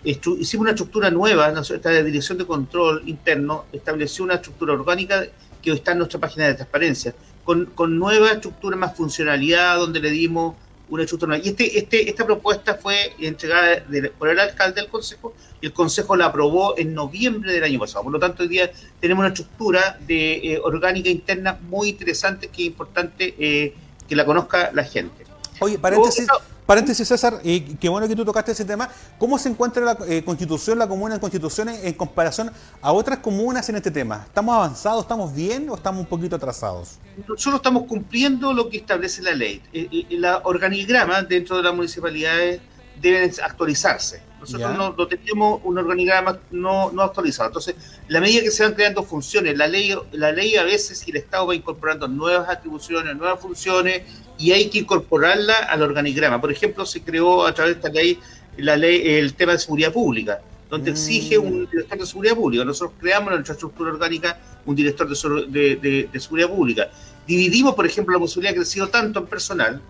hicimos 0.05 0.63
una 0.63 0.71
estructura 0.71 1.11
nueva, 1.11 1.53
esta 1.59 2.03
Dirección 2.03 2.39
de 2.39 2.47
Control 2.47 3.03
Interno 3.07 3.65
estableció 3.73 4.25
una 4.25 4.35
estructura 4.35 4.75
orgánica 4.75 5.25
que 5.63 5.71
hoy 5.71 5.79
está 5.79 5.93
en 5.93 5.99
nuestra 5.99 6.21
página 6.21 6.47
de 6.47 6.55
transparencia, 6.55 7.15
con, 7.43 7.99
nueva 7.99 8.33
estructura, 8.33 8.77
más 8.77 8.97
funcionalidad, 8.97 9.79
donde 9.79 10.01
le 10.01 10.11
dimos 10.11 10.57
una 10.91 11.03
estructura 11.03 11.31
nueva. 11.31 11.45
Y 11.45 11.51
este, 11.51 11.79
este, 11.79 12.09
esta 12.09 12.27
propuesta 12.27 12.75
fue 12.75 13.15
entregada 13.19 13.83
por 14.19 14.29
el 14.29 14.39
alcalde 14.39 14.83
del 14.83 14.91
Consejo 14.91 15.35
y 15.61 15.67
el 15.67 15.73
Consejo 15.73 16.17
la 16.17 16.27
aprobó 16.27 16.77
en 16.77 16.95
noviembre 16.95 17.53
del 17.53 17.65
año 17.65 17.79
pasado. 17.79 18.05
Por 18.05 18.13
lo 18.13 18.19
tanto, 18.19 18.43
hoy 18.43 18.49
día 18.51 18.71
tenemos 19.01 19.23
una 19.23 19.29
estructura 19.29 19.99
de 20.07 20.35
eh, 20.35 20.61
orgánica 20.63 21.09
interna 21.09 21.59
muy 21.69 21.89
interesante 21.89 22.49
que 22.49 22.63
es 22.63 22.69
importante 22.69 23.35
eh, 23.39 23.75
que 24.07 24.17
la 24.17 24.27
conozca 24.27 24.71
la 24.75 24.85
gente. 24.85 25.25
Oye, 25.61 25.79
paréntesis, 25.79 26.27
Paréntesis, 26.67 27.07
César, 27.07 27.41
y 27.43 27.61
qué 27.61 27.91
bueno 27.91 28.09
que 28.09 28.17
tú 28.17 28.25
tocaste 28.25 28.53
ese 28.53 28.65
tema. 28.65 28.89
¿Cómo 29.19 29.39
se 29.39 29.51
encuentra 29.51 29.85
la 29.85 29.99
eh, 30.09 30.25
constitución, 30.25 30.79
la 30.79 30.89
comuna 30.89 31.15
en 31.15 31.21
constituciones 31.21 31.85
en 31.85 31.93
comparación 31.93 32.51
a 32.81 32.93
otras 32.93 33.19
comunas 33.19 33.69
en 33.69 33.77
este 33.77 33.91
tema? 33.91 34.25
¿Estamos 34.27 34.55
avanzados, 34.55 35.03
estamos 35.03 35.35
bien 35.35 35.69
o 35.69 35.75
estamos 35.75 36.01
un 36.01 36.07
poquito 36.07 36.37
atrasados? 36.37 36.99
Nosotros 37.29 37.57
estamos 37.57 37.85
cumpliendo 37.85 38.55
lo 38.55 38.71
que 38.71 38.79
establece 38.79 39.21
la 39.21 39.35
ley. 39.35 39.61
Eh, 39.75 39.89
eh, 39.93 40.07
la 40.17 40.39
organigrama 40.45 41.23
dentro 41.23 41.59
de 41.59 41.65
las 41.65 41.75
municipalidades 41.75 42.63
deben 42.99 43.31
actualizarse. 43.43 44.23
Nosotros 44.45 44.77
no, 44.79 44.95
no 44.97 45.07
tenemos 45.07 45.61
un 45.65 45.79
organigrama 45.79 46.39
no, 46.51 46.91
no 46.93 47.03
actualizado. 47.03 47.49
Entonces, 47.49 47.75
la 48.09 48.21
medida 48.21 48.43
que 48.43 48.51
se 48.51 48.63
van 48.63 48.75
creando 48.75 49.03
funciones, 49.03 49.57
la 49.57 49.67
ley, 49.69 49.95
la 50.13 50.33
ley 50.33 50.57
a 50.57 50.63
veces 50.65 51.07
y 51.07 51.11
el 51.11 51.17
Estado 51.19 51.47
va 51.49 51.55
incorporando 51.55 52.07
nuevas 52.09 52.49
atribuciones, 52.49 53.17
nuevas 53.17 53.41
funciones, 53.41 54.03
y 54.39 54.53
hay 54.53 54.69
que 54.69 54.79
incorporarla 54.79 55.55
al 55.55 55.83
organigrama. 55.83 56.41
Por 56.41 56.51
ejemplo, 56.51 56.85
se 56.87 57.03
creó 57.03 57.47
a 57.47 57.55
través 57.55 57.75
de 57.75 57.79
esta 57.79 57.89
ley 57.91 58.19
la 58.57 58.77
ley 58.77 59.03
el 59.19 59.35
tema 59.35 59.53
de 59.53 59.59
seguridad 59.59 59.93
pública, 59.93 60.41
donde 60.71 60.91
exige 60.91 61.39
un 61.39 61.69
director 61.71 61.99
de 61.99 62.07
seguridad 62.07 62.35
pública. 62.37 62.65
Nosotros 62.65 62.93
creamos 63.01 63.29
en 63.31 63.35
nuestra 63.37 63.53
estructura 63.55 63.91
orgánica 63.93 64.39
un 64.67 64.75
director 64.75 65.09
de, 65.09 65.15
sor- 65.15 65.47
de- 65.49 65.77
de- 65.77 66.09
de 66.13 66.21
seguridad 66.21 66.49
pública. 66.49 66.89
Dividimos, 67.27 67.75
por 67.75 67.87
ejemplo, 67.87 68.13
la 68.15 68.19
posibilidad 68.21 68.53
ha 68.53 68.57
crecido 68.57 68.89
tanto 68.89 69.21
en 69.21 69.27
personal 69.27 69.81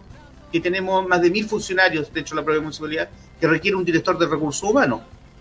que 0.54 0.60
tenemos 0.60 1.04
más 1.08 1.20
de 1.20 1.30
mil 1.30 1.48
funcionarios, 1.48 2.12
de 2.14 2.20
hecho, 2.20 2.36
la 2.36 2.44
propia 2.44 2.60
municipalidad, 2.60 3.08
que 3.40 3.48
requiere 3.48 3.76
un 3.76 3.84
director 3.84 4.16
de 4.16 4.28
recursos 4.28 4.62
humanos. 4.62 5.00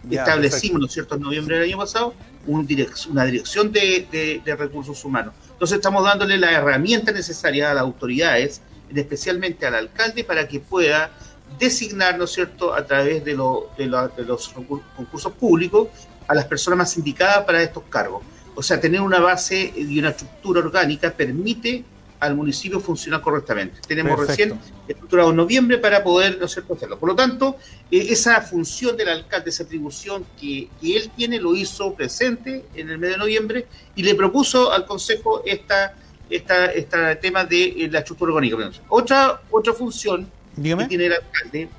Ya, 0.09 0.21
Establecimos. 0.23 0.79
¿no 0.79 0.85
es 0.87 0.91
cierto?, 0.91 1.13
en 1.13 1.21
noviembre 1.21 1.59
del 1.59 1.69
año 1.69 1.77
pasado, 1.77 2.15
un 2.47 2.67
direc- 2.67 3.05
una 3.11 3.23
dirección 3.23 3.71
de, 3.71 4.07
de- 4.11 4.41
de 4.43 4.55
recursos 4.55 5.05
humanos. 5.05 5.35
Entonces 5.51 5.75
estamos 5.75 6.03
dándole 6.03 6.35
la 6.39 6.51
herramienta 6.51 7.11
necesaria 7.11 7.69
a 7.69 7.75
las 7.75 7.83
autoridades, 7.83 8.61
especialmente 8.93 9.67
al 9.67 9.75
alcalde, 9.75 10.23
para 10.23 10.47
que 10.47 10.59
pueda 10.59 11.11
designar, 11.59 12.17
¿no 12.17 12.23
es 12.23 12.31
cierto?, 12.31 12.73
a 12.73 12.83
través 12.83 13.23
de, 13.23 13.35
lo- 13.35 13.69
de 13.77 13.85
los 13.85 14.49
concursos 14.97 15.31
públicos 15.33 15.89
a 16.27 16.33
las 16.33 16.45
personas 16.45 16.77
más 16.79 16.97
indicadas 16.97 17.45
para 17.45 17.61
estos 17.61 17.83
cargos. 17.87 18.23
O 18.55 18.63
sea, 18.63 18.79
tener 18.81 18.99
una 19.01 19.19
base 19.19 19.71
y 19.77 19.99
una 19.99 20.09
estructura 20.09 20.59
orgánica 20.61 21.11
permite 21.11 21.85
al 22.23 22.35
municipio 22.35 22.79
funcionar 22.79 23.21
correctamente. 23.21 23.81
Tenemos 23.85 24.17
Perfecto. 24.17 24.55
recién 24.55 24.77
estructurado 24.87 25.31
en 25.31 25.35
noviembre 25.35 25.77
para 25.77 26.03
poder 26.03 26.37
¿no 26.39 26.47
cierto? 26.47 26.73
hacerlo. 26.73 26.97
Por 26.97 27.09
lo 27.09 27.15
tanto, 27.15 27.57
eh, 27.91 28.07
esa 28.09 28.41
función 28.41 28.95
del 28.95 29.09
alcalde, 29.09 29.49
esa 29.49 29.63
atribución 29.63 30.25
que, 30.39 30.69
que 30.79 30.97
él 30.97 31.11
tiene, 31.15 31.39
lo 31.39 31.53
hizo 31.55 31.93
presente 31.93 32.65
en 32.75 32.89
el 32.89 32.97
mes 32.97 33.11
de 33.11 33.17
noviembre 33.17 33.67
y 33.95 34.03
le 34.03 34.15
propuso 34.15 34.71
al 34.71 34.85
Consejo 34.85 35.43
esta, 35.45 35.95
esta, 36.29 36.67
esta 36.67 37.19
tema 37.19 37.43
de 37.43 37.63
eh, 37.63 37.89
la 37.91 37.99
estructura 37.99 38.33
orgánica. 38.33 38.71
Otra, 38.87 39.41
otra 39.51 39.73
función 39.73 40.29
que 40.55 40.85
tiene 40.87 41.07
el 41.07 41.13
alcalde 41.13 41.69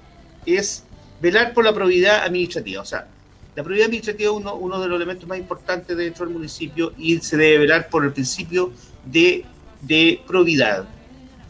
es 0.45 0.84
velar 1.22 1.55
por 1.55 1.64
la 1.64 1.72
probidad 1.72 2.22
administrativa. 2.24 2.82
O 2.82 2.84
sea, 2.84 3.07
la 3.57 3.62
probidad 3.62 3.86
administrativa 3.86 4.30
es 4.30 4.36
uno, 4.36 4.57
uno 4.57 4.80
de 4.80 4.88
los 4.88 4.97
elementos 4.97 5.26
más 5.26 5.38
importantes 5.38 5.97
dentro 5.97 6.26
del 6.26 6.34
municipio 6.34 6.92
y 6.99 7.18
se 7.20 7.36
debe 7.36 7.59
velar 7.59 7.88
por 7.88 8.05
el 8.05 8.12
principio 8.12 8.72
de, 9.05 9.47
de 9.87 10.20
probidad. 10.26 10.89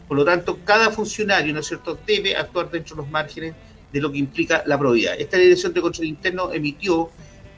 Por 0.07 0.17
lo 0.17 0.25
tanto, 0.25 0.59
cada 0.63 0.91
funcionario, 0.91 1.53
¿no 1.53 1.61
es 1.61 1.67
cierto?, 1.67 1.97
debe 2.05 2.35
actuar 2.35 2.69
dentro 2.69 2.95
de 2.95 3.01
los 3.01 3.11
márgenes 3.11 3.55
de 3.91 4.01
lo 4.01 4.11
que 4.11 4.17
implica 4.17 4.63
la 4.65 4.77
probidad. 4.77 5.15
Esta 5.17 5.37
Dirección 5.37 5.73
de 5.73 5.81
Control 5.81 6.05
Interno 6.05 6.53
emitió 6.53 7.09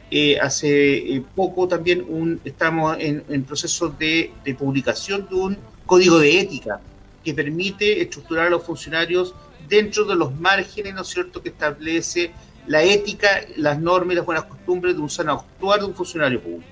eh, 0.09 0.39
hace 0.39 0.97
eh, 0.97 1.23
poco 1.35 1.67
también 1.67 2.05
un, 2.07 2.39
estamos 2.45 2.95
en, 2.99 3.23
en 3.27 3.43
proceso 3.43 3.89
de, 3.89 4.31
de 4.45 4.55
publicación 4.55 5.27
de 5.29 5.35
un 5.35 5.57
código 5.85 6.19
de 6.19 6.39
ética 6.39 6.79
que 7.23 7.33
permite 7.33 8.01
estructurar 8.01 8.47
a 8.47 8.49
los 8.49 8.63
funcionarios 8.63 9.35
dentro 9.67 10.05
de 10.05 10.15
los 10.15 10.33
márgenes, 10.33 10.93
¿no 10.93 11.01
es 11.01 11.07
cierto?, 11.09 11.41
que 11.41 11.49
establece 11.49 12.31
la 12.67 12.83
ética, 12.83 13.41
las 13.57 13.79
normas 13.79 14.13
y 14.13 14.15
las 14.15 14.25
buenas 14.25 14.45
costumbres 14.45 14.95
de 14.95 15.01
un 15.01 15.09
sano 15.09 15.33
actuar 15.33 15.79
de 15.79 15.85
un 15.85 15.95
funcionario 15.95 16.41
público. 16.41 16.71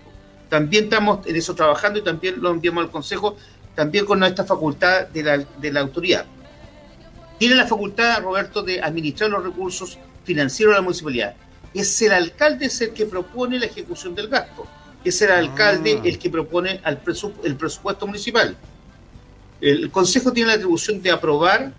También 0.49 0.85
estamos 0.85 1.25
en 1.25 1.35
eso 1.35 1.55
trabajando 1.55 1.99
y 1.99 2.03
también 2.03 2.35
lo 2.39 2.51
enviamos 2.51 2.83
al 2.85 2.91
Consejo, 2.91 3.35
también 3.75 4.05
con 4.05 4.23
esta 4.23 4.45
facultad 4.45 5.07
de 5.07 5.23
la, 5.23 5.37
de 5.37 5.71
la 5.71 5.81
autoridad. 5.81 6.25
Tiene 7.37 7.55
la 7.55 7.67
facultad, 7.67 8.21
Roberto, 8.21 8.63
de 8.63 8.81
administrar 8.81 9.29
los 9.29 9.43
recursos 9.43 9.97
financieros 10.23 10.73
de 10.73 10.77
la 10.79 10.81
municipalidad. 10.81 11.35
Es 11.73 12.01
el 12.01 12.13
alcalde 12.13 12.67
es 12.67 12.79
el 12.81 12.91
que 12.91 13.05
propone 13.05 13.59
la 13.59 13.65
ejecución 13.65 14.15
del 14.15 14.29
gasto. 14.29 14.65
Es 15.03 15.21
el 15.21 15.31
alcalde 15.31 15.99
el 16.03 16.17
que 16.17 16.29
propone 16.29 16.79
al 16.83 17.03
presu- 17.03 17.33
el 17.43 17.55
presupuesto 17.57 18.07
municipal. 18.07 18.55
El 19.61 19.91
Consejo 19.91 20.31
tiene 20.31 20.47
la 20.49 20.55
atribución 20.55 21.01
de 21.01 21.11
aprobar 21.11 21.73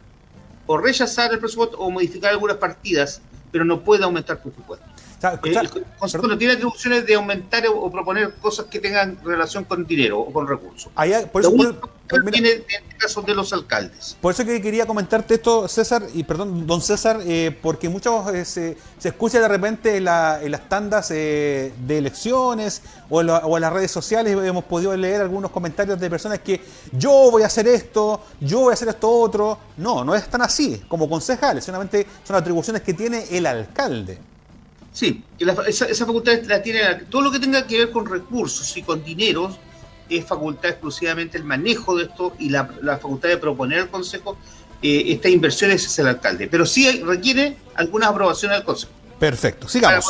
o 0.66 0.76
rechazar 0.78 1.32
el 1.32 1.38
presupuesto 1.38 1.78
o 1.78 1.90
modificar 1.90 2.32
algunas 2.32 2.56
partidas, 2.58 3.22
pero 3.50 3.64
no 3.64 3.80
puede 3.80 4.04
aumentar 4.04 4.36
el 4.36 4.42
presupuesto. 4.42 4.86
Eh, 5.34 5.54
el 5.54 6.28
no 6.28 6.38
tiene 6.38 6.54
atribuciones 6.54 7.06
de 7.06 7.14
aumentar 7.14 7.64
o, 7.68 7.90
proponer 7.90 8.34
cosas 8.34 8.66
que 8.66 8.78
tengan 8.78 9.18
relación 9.24 9.64
con 9.64 9.86
dinero 9.86 10.20
o 10.20 10.32
con 10.32 10.46
recursos. 10.46 10.90
Allá, 10.94 11.30
por 11.30 11.42
Lo 11.42 11.48
eso, 11.48 11.56
por- 11.56 11.66
único 11.66 11.90
que 12.08 12.30
tiene 12.30 12.50
en 12.52 12.60
este 12.68 12.96
caso 12.98 13.20
de 13.22 13.34
los 13.34 13.52
alcaldes. 13.52 14.16
Por 14.20 14.32
eso 14.32 14.44
que 14.44 14.62
quería 14.62 14.86
comentarte 14.86 15.34
esto, 15.34 15.66
César, 15.66 16.04
y 16.14 16.22
perdón, 16.22 16.64
don 16.66 16.80
César, 16.80 17.18
eh, 17.26 17.56
porque 17.60 17.88
muchos 17.88 18.32
eh, 18.32 18.44
se, 18.44 18.76
se 18.98 19.08
escucha 19.08 19.40
de 19.40 19.48
repente 19.48 19.96
en, 19.96 20.04
la- 20.04 20.40
en 20.42 20.52
las 20.52 20.68
tandas 20.68 21.10
eh, 21.10 21.72
de 21.86 21.98
elecciones 21.98 22.82
o 23.10 23.20
en, 23.22 23.26
la- 23.28 23.38
o 23.38 23.56
en 23.56 23.60
las 23.62 23.72
redes 23.72 23.90
sociales, 23.90 24.36
hemos 24.40 24.64
podido 24.64 24.96
leer 24.96 25.20
algunos 25.20 25.50
comentarios 25.50 25.98
de 25.98 26.08
personas 26.08 26.38
que 26.40 26.60
yo 26.92 27.10
voy 27.30 27.42
a 27.42 27.46
hacer 27.46 27.66
esto, 27.66 28.22
yo 28.40 28.60
voy 28.60 28.70
a 28.70 28.74
hacer 28.74 28.88
esto 28.88 29.10
otro. 29.10 29.58
No, 29.76 30.04
no 30.04 30.14
es 30.14 30.28
tan 30.28 30.42
así 30.42 30.82
como 30.88 31.08
concejales, 31.08 31.64
solamente 31.64 32.06
son 32.22 32.36
atribuciones 32.36 32.82
que 32.82 32.94
tiene 32.94 33.24
el 33.30 33.46
alcalde. 33.46 34.18
Sí, 34.96 35.22
la- 35.40 35.52
esa, 35.68 35.84
esa 35.84 36.06
facultad 36.06 36.40
la 36.44 36.62
tiene 36.62 36.80
todo 37.10 37.20
lo 37.20 37.30
que 37.30 37.38
tenga 37.38 37.66
que 37.66 37.76
ver 37.76 37.90
con 37.90 38.06
recursos 38.06 38.74
y 38.78 38.82
con 38.82 39.04
dineros 39.04 39.56
es 40.08 40.24
facultad 40.24 40.70
exclusivamente 40.70 41.36
el 41.36 41.44
manejo 41.44 41.94
de 41.98 42.04
esto 42.04 42.32
y 42.38 42.48
la, 42.48 42.66
la 42.80 42.96
facultad 42.96 43.28
de 43.28 43.36
proponer 43.36 43.80
al 43.80 43.90
consejo 43.90 44.38
eh, 44.80 45.04
estas 45.08 45.32
inversiones 45.32 45.84
es 45.84 45.98
el 45.98 46.06
alcalde, 46.06 46.48
pero 46.48 46.64
sí 46.64 46.86
hay- 46.88 47.02
requiere 47.02 47.58
algunas 47.74 48.08
aprobaciones 48.08 48.56
del 48.56 48.64
consejo. 48.64 48.90
Perfecto, 49.20 49.68
sigamos. 49.68 50.06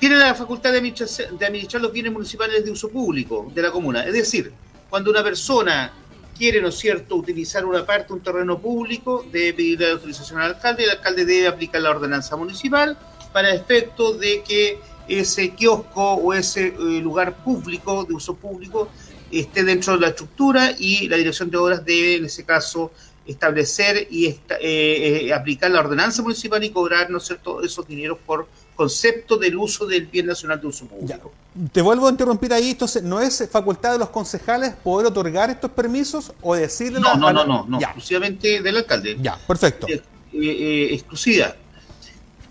Tiene 0.00 0.16
la 0.16 0.34
facultad 0.34 0.72
de 0.72 0.78
administrar, 0.78 1.30
de 1.38 1.46
administrar 1.46 1.80
los 1.80 1.92
bienes 1.92 2.12
municipales 2.12 2.64
de 2.64 2.72
uso 2.72 2.88
público 2.88 3.52
de 3.54 3.62
la 3.62 3.70
comuna, 3.70 4.04
es 4.04 4.14
decir, 4.14 4.52
cuando 4.90 5.12
una 5.12 5.22
persona 5.22 5.92
quiere, 6.36 6.60
¿no 6.60 6.68
es 6.70 6.76
cierto?, 6.76 7.14
utilizar 7.14 7.64
una 7.64 7.86
parte, 7.86 8.12
un 8.12 8.20
terreno 8.20 8.58
público, 8.58 9.24
debe 9.30 9.52
pedirle 9.54 9.86
la 9.86 9.92
autorización 9.92 10.40
al 10.40 10.54
alcalde, 10.54 10.82
el 10.82 10.90
alcalde 10.90 11.24
debe 11.24 11.46
aplicar 11.46 11.82
la 11.82 11.90
ordenanza 11.90 12.34
municipal 12.36 12.98
para 13.32 13.52
efecto 13.54 14.12
de 14.14 14.42
que 14.42 14.78
ese 15.08 15.50
kiosco 15.50 16.14
o 16.14 16.34
ese 16.34 16.68
eh, 16.68 16.74
lugar 17.00 17.42
público, 17.42 18.04
de 18.04 18.14
uso 18.14 18.34
público, 18.34 18.88
esté 19.30 19.62
dentro 19.64 19.94
de 19.94 20.00
la 20.00 20.08
estructura 20.08 20.72
y 20.78 21.08
la 21.08 21.16
dirección 21.16 21.50
de 21.50 21.56
obras 21.56 21.84
debe, 21.84 22.16
en 22.16 22.24
ese 22.26 22.44
caso, 22.44 22.92
establecer 23.26 24.06
y 24.10 24.26
esta- 24.26 24.56
eh, 24.56 25.26
eh, 25.26 25.32
aplicar 25.34 25.70
la 25.70 25.80
ordenanza 25.80 26.22
municipal 26.22 26.62
y 26.64 26.70
cobrar, 26.70 27.10
¿no 27.10 27.18
es 27.18 27.24
cierto?, 27.24 27.62
esos 27.62 27.86
dineros 27.86 28.18
por 28.24 28.48
concepto 28.74 29.36
del 29.36 29.56
uso 29.56 29.86
del 29.86 30.06
bien 30.06 30.26
nacional 30.26 30.60
de 30.60 30.66
uso 30.68 30.86
público. 30.86 31.32
Te 31.72 31.82
vuelvo 31.82 32.06
a 32.06 32.10
interrumpir 32.10 32.52
ahí, 32.54 32.70
entonces, 32.70 33.02
¿no 33.02 33.20
es 33.20 33.46
facultad 33.50 33.92
de 33.92 33.98
los 33.98 34.08
concejales 34.10 34.74
poder 34.82 35.08
otorgar 35.08 35.50
estos 35.50 35.70
permisos 35.72 36.32
o 36.40 36.54
decirle 36.54 37.00
No, 37.00 37.16
no, 37.16 37.32
no, 37.32 37.44
no, 37.44 37.66
no, 37.68 37.78
exclusivamente 37.80 38.62
del 38.62 38.76
alcalde. 38.78 39.18
ya, 39.20 39.36
perfecto. 39.46 39.86
Eh, 39.88 40.00
eh, 40.32 40.88
exclusividad. 40.92 41.56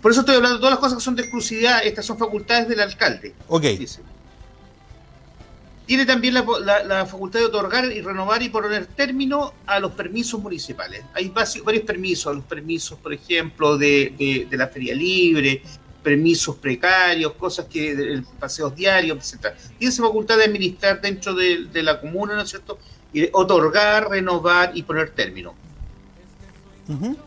Por 0.08 0.12
eso 0.12 0.20
estoy 0.20 0.36
hablando 0.36 0.56
de 0.56 0.60
todas 0.60 0.70
las 0.72 0.78
cosas 0.80 0.96
que 0.96 1.04
son 1.04 1.16
de 1.16 1.20
exclusividad, 1.20 1.84
estas 1.84 2.06
son 2.06 2.16
facultades 2.16 2.66
del 2.66 2.80
alcalde. 2.80 3.34
Ok. 3.46 3.62
Dice. 3.64 4.00
Tiene 5.84 6.06
también 6.06 6.32
la, 6.32 6.46
la- 6.64 6.82
la 6.82 7.04
facultad 7.04 7.40
de 7.40 7.44
otorgar 7.44 7.84
y 7.92 8.00
renovar 8.00 8.42
y 8.42 8.48
poner 8.48 8.86
término 8.86 9.52
a 9.66 9.78
los 9.78 9.92
permisos 9.92 10.40
municipales. 10.40 11.02
Hay 11.12 11.28
varios 11.28 11.84
permisos, 11.84 12.34
los 12.34 12.44
permisos, 12.46 12.98
por 12.98 13.12
ejemplo, 13.12 13.76
de, 13.76 14.14
de- 14.18 14.46
de 14.48 14.56
la 14.56 14.68
feria 14.68 14.94
libre, 14.94 15.60
permisos 16.02 16.56
precarios, 16.56 17.34
cosas 17.34 17.66
que, 17.66 17.94
de- 17.94 18.22
paseos 18.40 18.74
diarios, 18.74 19.18
etc. 19.34 19.54
Tiene 19.78 19.92
esa 19.92 20.04
facultad 20.04 20.38
de 20.38 20.44
administrar 20.44 21.02
dentro 21.02 21.34
de, 21.34 21.66
de 21.66 21.82
la 21.82 22.00
comuna, 22.00 22.34
¿no 22.34 22.40
es 22.40 22.48
cierto? 22.48 22.78
Y 23.12 23.28
otorgar, 23.30 24.08
renovar 24.08 24.70
y 24.74 24.84
poner 24.84 25.10
término. 25.10 25.54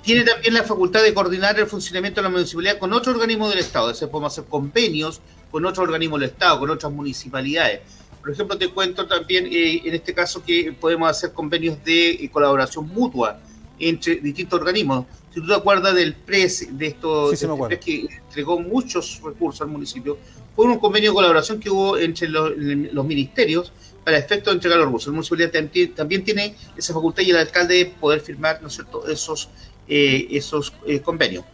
Tiene 0.01 0.23
también 0.23 0.55
la 0.55 0.63
facultad 0.63 1.03
de 1.03 1.13
coordinar 1.13 1.59
el 1.59 1.67
funcionamiento 1.67 2.19
de 2.19 2.23
la 2.23 2.29
municipalidad 2.29 2.79
con 2.79 2.91
otro 2.93 3.11
organismo 3.11 3.47
del 3.47 3.59
Estado. 3.59 3.91
Es 3.91 3.97
decir, 3.97 4.09
podemos 4.09 4.33
hacer 4.33 4.45
convenios 4.49 5.21
con 5.51 5.65
otros 5.65 5.83
organismos 5.83 6.19
del 6.19 6.29
Estado, 6.29 6.59
con 6.59 6.69
otras 6.71 6.91
municipalidades. 6.91 7.81
Por 8.21 8.31
ejemplo, 8.31 8.57
te 8.57 8.69
cuento 8.69 9.07
también 9.07 9.47
eh, 9.47 9.81
en 9.83 9.93
este 9.93 10.13
caso 10.13 10.43
que 10.43 10.73
podemos 10.79 11.09
hacer 11.09 11.31
convenios 11.33 11.83
de 11.83 12.11
eh, 12.11 12.29
colaboración 12.31 12.87
mutua 12.87 13.39
entre 13.79 14.15
distintos 14.15 14.59
organismos. 14.59 15.05
Si 15.33 15.41
tú 15.41 15.47
te 15.47 15.55
acuerdas 15.55 15.95
del 15.95 16.15
PRES, 16.15 16.77
de 16.77 16.87
esto 16.87 17.35
Sí, 17.35 17.45
este 17.45 17.79
que 17.79 18.07
entregó 18.27 18.59
muchos 18.59 19.21
recursos 19.23 19.61
al 19.61 19.67
municipio, 19.67 20.17
fue 20.55 20.65
un 20.65 20.79
convenio 20.79 21.11
de 21.11 21.15
colaboración 21.15 21.59
que 21.59 21.69
hubo 21.69 21.97
entre 21.97 22.27
los, 22.29 22.51
los 22.57 23.05
ministerios 23.05 23.71
para 24.03 24.17
efecto 24.17 24.49
de 24.49 24.55
entregar 24.55 24.77
los 24.79 24.87
recursos. 24.87 25.07
La 25.07 25.13
municipalidad 25.13 25.51
tam- 25.51 25.95
también 25.95 26.23
tiene 26.23 26.55
esa 26.77 26.93
facultad 26.93 27.23
y 27.23 27.29
el 27.31 27.37
alcalde 27.37 27.75
de 27.75 27.85
poder 27.85 28.19
firmar 28.21 28.61
¿no 28.61 28.67
es 28.67 28.73
cierto? 28.75 29.07
esos, 29.07 29.49
eh, 29.87 30.27
esos 30.31 30.73
eh, 30.87 30.99
convenios. 31.01 31.45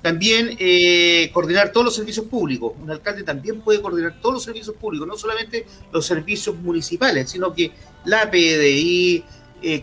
También 0.00 0.56
eh, 0.60 1.28
coordinar 1.32 1.72
todos 1.72 1.84
los 1.86 1.94
servicios 1.96 2.24
públicos. 2.26 2.72
Un 2.80 2.90
alcalde 2.90 3.22
también 3.24 3.60
puede 3.60 3.82
coordinar 3.82 4.20
todos 4.20 4.34
los 4.36 4.42
servicios 4.44 4.74
públicos, 4.76 5.06
no 5.08 5.16
solamente 5.18 5.66
los 5.92 6.06
servicios 6.06 6.56
municipales, 6.56 7.28
sino 7.30 7.52
que 7.52 7.72
la 8.04 8.30
PDI, 8.30 9.24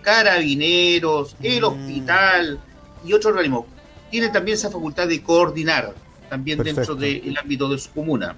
carabineros, 0.02 1.36
el 1.42 1.64
hospital 1.64 2.60
y 3.06 3.14
otros 3.14 3.32
organismos. 3.32 3.66
Tiene 4.10 4.30
también 4.30 4.56
esa 4.56 4.72
facultad 4.72 5.08
de 5.08 5.22
coordinar. 5.22 5.94
también 6.30 6.58
Perfecto. 6.58 6.96
dentro 6.96 7.22
del 7.24 7.38
ámbito 7.38 7.70
de 7.70 7.78
su 7.78 7.92
comuna. 7.92 8.36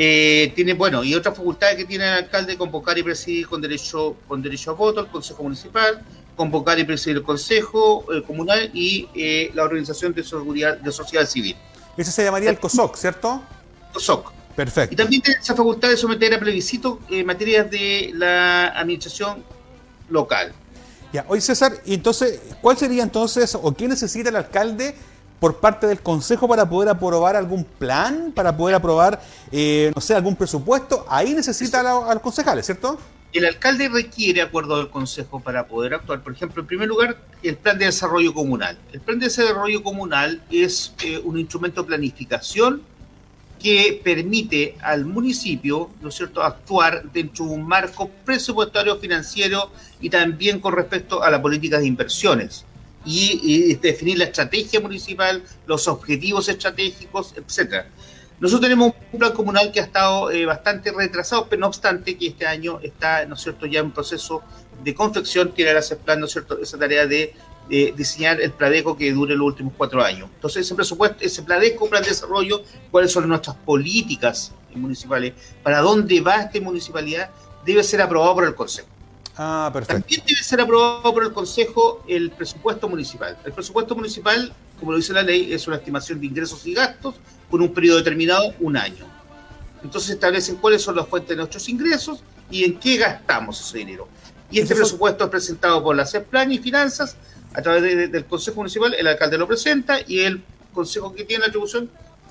Eh, 0.00 0.52
tiene, 0.54 0.74
bueno, 0.74 1.02
y 1.02 1.12
otras 1.16 1.36
facultades 1.36 1.76
que 1.76 1.84
tiene 1.84 2.04
el 2.04 2.14
alcalde, 2.24 2.56
convocar 2.56 2.96
y 2.96 3.02
presidir 3.02 3.48
con 3.48 3.60
derecho, 3.60 4.14
con 4.28 4.40
derecho 4.40 4.70
a 4.70 4.74
voto 4.74 5.00
el 5.00 5.08
Consejo 5.08 5.42
Municipal, 5.42 6.04
convocar 6.36 6.78
y 6.78 6.84
presidir 6.84 7.16
el 7.16 7.24
Consejo 7.24 8.06
eh, 8.14 8.22
Comunal 8.22 8.70
y 8.72 9.08
eh, 9.16 9.50
la 9.54 9.64
Organización 9.64 10.14
de, 10.14 10.22
Seguridad, 10.22 10.78
de 10.78 10.92
Sociedad 10.92 11.26
Civil. 11.26 11.56
Ese 11.96 12.12
se 12.12 12.22
llamaría 12.22 12.48
el 12.50 12.60
COSOC, 12.60 12.94
¿cierto? 12.96 13.42
COSOC. 13.92 14.30
Perfecto. 14.54 14.94
Y 14.94 14.96
también 14.96 15.20
tiene 15.20 15.40
esa 15.40 15.56
facultad 15.56 15.88
de 15.88 15.96
someter 15.96 16.32
a 16.32 16.38
plebiscito 16.38 17.00
eh, 17.10 17.24
materias 17.24 17.68
de 17.68 18.12
la 18.14 18.68
administración 18.68 19.42
local. 20.10 20.52
Ya, 21.12 21.24
oye 21.26 21.40
César, 21.40 21.72
y 21.84 21.94
entonces, 21.94 22.40
¿cuál 22.62 22.76
sería 22.76 23.02
entonces, 23.02 23.56
o 23.60 23.74
qué 23.74 23.88
necesita 23.88 24.28
el 24.28 24.36
alcalde 24.36 24.94
por 25.40 25.56
parte 25.56 25.86
del 25.86 26.00
Consejo 26.00 26.48
para 26.48 26.68
poder 26.68 26.88
aprobar 26.88 27.36
algún 27.36 27.64
plan, 27.64 28.32
para 28.34 28.56
poder 28.56 28.74
aprobar, 28.74 29.20
eh, 29.52 29.92
no 29.94 30.00
sé, 30.00 30.14
algún 30.14 30.36
presupuesto? 30.36 31.06
Ahí 31.08 31.34
necesita 31.34 31.80
a, 31.80 31.82
la- 31.82 32.14
los 32.14 32.22
concejales, 32.22 32.66
¿cierto? 32.66 32.98
El 33.32 33.44
alcalde 33.44 33.88
requiere 33.90 34.40
acuerdo 34.40 34.78
del 34.78 34.88
Consejo 34.88 35.40
para 35.40 35.66
poder 35.66 35.94
actuar. 35.94 36.22
Por 36.22 36.32
ejemplo, 36.32 36.62
en 36.62 36.66
primer 36.66 36.88
lugar, 36.88 37.18
el 37.42 37.56
plan 37.56 37.78
de 37.78 37.84
desarrollo 37.84 38.32
comunal. 38.32 38.78
El 38.92 39.00
plan 39.00 39.18
de 39.18 39.26
desarrollo 39.26 39.82
comunal 39.82 40.42
es 40.50 40.94
eh, 41.04 41.20
un 41.22 41.38
instrumento 41.38 41.82
de 41.82 41.88
planificación 41.88 42.82
que 43.62 44.00
permite 44.04 44.76
al 44.80 45.04
municipio, 45.04 45.90
¿no 46.00 46.10
cierto?, 46.10 46.42
actuar 46.42 47.02
dentro 47.12 47.44
de 47.44 47.50
un 47.50 47.66
marco 47.66 48.08
presupuestario 48.24 48.96
financiero 48.96 49.72
y 50.00 50.08
también 50.08 50.60
con 50.60 50.72
respecto 50.74 51.22
a 51.22 51.30
las 51.30 51.40
políticas 51.40 51.80
de 51.80 51.86
inversiones 51.88 52.64
y, 53.08 53.40
y 53.42 53.74
definir 53.74 54.18
la 54.18 54.24
estrategia 54.24 54.80
municipal, 54.80 55.42
los 55.66 55.88
objetivos 55.88 56.48
estratégicos, 56.48 57.34
etcétera. 57.36 57.88
Nosotros 58.38 58.60
tenemos 58.68 58.92
un 59.12 59.18
plan 59.18 59.32
comunal 59.32 59.72
que 59.72 59.80
ha 59.80 59.84
estado 59.84 60.30
eh, 60.30 60.46
bastante 60.46 60.92
retrasado, 60.92 61.48
pero 61.48 61.60
no 61.60 61.66
obstante 61.66 62.16
que 62.16 62.28
este 62.28 62.46
año 62.46 62.78
está, 62.82 63.24
¿no 63.26 63.34
cierto?, 63.34 63.66
ya 63.66 63.80
en 63.80 63.90
proceso 63.90 64.42
de 64.84 64.94
confección, 64.94 65.52
tiene 65.54 65.76
ese 65.76 65.96
plan, 65.96 66.20
¿no 66.20 66.26
cierto?, 66.28 66.58
esa 66.60 66.78
tarea 66.78 67.06
de 67.06 67.34
diseñar 67.96 68.40
el 68.40 68.52
Pladeco 68.52 68.96
que 68.96 69.12
dure 69.12 69.34
los 69.34 69.46
últimos 69.46 69.74
cuatro 69.76 70.02
años. 70.02 70.30
Entonces, 70.34 70.64
ese 70.64 70.74
presupuesto, 70.74 71.24
ese 71.24 71.42
Pladeco, 71.42 71.88
plan 71.88 72.02
de 72.02 72.10
desarrollo, 72.10 72.62
cuáles 72.90 73.12
son 73.12 73.28
nuestras 73.28 73.56
políticas 73.56 74.52
municipales, 74.74 75.34
para 75.62 75.80
dónde 75.80 76.20
va 76.20 76.42
esta 76.42 76.60
municipalidad, 76.60 77.30
debe 77.66 77.82
ser 77.82 78.00
aprobado 78.00 78.34
por 78.36 78.44
el 78.44 78.54
Consejo. 78.54 78.88
Ah, 79.38 79.70
perfecto. 79.72 80.02
También 80.02 80.22
debe 80.26 80.42
ser 80.42 80.60
aprobado 80.60 81.14
por 81.14 81.22
el 81.22 81.32
Consejo 81.32 82.02
el 82.08 82.30
presupuesto 82.32 82.88
municipal. 82.88 83.38
El 83.44 83.52
presupuesto 83.52 83.94
municipal, 83.94 84.52
como 84.80 84.90
lo 84.92 84.98
dice 84.98 85.12
la 85.12 85.22
ley, 85.22 85.52
es 85.52 85.66
una 85.68 85.76
estimación 85.76 86.18
de 86.20 86.26
ingresos 86.26 86.66
y 86.66 86.74
gastos 86.74 87.14
por 87.48 87.62
un 87.62 87.72
periodo 87.72 87.98
determinado, 87.98 88.52
un 88.60 88.76
año. 88.76 89.06
Entonces 89.84 90.10
establecen 90.10 90.56
cuáles 90.56 90.82
son 90.82 90.96
las 90.96 91.06
fuentes 91.06 91.30
de 91.30 91.36
nuestros 91.36 91.68
ingresos 91.68 92.20
y 92.50 92.64
en 92.64 92.78
qué 92.80 92.96
gastamos 92.96 93.60
ese 93.60 93.78
dinero. 93.78 94.08
Y 94.50 94.58
este 94.58 94.74
presupuesto 94.74 95.24
es 95.24 95.30
presentado 95.30 95.82
por 95.84 95.94
la 95.94 96.04
CEPLAN 96.04 96.50
y 96.50 96.58
Finanzas 96.58 97.16
a 97.54 97.62
través 97.62 97.82
de- 97.82 97.94
de- 97.94 98.08
del 98.08 98.24
Consejo 98.24 98.56
Municipal, 98.56 98.92
el 98.94 99.06
alcalde 99.06 99.38
lo 99.38 99.46
presenta 99.46 99.98
y 100.06 100.20
el 100.20 100.42
Consejo 100.74 101.14
que 101.14 101.24
tiene 101.24 101.42
la 101.42 101.48
atribución 101.48 101.88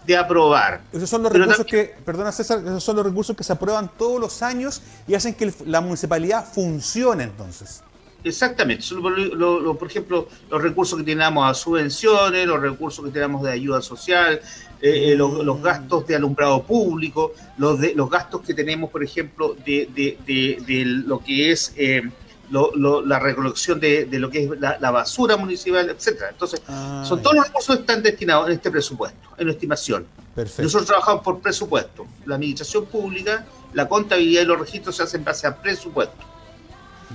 de 0.07 0.15
aprobar. 0.17 0.81
Esos 0.93 1.09
son 1.09 1.21
los 1.21 1.31
Pero 1.33 1.43
recursos 1.43 1.65
que, 1.65 1.93
perdona 2.05 2.31
César, 2.31 2.59
esos 2.65 2.83
son 2.83 2.95
los 2.95 3.05
recursos 3.05 3.35
que 3.35 3.43
se 3.43 3.51
aprueban 3.53 3.91
todos 3.97 4.19
los 4.21 4.41
años 4.41 4.81
y 5.05 5.13
hacen 5.15 5.33
que 5.35 5.53
la 5.65 5.81
municipalidad 5.81 6.45
funcione 6.45 7.25
entonces. 7.25 7.83
Exactamente. 8.23 8.83
Lo- 8.95 9.59
lo- 9.59 9.77
por 9.77 9.87
ejemplo, 9.89 10.27
los 10.49 10.61
recursos 10.61 10.97
que 10.97 11.03
tenemos 11.05 11.49
a 11.49 11.53
subvenciones, 11.53 12.47
los 12.47 12.59
recursos 12.59 13.03
que 13.05 13.11
tenemos 13.11 13.43
de 13.43 13.51
ayuda 13.51 13.81
social, 13.81 14.41
eh, 14.81 15.11
eh, 15.11 15.15
los, 15.15 15.43
los 15.45 15.61
gastos 15.61 16.07
de 16.07 16.15
alumbrado 16.15 16.63
público, 16.63 17.33
los, 17.57 17.79
de, 17.79 17.93
los 17.93 18.09
gastos 18.09 18.41
que 18.41 18.53
tenemos, 18.53 18.89
por 18.89 19.03
ejemplo, 19.03 19.55
de, 19.65 19.89
de- 19.93 20.17
de- 20.25 20.63
de 20.65 20.85
lo 20.85 21.19
que 21.19 21.51
es 21.51 21.73
eh, 21.75 22.01
lo- 22.49 22.71
lo- 22.75 23.05
la 23.05 23.19
recolección 23.19 23.79
de, 23.79 24.05
de 24.05 24.19
lo 24.19 24.29
que 24.29 24.43
es 24.45 24.49
la, 24.59 24.77
la 24.79 24.91
basura 24.91 25.35
municipal, 25.37 25.89
etcétera. 25.89 26.29
Entonces, 26.31 26.61
son 27.03 27.21
todos 27.21 27.35
los 27.35 27.45
recursos 27.47 27.75
que 27.75 27.81
están 27.81 28.01
destinados 28.03 28.47
en 28.47 28.53
este 28.53 28.71
presupuesto, 28.71 29.29
en 29.37 29.47
la 29.47 29.53
estimación. 29.53 30.05
Perfecto. 30.35 30.63
Nosotros 30.63 30.87
trabajamos 30.87 31.23
por 31.23 31.39
presupuesto. 31.39 32.05
La 32.25 32.35
administración 32.35 32.85
pública, 32.85 33.45
la 33.73 33.87
contabilidad 33.89 34.43
y 34.43 34.45
los 34.45 34.59
registros 34.59 34.95
se 34.95 35.03
hacen 35.03 35.21
en 35.21 35.25
base 35.25 35.47
a 35.47 35.55
presupuesto. 35.61 36.15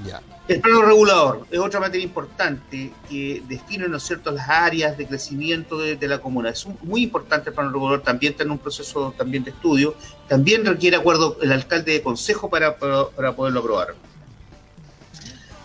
Ya. 0.07 0.21
El 0.49 0.61
plano 0.61 0.83
regulador 0.83 1.47
es 1.51 1.59
otra 1.59 1.79
materia 1.79 2.03
importante 2.05 2.93
que 3.09 3.43
define, 3.47 3.87
¿no 3.89 3.99
es 3.99 4.03
cierto?, 4.03 4.31
las 4.33 4.49
áreas 4.49 4.97
de 4.99 5.07
crecimiento 5.07 5.79
de, 5.79 5.97
de 5.97 6.09
la 6.09 6.19
comuna. 6.19 6.49
Es 6.51 6.65
un- 6.67 6.77
muy 6.83 7.03
importante 7.05 7.51
el 7.51 7.55
plano 7.55 7.71
regulador, 7.71 8.03
también 8.03 8.33
está 8.33 8.43
en 8.43 8.51
un 8.51 8.59
proceso 8.59 9.15
también 9.17 9.45
de 9.45 9.51
estudio. 9.51 9.95
También 10.29 10.65
requiere 10.65 10.97
acuerdo 10.97 11.37
el 11.43 11.53
alcalde 11.53 11.93
de 11.93 12.03
consejo 12.03 12.51
para, 12.51 12.77
para, 12.77 13.07
para 13.11 13.37
poderlo 13.37 13.61
aprobar. 13.61 13.95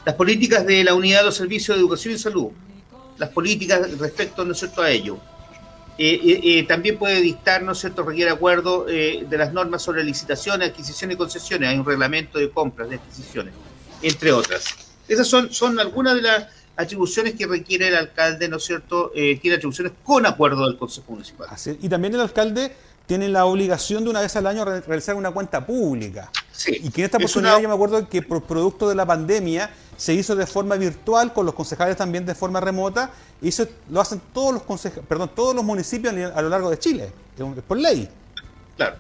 Las 0.08 0.16
políticas 0.16 0.66
de 0.66 0.86
la 0.86 0.94
unidad 0.94 1.20
de 1.20 1.26
los 1.26 1.36
servicios 1.36 1.76
de 1.76 1.82
educación 1.82 2.14
y 2.14 2.18
salud. 2.18 2.48
Las 3.18 3.28
políticas 3.28 3.92
respecto, 4.00 4.46
¿no 4.46 4.54
es 4.54 4.60
cierto?, 4.60 4.82
a 4.82 4.90
ello. 4.90 5.18
Eh, 5.98 6.14
eh, 6.24 6.40
eh, 6.46 6.64
también 6.64 6.98
puede 6.98 7.20
dictar, 7.20 7.62
¿no 7.62 7.74
es 7.74 7.80
cierto?, 7.80 8.04
requiere 8.04 8.32
acuerdo 8.32 8.86
de 8.86 9.28
las 9.38 9.52
normas 9.52 9.82
sobre 9.82 10.06
licitaciones, 10.06 10.70
adquisiciones 10.70 11.16
y 11.16 11.18
concesiones. 11.18 11.68
Hay 11.68 11.78
un 11.78 11.86
reglamento 11.86 12.40
de 12.40 12.50
compras, 12.50 12.90
de 12.90 12.96
adquisiciones, 12.96 13.54
entre 14.02 14.32
otras. 14.32 14.68
Esas 15.10 15.28
son, 15.28 15.52
son 15.52 15.78
algunas 15.78 16.16
de 16.16 16.22
las 16.22 16.48
atribuciones 16.78 17.36
que 17.36 17.46
requiere 17.46 17.90
el 17.90 17.98
alcalde, 17.98 18.48
¿no 18.48 18.56
es 18.56 18.64
cierto?, 18.64 19.12
tiene 19.14 19.58
atribuciones 19.58 19.92
con 20.06 20.26
acuerdo 20.26 20.66
del 20.68 20.78
Consejo 20.78 21.12
Municipal. 21.12 21.50
Y 21.82 21.90
también 21.90 22.16
el 22.16 22.22
alcalde 22.22 22.72
tiene 23.08 23.28
la 23.30 23.46
obligación 23.46 24.04
de 24.04 24.10
una 24.12 24.22
vez 24.22 24.36
al 24.36 24.46
año 24.46 24.64
re- 24.66 24.82
realizar 24.82 25.16
una 25.16 25.32
cuenta 25.32 25.66
pública. 25.66 26.30
y 26.68 26.90
que 26.90 27.02
en 27.02 27.06
esta 27.06 27.18
es 27.18 27.24
oportunidad 27.24 27.54
una- 27.56 27.62
yo 27.64 27.70
me 27.70 27.76
acuerdo 27.76 28.10
que 28.10 28.22
por 28.24 28.44
producto 28.44 28.90
de 28.90 28.96
la 28.96 29.06
pandemia 29.06 29.70
se 29.96 30.14
hizo 30.16 30.36
de 30.36 30.46
forma 30.48 30.76
virtual 30.76 31.32
con 31.32 31.46
los 31.46 31.54
concejales 31.56 31.96
también 31.98 32.26
de 32.26 32.34
forma 32.36 32.60
remota 32.60 33.12
y 33.42 33.50
eso 33.50 33.68
lo 33.92 34.02
hacen 34.02 34.20
todos 34.34 34.54
los 34.56 34.64
conceja- 34.64 35.02
perdón, 35.02 35.30
todos 35.36 35.56
los 35.56 35.64
municipios 35.64 36.14
a 36.36 36.42
lo 36.42 36.50
largo 36.50 36.70
de 36.72 36.80
Chile, 36.80 37.12
es 37.38 37.58
es 37.58 37.64
por 37.64 37.78
ley. 37.78 38.10
Claro. 38.76 38.96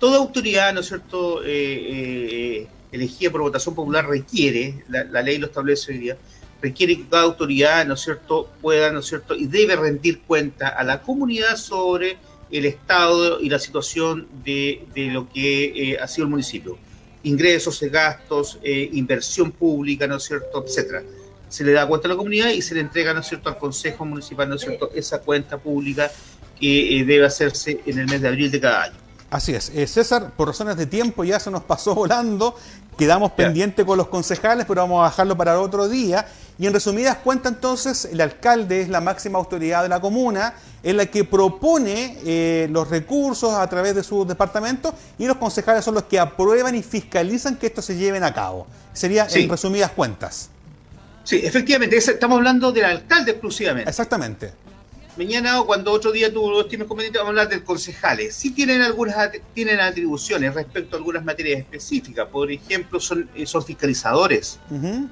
Toda 0.00 0.18
autoridad, 0.18 0.74
¿no 0.74 0.80
es 0.80 0.86
cierto?, 0.88 1.42
eh, 1.44 1.46
eh, 1.46 2.28
eh, 2.62 2.68
elegida 2.92 3.30
por 3.30 3.40
votación 3.40 3.74
popular 3.74 4.06
requiere, 4.06 4.84
la, 4.88 5.04
la 5.04 5.22
ley 5.22 5.38
lo 5.38 5.46
establece 5.46 5.92
hoy 5.92 5.98
día, 5.98 6.16
requiere 6.60 6.96
que 6.96 7.08
cada 7.08 7.22
autoridad, 7.22 7.86
¿no 7.86 7.94
es 7.94 8.00
cierto?, 8.00 8.50
pueda, 8.60 8.90
¿no 8.90 8.98
es 8.98 9.06
cierto?, 9.06 9.34
y 9.36 9.46
debe 9.46 9.76
rendir 9.76 10.22
cuenta 10.22 10.68
a 10.68 10.82
la 10.84 11.00
comunidad 11.02 11.56
sobre 11.56 12.18
el 12.50 12.64
estado 12.64 13.40
y 13.40 13.48
la 13.48 13.58
situación 13.58 14.28
de, 14.44 14.86
de 14.94 15.06
lo 15.06 15.28
que 15.28 15.92
eh, 15.92 15.98
ha 16.00 16.06
sido 16.06 16.24
el 16.24 16.30
municipio. 16.30 16.78
Ingresos, 17.22 17.80
gastos, 17.90 18.58
eh, 18.62 18.88
inversión 18.92 19.50
pública, 19.52 20.06
¿no 20.06 20.16
es 20.16 20.24
cierto?, 20.24 20.64
etcétera. 20.64 21.02
Se 21.48 21.64
le 21.64 21.72
da 21.72 21.86
cuenta 21.86 22.08
a 22.08 22.10
la 22.10 22.16
comunidad 22.16 22.50
y 22.50 22.62
se 22.62 22.74
le 22.74 22.80
entrega, 22.80 23.12
¿no 23.14 23.20
es 23.20 23.26
cierto?, 23.26 23.48
al 23.48 23.58
Consejo 23.58 24.04
Municipal, 24.04 24.48
¿no 24.48 24.54
es 24.56 24.60
cierto?, 24.62 24.90
esa 24.94 25.20
cuenta 25.20 25.58
pública 25.58 26.10
que 26.58 27.00
eh, 27.00 27.04
debe 27.04 27.26
hacerse 27.26 27.80
en 27.84 27.98
el 27.98 28.06
mes 28.06 28.22
de 28.22 28.28
abril 28.28 28.50
de 28.50 28.60
cada 28.60 28.84
año. 28.84 28.96
Así 29.28 29.52
es. 29.54 29.70
Eh, 29.74 29.86
César, 29.88 30.32
por 30.36 30.48
razones 30.48 30.76
de 30.76 30.86
tiempo 30.86 31.24
ya 31.24 31.40
se 31.40 31.50
nos 31.50 31.64
pasó 31.64 31.94
volando. 31.94 32.54
Quedamos 32.96 33.32
pendientes 33.32 33.84
con 33.84 33.98
los 33.98 34.06
concejales, 34.06 34.64
pero 34.66 34.82
vamos 34.82 35.04
a 35.04 35.10
dejarlo 35.10 35.36
para 35.36 35.60
otro 35.60 35.88
día. 35.88 36.26
Y 36.58 36.66
en 36.66 36.72
resumidas 36.72 37.18
cuentas, 37.18 37.52
entonces, 37.52 38.06
el 38.06 38.20
alcalde 38.20 38.80
es 38.80 38.88
la 38.88 39.00
máxima 39.02 39.38
autoridad 39.38 39.82
de 39.82 39.90
la 39.90 40.00
comuna, 40.00 40.54
es 40.82 40.94
la 40.94 41.04
que 41.06 41.22
propone 41.24 42.16
eh, 42.24 42.66
los 42.70 42.88
recursos 42.88 43.52
a 43.52 43.66
través 43.68 43.94
de 43.94 44.02
su 44.02 44.24
departamento 44.24 44.94
y 45.18 45.26
los 45.26 45.36
concejales 45.36 45.84
son 45.84 45.94
los 45.94 46.04
que 46.04 46.18
aprueban 46.18 46.74
y 46.74 46.82
fiscalizan 46.82 47.56
que 47.56 47.66
esto 47.66 47.82
se 47.82 47.96
lleven 47.96 48.24
a 48.24 48.32
cabo. 48.32 48.66
Sería 48.94 49.28
Sí. 49.28 49.42
en 49.42 49.50
resumidas 49.50 49.90
cuentas. 49.90 50.48
Sí, 51.24 51.40
efectivamente, 51.44 51.96
estamos 51.96 52.36
hablando 52.38 52.72
del 52.72 52.84
alcalde 52.84 53.32
exclusivamente. 53.32 53.90
Exactamente. 53.90 54.52
Mañana 55.16 55.60
o 55.60 55.66
cuando 55.66 55.92
otro 55.92 56.12
día 56.12 56.30
tú 56.30 56.50
lo 56.50 56.60
estimes 56.60 56.86
conveniente, 56.86 57.18
vamos 57.18 57.28
a 57.28 57.30
hablar 57.30 57.48
del 57.48 57.64
concejales. 57.64 58.34
Sí 58.34 58.50
tienen 58.50 58.82
algunas 58.82 59.30
tienen 59.54 59.80
atribuciones 59.80 60.54
respecto 60.54 60.94
a 60.94 60.98
algunas 60.98 61.24
materias 61.24 61.60
específicas. 61.60 62.28
Por 62.28 62.52
ejemplo, 62.52 63.00
son, 63.00 63.28
eh, 63.34 63.46
son 63.46 63.64
fiscalizadores. 63.64 64.58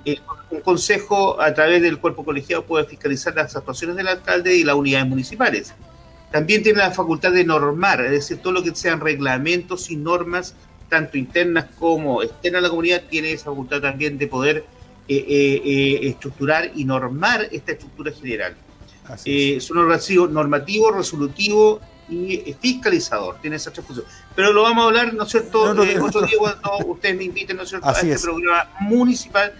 Eh, 0.04 0.18
un 0.50 0.60
consejo 0.60 1.40
a 1.40 1.54
través 1.54 1.80
del 1.80 1.98
cuerpo 1.98 2.22
colegiado 2.22 2.66
puede 2.66 2.84
fiscalizar 2.84 3.34
las 3.34 3.56
actuaciones 3.56 3.96
del 3.96 4.08
alcalde 4.08 4.54
y 4.54 4.62
las 4.62 4.74
unidades 4.74 5.08
municipales. 5.08 5.72
También 6.30 6.62
tiene 6.62 6.80
la 6.80 6.90
facultad 6.90 7.32
de 7.32 7.44
normar, 7.44 8.04
es 8.04 8.10
decir, 8.10 8.38
todo 8.38 8.52
lo 8.52 8.62
que 8.62 8.74
sean 8.74 9.00
reglamentos 9.00 9.90
y 9.90 9.96
normas, 9.96 10.54
tanto 10.90 11.16
internas 11.16 11.66
como 11.78 12.22
externas 12.22 12.58
a 12.58 12.62
la 12.62 12.68
comunidad, 12.68 13.04
tiene 13.08 13.32
esa 13.32 13.46
facultad 13.46 13.80
también 13.80 14.18
de 14.18 14.26
poder 14.26 14.66
eh, 15.08 16.00
estructurar 16.02 16.72
y 16.74 16.84
normar 16.84 17.48
esta 17.50 17.72
estructura 17.72 18.12
general. 18.12 18.54
Eh, 19.24 19.56
es 19.56 19.70
un 19.70 19.78
organismo 19.78 20.26
normativo, 20.26 20.90
resolutivo 20.90 21.80
y 22.08 22.54
fiscalizador. 22.60 23.36
Tiene 23.40 23.56
esas 23.56 23.72
tres 23.72 23.86
funciones. 23.86 24.12
Pero 24.34 24.52
lo 24.52 24.62
vamos 24.62 24.84
a 24.84 24.86
hablar, 24.88 25.14
¿no 25.14 25.22
es 25.24 25.30
cierto?, 25.30 25.66
No, 25.66 25.74
no, 25.74 25.84
eh, 25.84 25.94
no, 25.96 26.06
otro 26.06 26.22
día 26.22 26.36
cuando 26.38 26.78
ustedes 26.86 27.16
me 27.16 27.24
inviten, 27.24 27.56
¿no 27.56 27.62
es 27.62 27.68
cierto?, 27.70 27.86
Así 27.88 27.98
a 28.00 28.02
este 28.02 28.14
es. 28.14 28.22
programa 28.22 28.70
municipal 28.80 29.52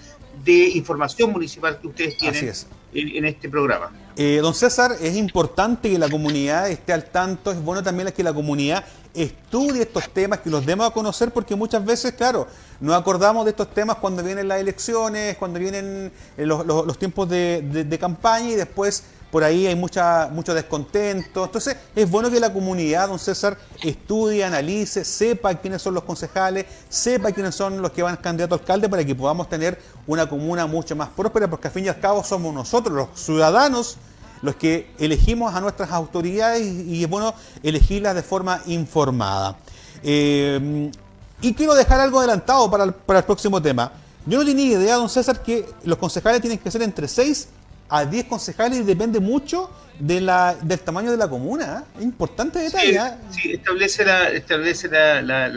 de 0.45 0.68
información 0.70 1.30
municipal 1.32 1.78
que 1.80 1.86
ustedes 1.86 2.18
tienen 2.18 2.49
es. 2.49 2.66
En, 2.92 3.09
en 3.16 3.24
este 3.24 3.49
programa. 3.49 3.90
Eh, 4.16 4.38
don 4.42 4.55
César, 4.55 4.92
es 5.01 5.16
importante 5.16 5.90
que 5.90 5.99
la 5.99 6.09
comunidad 6.09 6.70
esté 6.70 6.92
al 6.92 7.05
tanto, 7.07 7.51
es 7.51 7.61
bueno 7.61 7.82
también 7.82 8.12
que 8.12 8.22
la 8.22 8.32
comunidad 8.32 8.84
estudie 9.14 9.82
estos 9.82 10.09
temas, 10.11 10.40
que 10.40 10.51
los 10.51 10.64
demos 10.66 10.86
a 10.86 10.90
conocer, 10.92 11.32
porque 11.32 11.57
muchas 11.57 11.84
veces, 11.84 12.12
claro, 12.12 12.47
nos 12.80 12.95
acordamos 12.95 13.45
de 13.47 13.51
estos 13.53 13.72
temas 13.74 13.97
cuando 13.97 14.22
vienen 14.22 14.47
las 14.47 14.61
elecciones, 14.61 15.36
cuando 15.38 15.59
vienen 15.59 16.12
eh, 16.36 16.47
los, 16.47 16.64
los- 16.66 16.86
los 16.86 16.99
tiempos 16.99 17.28
de, 17.28 17.62
de- 17.62 17.84
de 17.84 17.99
campaña 17.99 18.51
y 18.51 18.55
después 18.55 19.03
por 19.35 19.43
ahí 19.43 19.66
hay 19.66 19.74
mucha, 19.74 20.28
mucho 20.30 20.55
descontento. 20.55 21.47
Entonces, 21.47 21.76
es 21.97 22.09
bueno 22.09 22.30
que 22.30 22.39
la 22.39 22.53
comunidad, 22.53 23.09
don 23.09 23.18
César, 23.18 23.59
estudie, 23.82 24.45
analice, 24.45 25.05
sepa 25.05 25.53
quiénes 25.57 25.82
son 25.82 25.93
los 25.93 26.05
concejales, 26.05 26.66
sepa 26.89 27.32
quiénes 27.32 27.53
son 27.53 27.82
los 27.82 27.91
que 27.91 28.05
van 28.05 28.16
candidatos 28.18 28.61
a 28.61 28.62
alcalde 28.62 28.89
para 28.89 29.05
que 29.05 29.12
podamos 29.12 29.49
tener 29.49 29.76
una 30.07 30.28
comuna 30.28 30.68
mucho 30.68 30.95
más 30.95 31.09
próspera, 31.09 31.51
porque 31.51 31.66
al 31.66 31.74
fin 31.74 31.85
y 31.85 31.89
al 31.89 31.99
cabo 31.99 32.22
somos 32.22 32.55
nosotros, 32.55 32.95
los 32.95 33.09
ciudadanos, 33.20 33.97
los 34.41 34.55
que 34.55 34.93
elegimos 35.01 35.53
a 35.53 35.61
nuestras 35.61 35.91
autoridades 35.91 36.64
y, 36.64 36.99
y 36.99 37.03
es 37.03 37.11
bueno 37.11 37.35
elegirlas 37.64 38.14
de 38.14 38.22
forma 38.22 38.61
informada. 38.66 39.57
Eh, 40.05 40.93
y 41.41 41.55
quiero 41.55 41.74
dejar 41.74 41.99
algo 41.99 42.20
adelantado 42.20 42.70
para 42.70 42.85
el, 42.85 42.93
para 42.93 43.18
el 43.18 43.24
próximo 43.24 43.61
tema. 43.61 43.91
Yo 44.26 44.39
no 44.39 44.45
tenía 44.45 44.78
idea, 44.78 44.95
don 44.95 45.09
César, 45.09 45.43
que 45.43 45.68
los 45.82 45.99
concejales 45.99 46.41
tienen 46.41 46.61
que 46.61 46.70
ser 46.70 46.82
entre 46.82 47.09
6 47.09 47.49
a 47.97 48.05
10 48.05 48.24
concejales 48.26 48.80
y 48.80 48.82
depende 48.82 49.20
mucho 49.20 49.70
de 49.99 50.20
la, 50.20 50.57
del 50.61 50.80
tamaño 50.80 51.11
de 51.11 51.16
la 51.16 51.28
comuna. 51.28 51.84
¿eh? 51.95 51.99
Es 51.99 52.05
importante 52.05 52.59
detalle. 52.59 52.92
Sí, 52.92 52.97
¿eh? 52.97 53.11
sí, 53.30 53.53
establece 53.53 54.05
la, 54.05 54.28
establece 54.30 54.88
la, 54.88 55.22
la- 55.22 55.49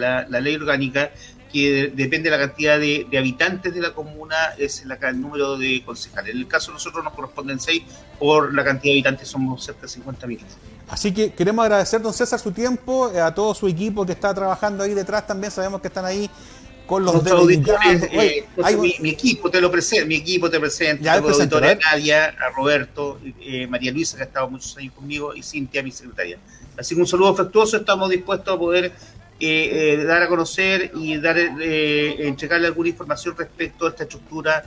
ley 0.42 0.56
orgánica 0.56 1.10
que 1.52 1.72
de- 1.72 1.88
depende 2.04 2.30
de 2.30 2.38
la 2.38 2.48
cantidad 2.48 2.78
de, 2.80 3.08
de 3.10 3.18
habitantes 3.18 3.74
de 3.74 3.82
la 3.82 3.92
comuna, 3.94 4.36
es 4.58 4.86
la, 4.86 4.96
el 4.96 5.20
número 5.20 5.58
de 5.58 5.82
concejales. 5.84 6.34
En 6.36 6.42
el 6.42 6.48
caso 6.48 6.68
de 6.68 6.74
nosotros 6.74 7.04
nos 7.04 7.14
corresponden 7.14 7.60
seis, 7.60 7.82
por 8.20 8.54
la 8.54 8.64
cantidad 8.64 8.92
de 8.92 8.98
habitantes 9.00 9.28
somos 9.30 9.64
cerca 9.64 9.82
de 9.82 9.88
50.000. 9.88 10.40
Así 10.90 11.12
que 11.14 11.34
queremos 11.34 11.64
agradecer, 11.64 12.02
don 12.02 12.14
César, 12.14 12.40
su 12.40 12.52
tiempo, 12.52 13.12
eh, 13.12 13.20
a 13.20 13.34
todo 13.34 13.56
su 13.56 13.68
equipo 13.68 14.06
que 14.06 14.12
está 14.12 14.34
trabajando 14.34 14.84
ahí 14.84 14.94
detrás 14.94 15.26
también. 15.26 15.52
Sabemos 15.52 15.82
que 15.82 15.88
están 15.88 16.06
ahí 16.06 16.30
con 16.88 17.04
los 17.04 17.14
Nuestros 17.14 17.42
auditores, 17.42 18.04
eh, 18.12 18.46
mi, 18.80 18.96
mi 19.02 19.10
equipo 19.10 19.52
te 19.52 19.62
lo 19.62 19.70
presento, 19.70 20.08
mi 20.08 20.16
equipo 20.16 20.50
te 20.50 20.60
presenta, 20.60 21.14
a 21.14 21.18
a 21.18 21.20
ver. 21.20 21.80
Nadia, 21.80 22.26
a 22.28 22.50
Roberto, 22.56 23.20
eh, 23.42 23.68
María 23.68 23.92
Luisa, 23.92 24.16
que 24.18 24.24
ha 24.24 24.26
estado 24.26 24.50
muchos 24.50 24.76
años 24.78 24.94
conmigo, 24.94 25.36
y 25.36 25.44
Cintia, 25.44 25.84
mi 25.84 25.92
secretaria. 25.92 26.40
Así 26.78 26.96
que 26.96 27.02
un 27.02 27.08
saludo 27.08 27.30
afectuoso, 27.30 27.78
estamos 27.78 28.10
dispuestos 28.10 28.56
a 28.56 28.58
poder 28.58 28.94
eh, 29.40 30.04
dar 30.08 30.24
a 30.24 30.28
conocer 30.28 30.92
y 30.96 31.18
dar 31.18 31.38
entregarle 31.38 32.68
alguna 32.68 32.90
información 32.90 33.36
respecto 33.38 33.86
a 33.86 33.90
esta 33.90 34.04
estructura 34.04 34.64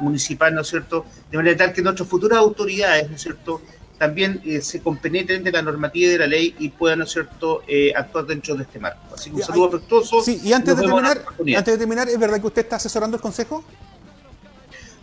municipal, 0.00 0.54
¿no 0.54 0.60
es 0.62 0.68
cierto? 0.68 1.06
De 1.30 1.36
manera 1.36 1.56
tal 1.56 1.72
que 1.72 1.82
nuestras 1.82 2.08
futuras 2.08 2.38
autoridades, 2.38 3.08
¿no 3.08 3.16
es 3.16 3.22
cierto?, 3.22 3.62
también 3.98 4.40
eh, 4.44 4.60
se 4.60 4.80
compenetren 4.82 5.44
de 5.44 5.52
la 5.52 5.62
normativa 5.62 6.06
y 6.08 6.12
de 6.12 6.18
la 6.18 6.26
ley 6.26 6.54
y 6.58 6.68
puedan, 6.70 6.98
¿no 6.98 7.04
es 7.04 7.12
cierto?, 7.12 7.62
eh, 7.68 7.92
actuar 7.96 8.26
dentro 8.26 8.54
de 8.56 8.64
este 8.64 8.78
marco. 8.78 9.14
Así 9.14 9.30
que 9.30 9.36
un 9.36 9.40
Ya, 9.40 9.46
saludo 9.46 9.64
hay- 9.70 9.74
afectuoso. 9.76 10.22
Sí, 10.22 10.40
y 10.42 10.52
antes 10.52 10.76
de, 10.76 10.82
terminar, 10.82 11.24
antes 11.38 11.64
de 11.74 11.78
terminar, 11.78 12.08
¿es 12.08 12.18
verdad 12.18 12.40
que 12.40 12.46
usted 12.46 12.62
está 12.62 12.76
asesorando 12.76 13.16
el 13.16 13.22
consejo? 13.22 13.64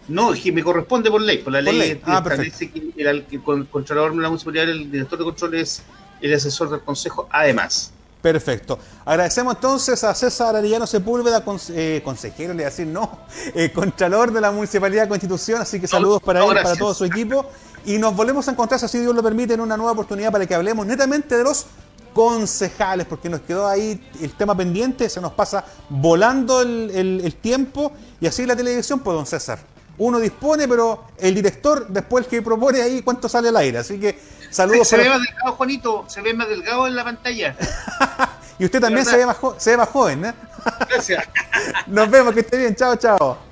No, 0.07 0.33
es 0.33 0.41
que 0.41 0.51
me 0.51 0.63
corresponde 0.63 1.09
por 1.09 1.21
ley. 1.21 1.37
Por 1.37 1.53
la 1.53 1.59
Por 1.63 1.73
ley, 1.73 1.79
ley. 1.89 2.01
Ah, 2.05 2.17
establece 2.23 2.69
que 2.71 2.91
el, 2.97 3.25
el 3.31 3.67
controlador 3.69 4.13
de 4.15 4.21
la 4.21 4.27
municipalidad, 4.29 4.69
el 4.69 4.91
director 4.91 5.17
de 5.17 5.25
control 5.25 5.55
es 5.55 5.83
el 6.19 6.33
asesor 6.33 6.69
del 6.69 6.81
consejo, 6.81 7.27
además. 7.31 7.93
Perfecto. 8.21 8.77
Agradecemos 9.05 9.55
entonces 9.55 10.03
a 10.03 10.13
César 10.13 10.55
Arellano 10.55 10.85
Sepúlveda, 10.85 11.43
conse- 11.43 11.73
eh, 11.75 12.01
consejero, 12.03 12.49
le 12.49 12.55
voy 12.57 12.63
a 12.63 12.65
decir 12.67 12.85
no, 12.85 13.19
eh, 13.55 13.71
contralor 13.71 14.31
de 14.31 14.41
la 14.41 14.51
Municipalidad 14.51 15.03
de 15.03 15.09
Constitución, 15.09 15.61
así 15.61 15.79
que 15.79 15.87
saludos 15.87 16.21
para 16.21 16.39
no, 16.39 16.45
él, 16.45 16.49
para 16.49 16.61
gracias. 16.61 16.77
todo 16.79 16.93
su 16.93 17.05
equipo. 17.05 17.49
Y 17.85 17.97
nos 17.97 18.15
volvemos 18.15 18.47
a 18.47 18.51
encontrar, 18.51 18.79
si 18.79 18.85
así 18.85 18.99
Dios 18.99 19.13
lo 19.15 19.23
permite, 19.23 19.53
en 19.53 19.61
una 19.61 19.75
nueva 19.77 19.91
oportunidad 19.93 20.31
para 20.31 20.45
que 20.45 20.53
hablemos 20.55 20.85
netamente 20.85 21.37
de 21.37 21.43
los 21.43 21.65
concejales, 22.13 23.07
porque 23.07 23.29
nos 23.29 23.41
quedó 23.41 23.67
ahí 23.67 24.05
el 24.21 24.33
tema 24.33 24.55
pendiente, 24.55 25.09
se 25.09 25.21
nos 25.21 25.31
pasa 25.33 25.63
volando 25.89 26.61
el, 26.61 26.91
el- 26.93 27.21
el 27.23 27.35
tiempo 27.35 27.91
y 28.19 28.27
así 28.27 28.45
la 28.45 28.55
televisión, 28.55 28.99
pues 28.99 29.15
don 29.15 29.25
César. 29.25 29.59
Uno 29.97 30.19
dispone, 30.19 30.67
pero 30.67 31.05
el 31.17 31.33
director 31.35 31.87
después 31.87 32.25
el 32.25 32.29
que 32.29 32.41
propone 32.41 32.81
ahí 32.81 33.01
cuánto 33.01 33.29
sale 33.29 33.49
al 33.49 33.57
aire. 33.57 33.77
Así 33.79 33.99
que 33.99 34.19
saludos. 34.49 34.87
se 34.87 34.97
para- 34.97 35.09
ve 35.09 35.17
más 35.17 35.27
delgado, 35.27 35.53
Juanito, 35.55 36.05
se 36.07 36.21
ve 36.21 36.33
más 36.33 36.47
delgado 36.49 36.87
en 36.87 36.95
la 36.95 37.03
pantalla. 37.03 37.55
Y 38.59 38.65
usted 38.65 38.79
también 38.79 39.03
se 39.05 39.17
ve, 39.17 39.25
más 39.25 39.37
se 39.57 39.71
ve 39.71 39.77
más 39.77 39.89
joven, 39.89 40.23
¿eh? 40.25 40.33
Gracias. 40.87 41.23
Nos 41.87 42.07
vemos, 42.11 42.31
que 42.31 42.41
esté 42.41 42.57
bien. 42.57 42.75
Chao, 42.75 42.95
chao. 42.95 43.50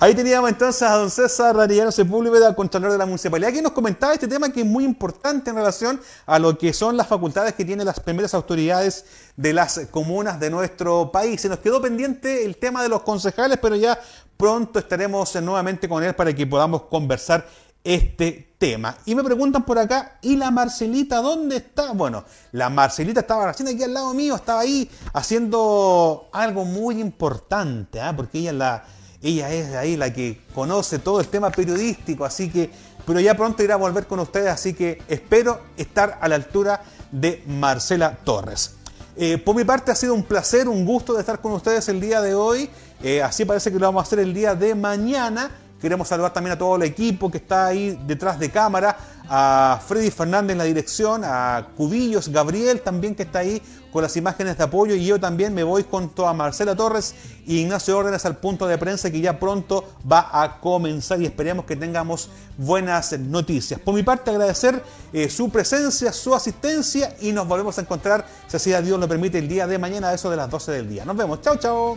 Ahí 0.00 0.14
teníamos 0.14 0.50
entonces 0.50 0.82
a 0.82 0.96
don 0.96 1.10
César 1.10 1.58
Arellano 1.58 1.92
Sepúlveda, 1.92 2.54
Contralor 2.54 2.92
de 2.92 2.98
la 2.98 3.06
Municipalidad, 3.06 3.52
que 3.52 3.62
nos 3.62 3.72
comentaba 3.72 4.12
este 4.12 4.28
tema 4.28 4.52
que 4.52 4.60
es 4.60 4.66
muy 4.66 4.84
importante 4.84 5.50
en 5.50 5.56
relación 5.56 6.00
a 6.26 6.38
lo 6.38 6.58
que 6.58 6.72
son 6.72 6.96
las 6.96 7.06
facultades 7.06 7.54
que 7.54 7.64
tienen 7.64 7.86
las 7.86 8.00
primeras 8.00 8.34
autoridades 8.34 9.04
de 9.36 9.52
las 9.52 9.80
comunas 9.90 10.40
de 10.40 10.50
nuestro 10.50 11.10
país. 11.12 11.40
Se 11.40 11.48
nos 11.48 11.58
quedó 11.60 11.80
pendiente 11.80 12.44
el 12.44 12.56
tema 12.56 12.82
de 12.82 12.88
los 12.88 13.02
concejales, 13.02 13.58
pero 13.60 13.76
ya 13.76 13.98
pronto 14.36 14.78
estaremos 14.78 15.34
nuevamente 15.36 15.88
con 15.88 16.02
él 16.02 16.14
para 16.14 16.32
que 16.32 16.46
podamos 16.46 16.82
conversar 16.82 17.46
este 17.84 18.54
tema. 18.58 18.96
Y 19.04 19.14
me 19.14 19.22
preguntan 19.22 19.64
por 19.64 19.78
acá, 19.78 20.18
¿y 20.22 20.36
la 20.36 20.50
Marcelita 20.50 21.20
dónde 21.20 21.56
está? 21.56 21.92
Bueno, 21.92 22.24
la 22.52 22.70
Marcelita 22.70 23.20
estaba 23.20 23.46
recién 23.46 23.68
aquí 23.68 23.82
al 23.82 23.92
lado 23.92 24.14
mío, 24.14 24.34
estaba 24.34 24.60
ahí 24.60 24.90
haciendo 25.12 26.28
algo 26.32 26.64
muy 26.64 27.00
importante, 27.00 28.00
¿ah? 28.00 28.14
porque 28.16 28.38
ella 28.38 28.50
es 28.50 28.56
la 28.56 28.84
ella 29.24 29.50
es 29.50 29.74
ahí 29.74 29.96
la 29.96 30.12
que 30.12 30.38
conoce 30.54 30.98
todo 30.98 31.18
el 31.18 31.28
tema 31.28 31.50
periodístico, 31.50 32.26
así 32.26 32.50
que, 32.50 32.70
pero 33.06 33.20
ya 33.20 33.34
pronto 33.34 33.62
irá 33.62 33.74
a 33.74 33.78
volver 33.78 34.06
con 34.06 34.20
ustedes, 34.20 34.48
así 34.48 34.74
que 34.74 35.00
espero 35.08 35.60
estar 35.78 36.18
a 36.20 36.28
la 36.28 36.34
altura 36.34 36.82
de 37.10 37.42
Marcela 37.46 38.18
Torres. 38.22 38.76
Eh, 39.16 39.38
por 39.38 39.56
mi 39.56 39.64
parte 39.64 39.90
ha 39.90 39.94
sido 39.94 40.12
un 40.12 40.24
placer, 40.24 40.68
un 40.68 40.84
gusto 40.84 41.14
de 41.14 41.20
estar 41.20 41.40
con 41.40 41.52
ustedes 41.52 41.88
el 41.88 42.00
día 42.00 42.20
de 42.20 42.34
hoy. 42.34 42.68
Eh, 43.02 43.22
así 43.22 43.44
parece 43.44 43.72
que 43.72 43.78
lo 43.78 43.86
vamos 43.86 44.00
a 44.00 44.06
hacer 44.06 44.18
el 44.18 44.34
día 44.34 44.54
de 44.54 44.74
mañana. 44.74 45.50
Queremos 45.80 46.08
saludar 46.08 46.32
también 46.32 46.52
a 46.52 46.58
todo 46.58 46.76
el 46.76 46.82
equipo 46.82 47.30
que 47.30 47.38
está 47.38 47.66
ahí 47.66 47.98
detrás 48.06 48.38
de 48.38 48.50
cámara, 48.50 48.96
a 49.28 49.80
Freddy 49.86 50.10
Fernández 50.10 50.52
en 50.52 50.58
la 50.58 50.64
dirección, 50.64 51.22
a 51.24 51.68
Cubillos 51.76 52.28
Gabriel 52.28 52.80
también 52.80 53.14
que 53.14 53.22
está 53.22 53.40
ahí 53.40 53.62
con 53.94 54.02
las 54.02 54.16
imágenes 54.16 54.58
de 54.58 54.64
apoyo 54.64 54.96
y 54.96 55.06
yo 55.06 55.20
también 55.20 55.54
me 55.54 55.62
voy 55.62 55.86
junto 55.88 56.26
a 56.26 56.34
Marcela 56.34 56.74
Torres 56.74 57.14
y 57.46 57.60
Ignacio 57.60 57.96
Órdenes 57.96 58.26
al 58.26 58.38
punto 58.38 58.66
de 58.66 58.76
prensa 58.76 59.08
que 59.08 59.20
ya 59.20 59.38
pronto 59.38 59.88
va 60.10 60.30
a 60.32 60.58
comenzar 60.58 61.22
y 61.22 61.26
esperemos 61.26 61.64
que 61.64 61.76
tengamos 61.76 62.28
buenas 62.58 63.16
noticias. 63.16 63.78
Por 63.78 63.94
mi 63.94 64.02
parte 64.02 64.32
agradecer 64.32 64.82
eh, 65.12 65.28
su 65.28 65.48
presencia, 65.48 66.12
su 66.12 66.34
asistencia 66.34 67.14
y 67.20 67.30
nos 67.30 67.46
volvemos 67.46 67.78
a 67.78 67.82
encontrar, 67.82 68.26
si 68.48 68.56
así 68.56 68.72
a 68.72 68.82
Dios 68.82 68.98
lo 68.98 69.06
permite, 69.06 69.38
el 69.38 69.46
día 69.46 69.68
de 69.68 69.78
mañana 69.78 70.08
a 70.08 70.14
eso 70.14 70.28
de 70.28 70.38
las 70.38 70.50
12 70.50 70.72
del 70.72 70.88
día. 70.88 71.04
Nos 71.04 71.16
vemos, 71.16 71.40
chao, 71.40 71.54
chao. 71.56 71.96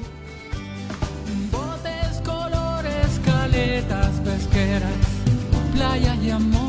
Botes, 1.52 2.22
colores, 2.24 3.20
caletas 3.26 4.12
pesqueras, 4.24 4.94
playa 5.74 6.14
y 6.14 6.30
amor. 6.30 6.67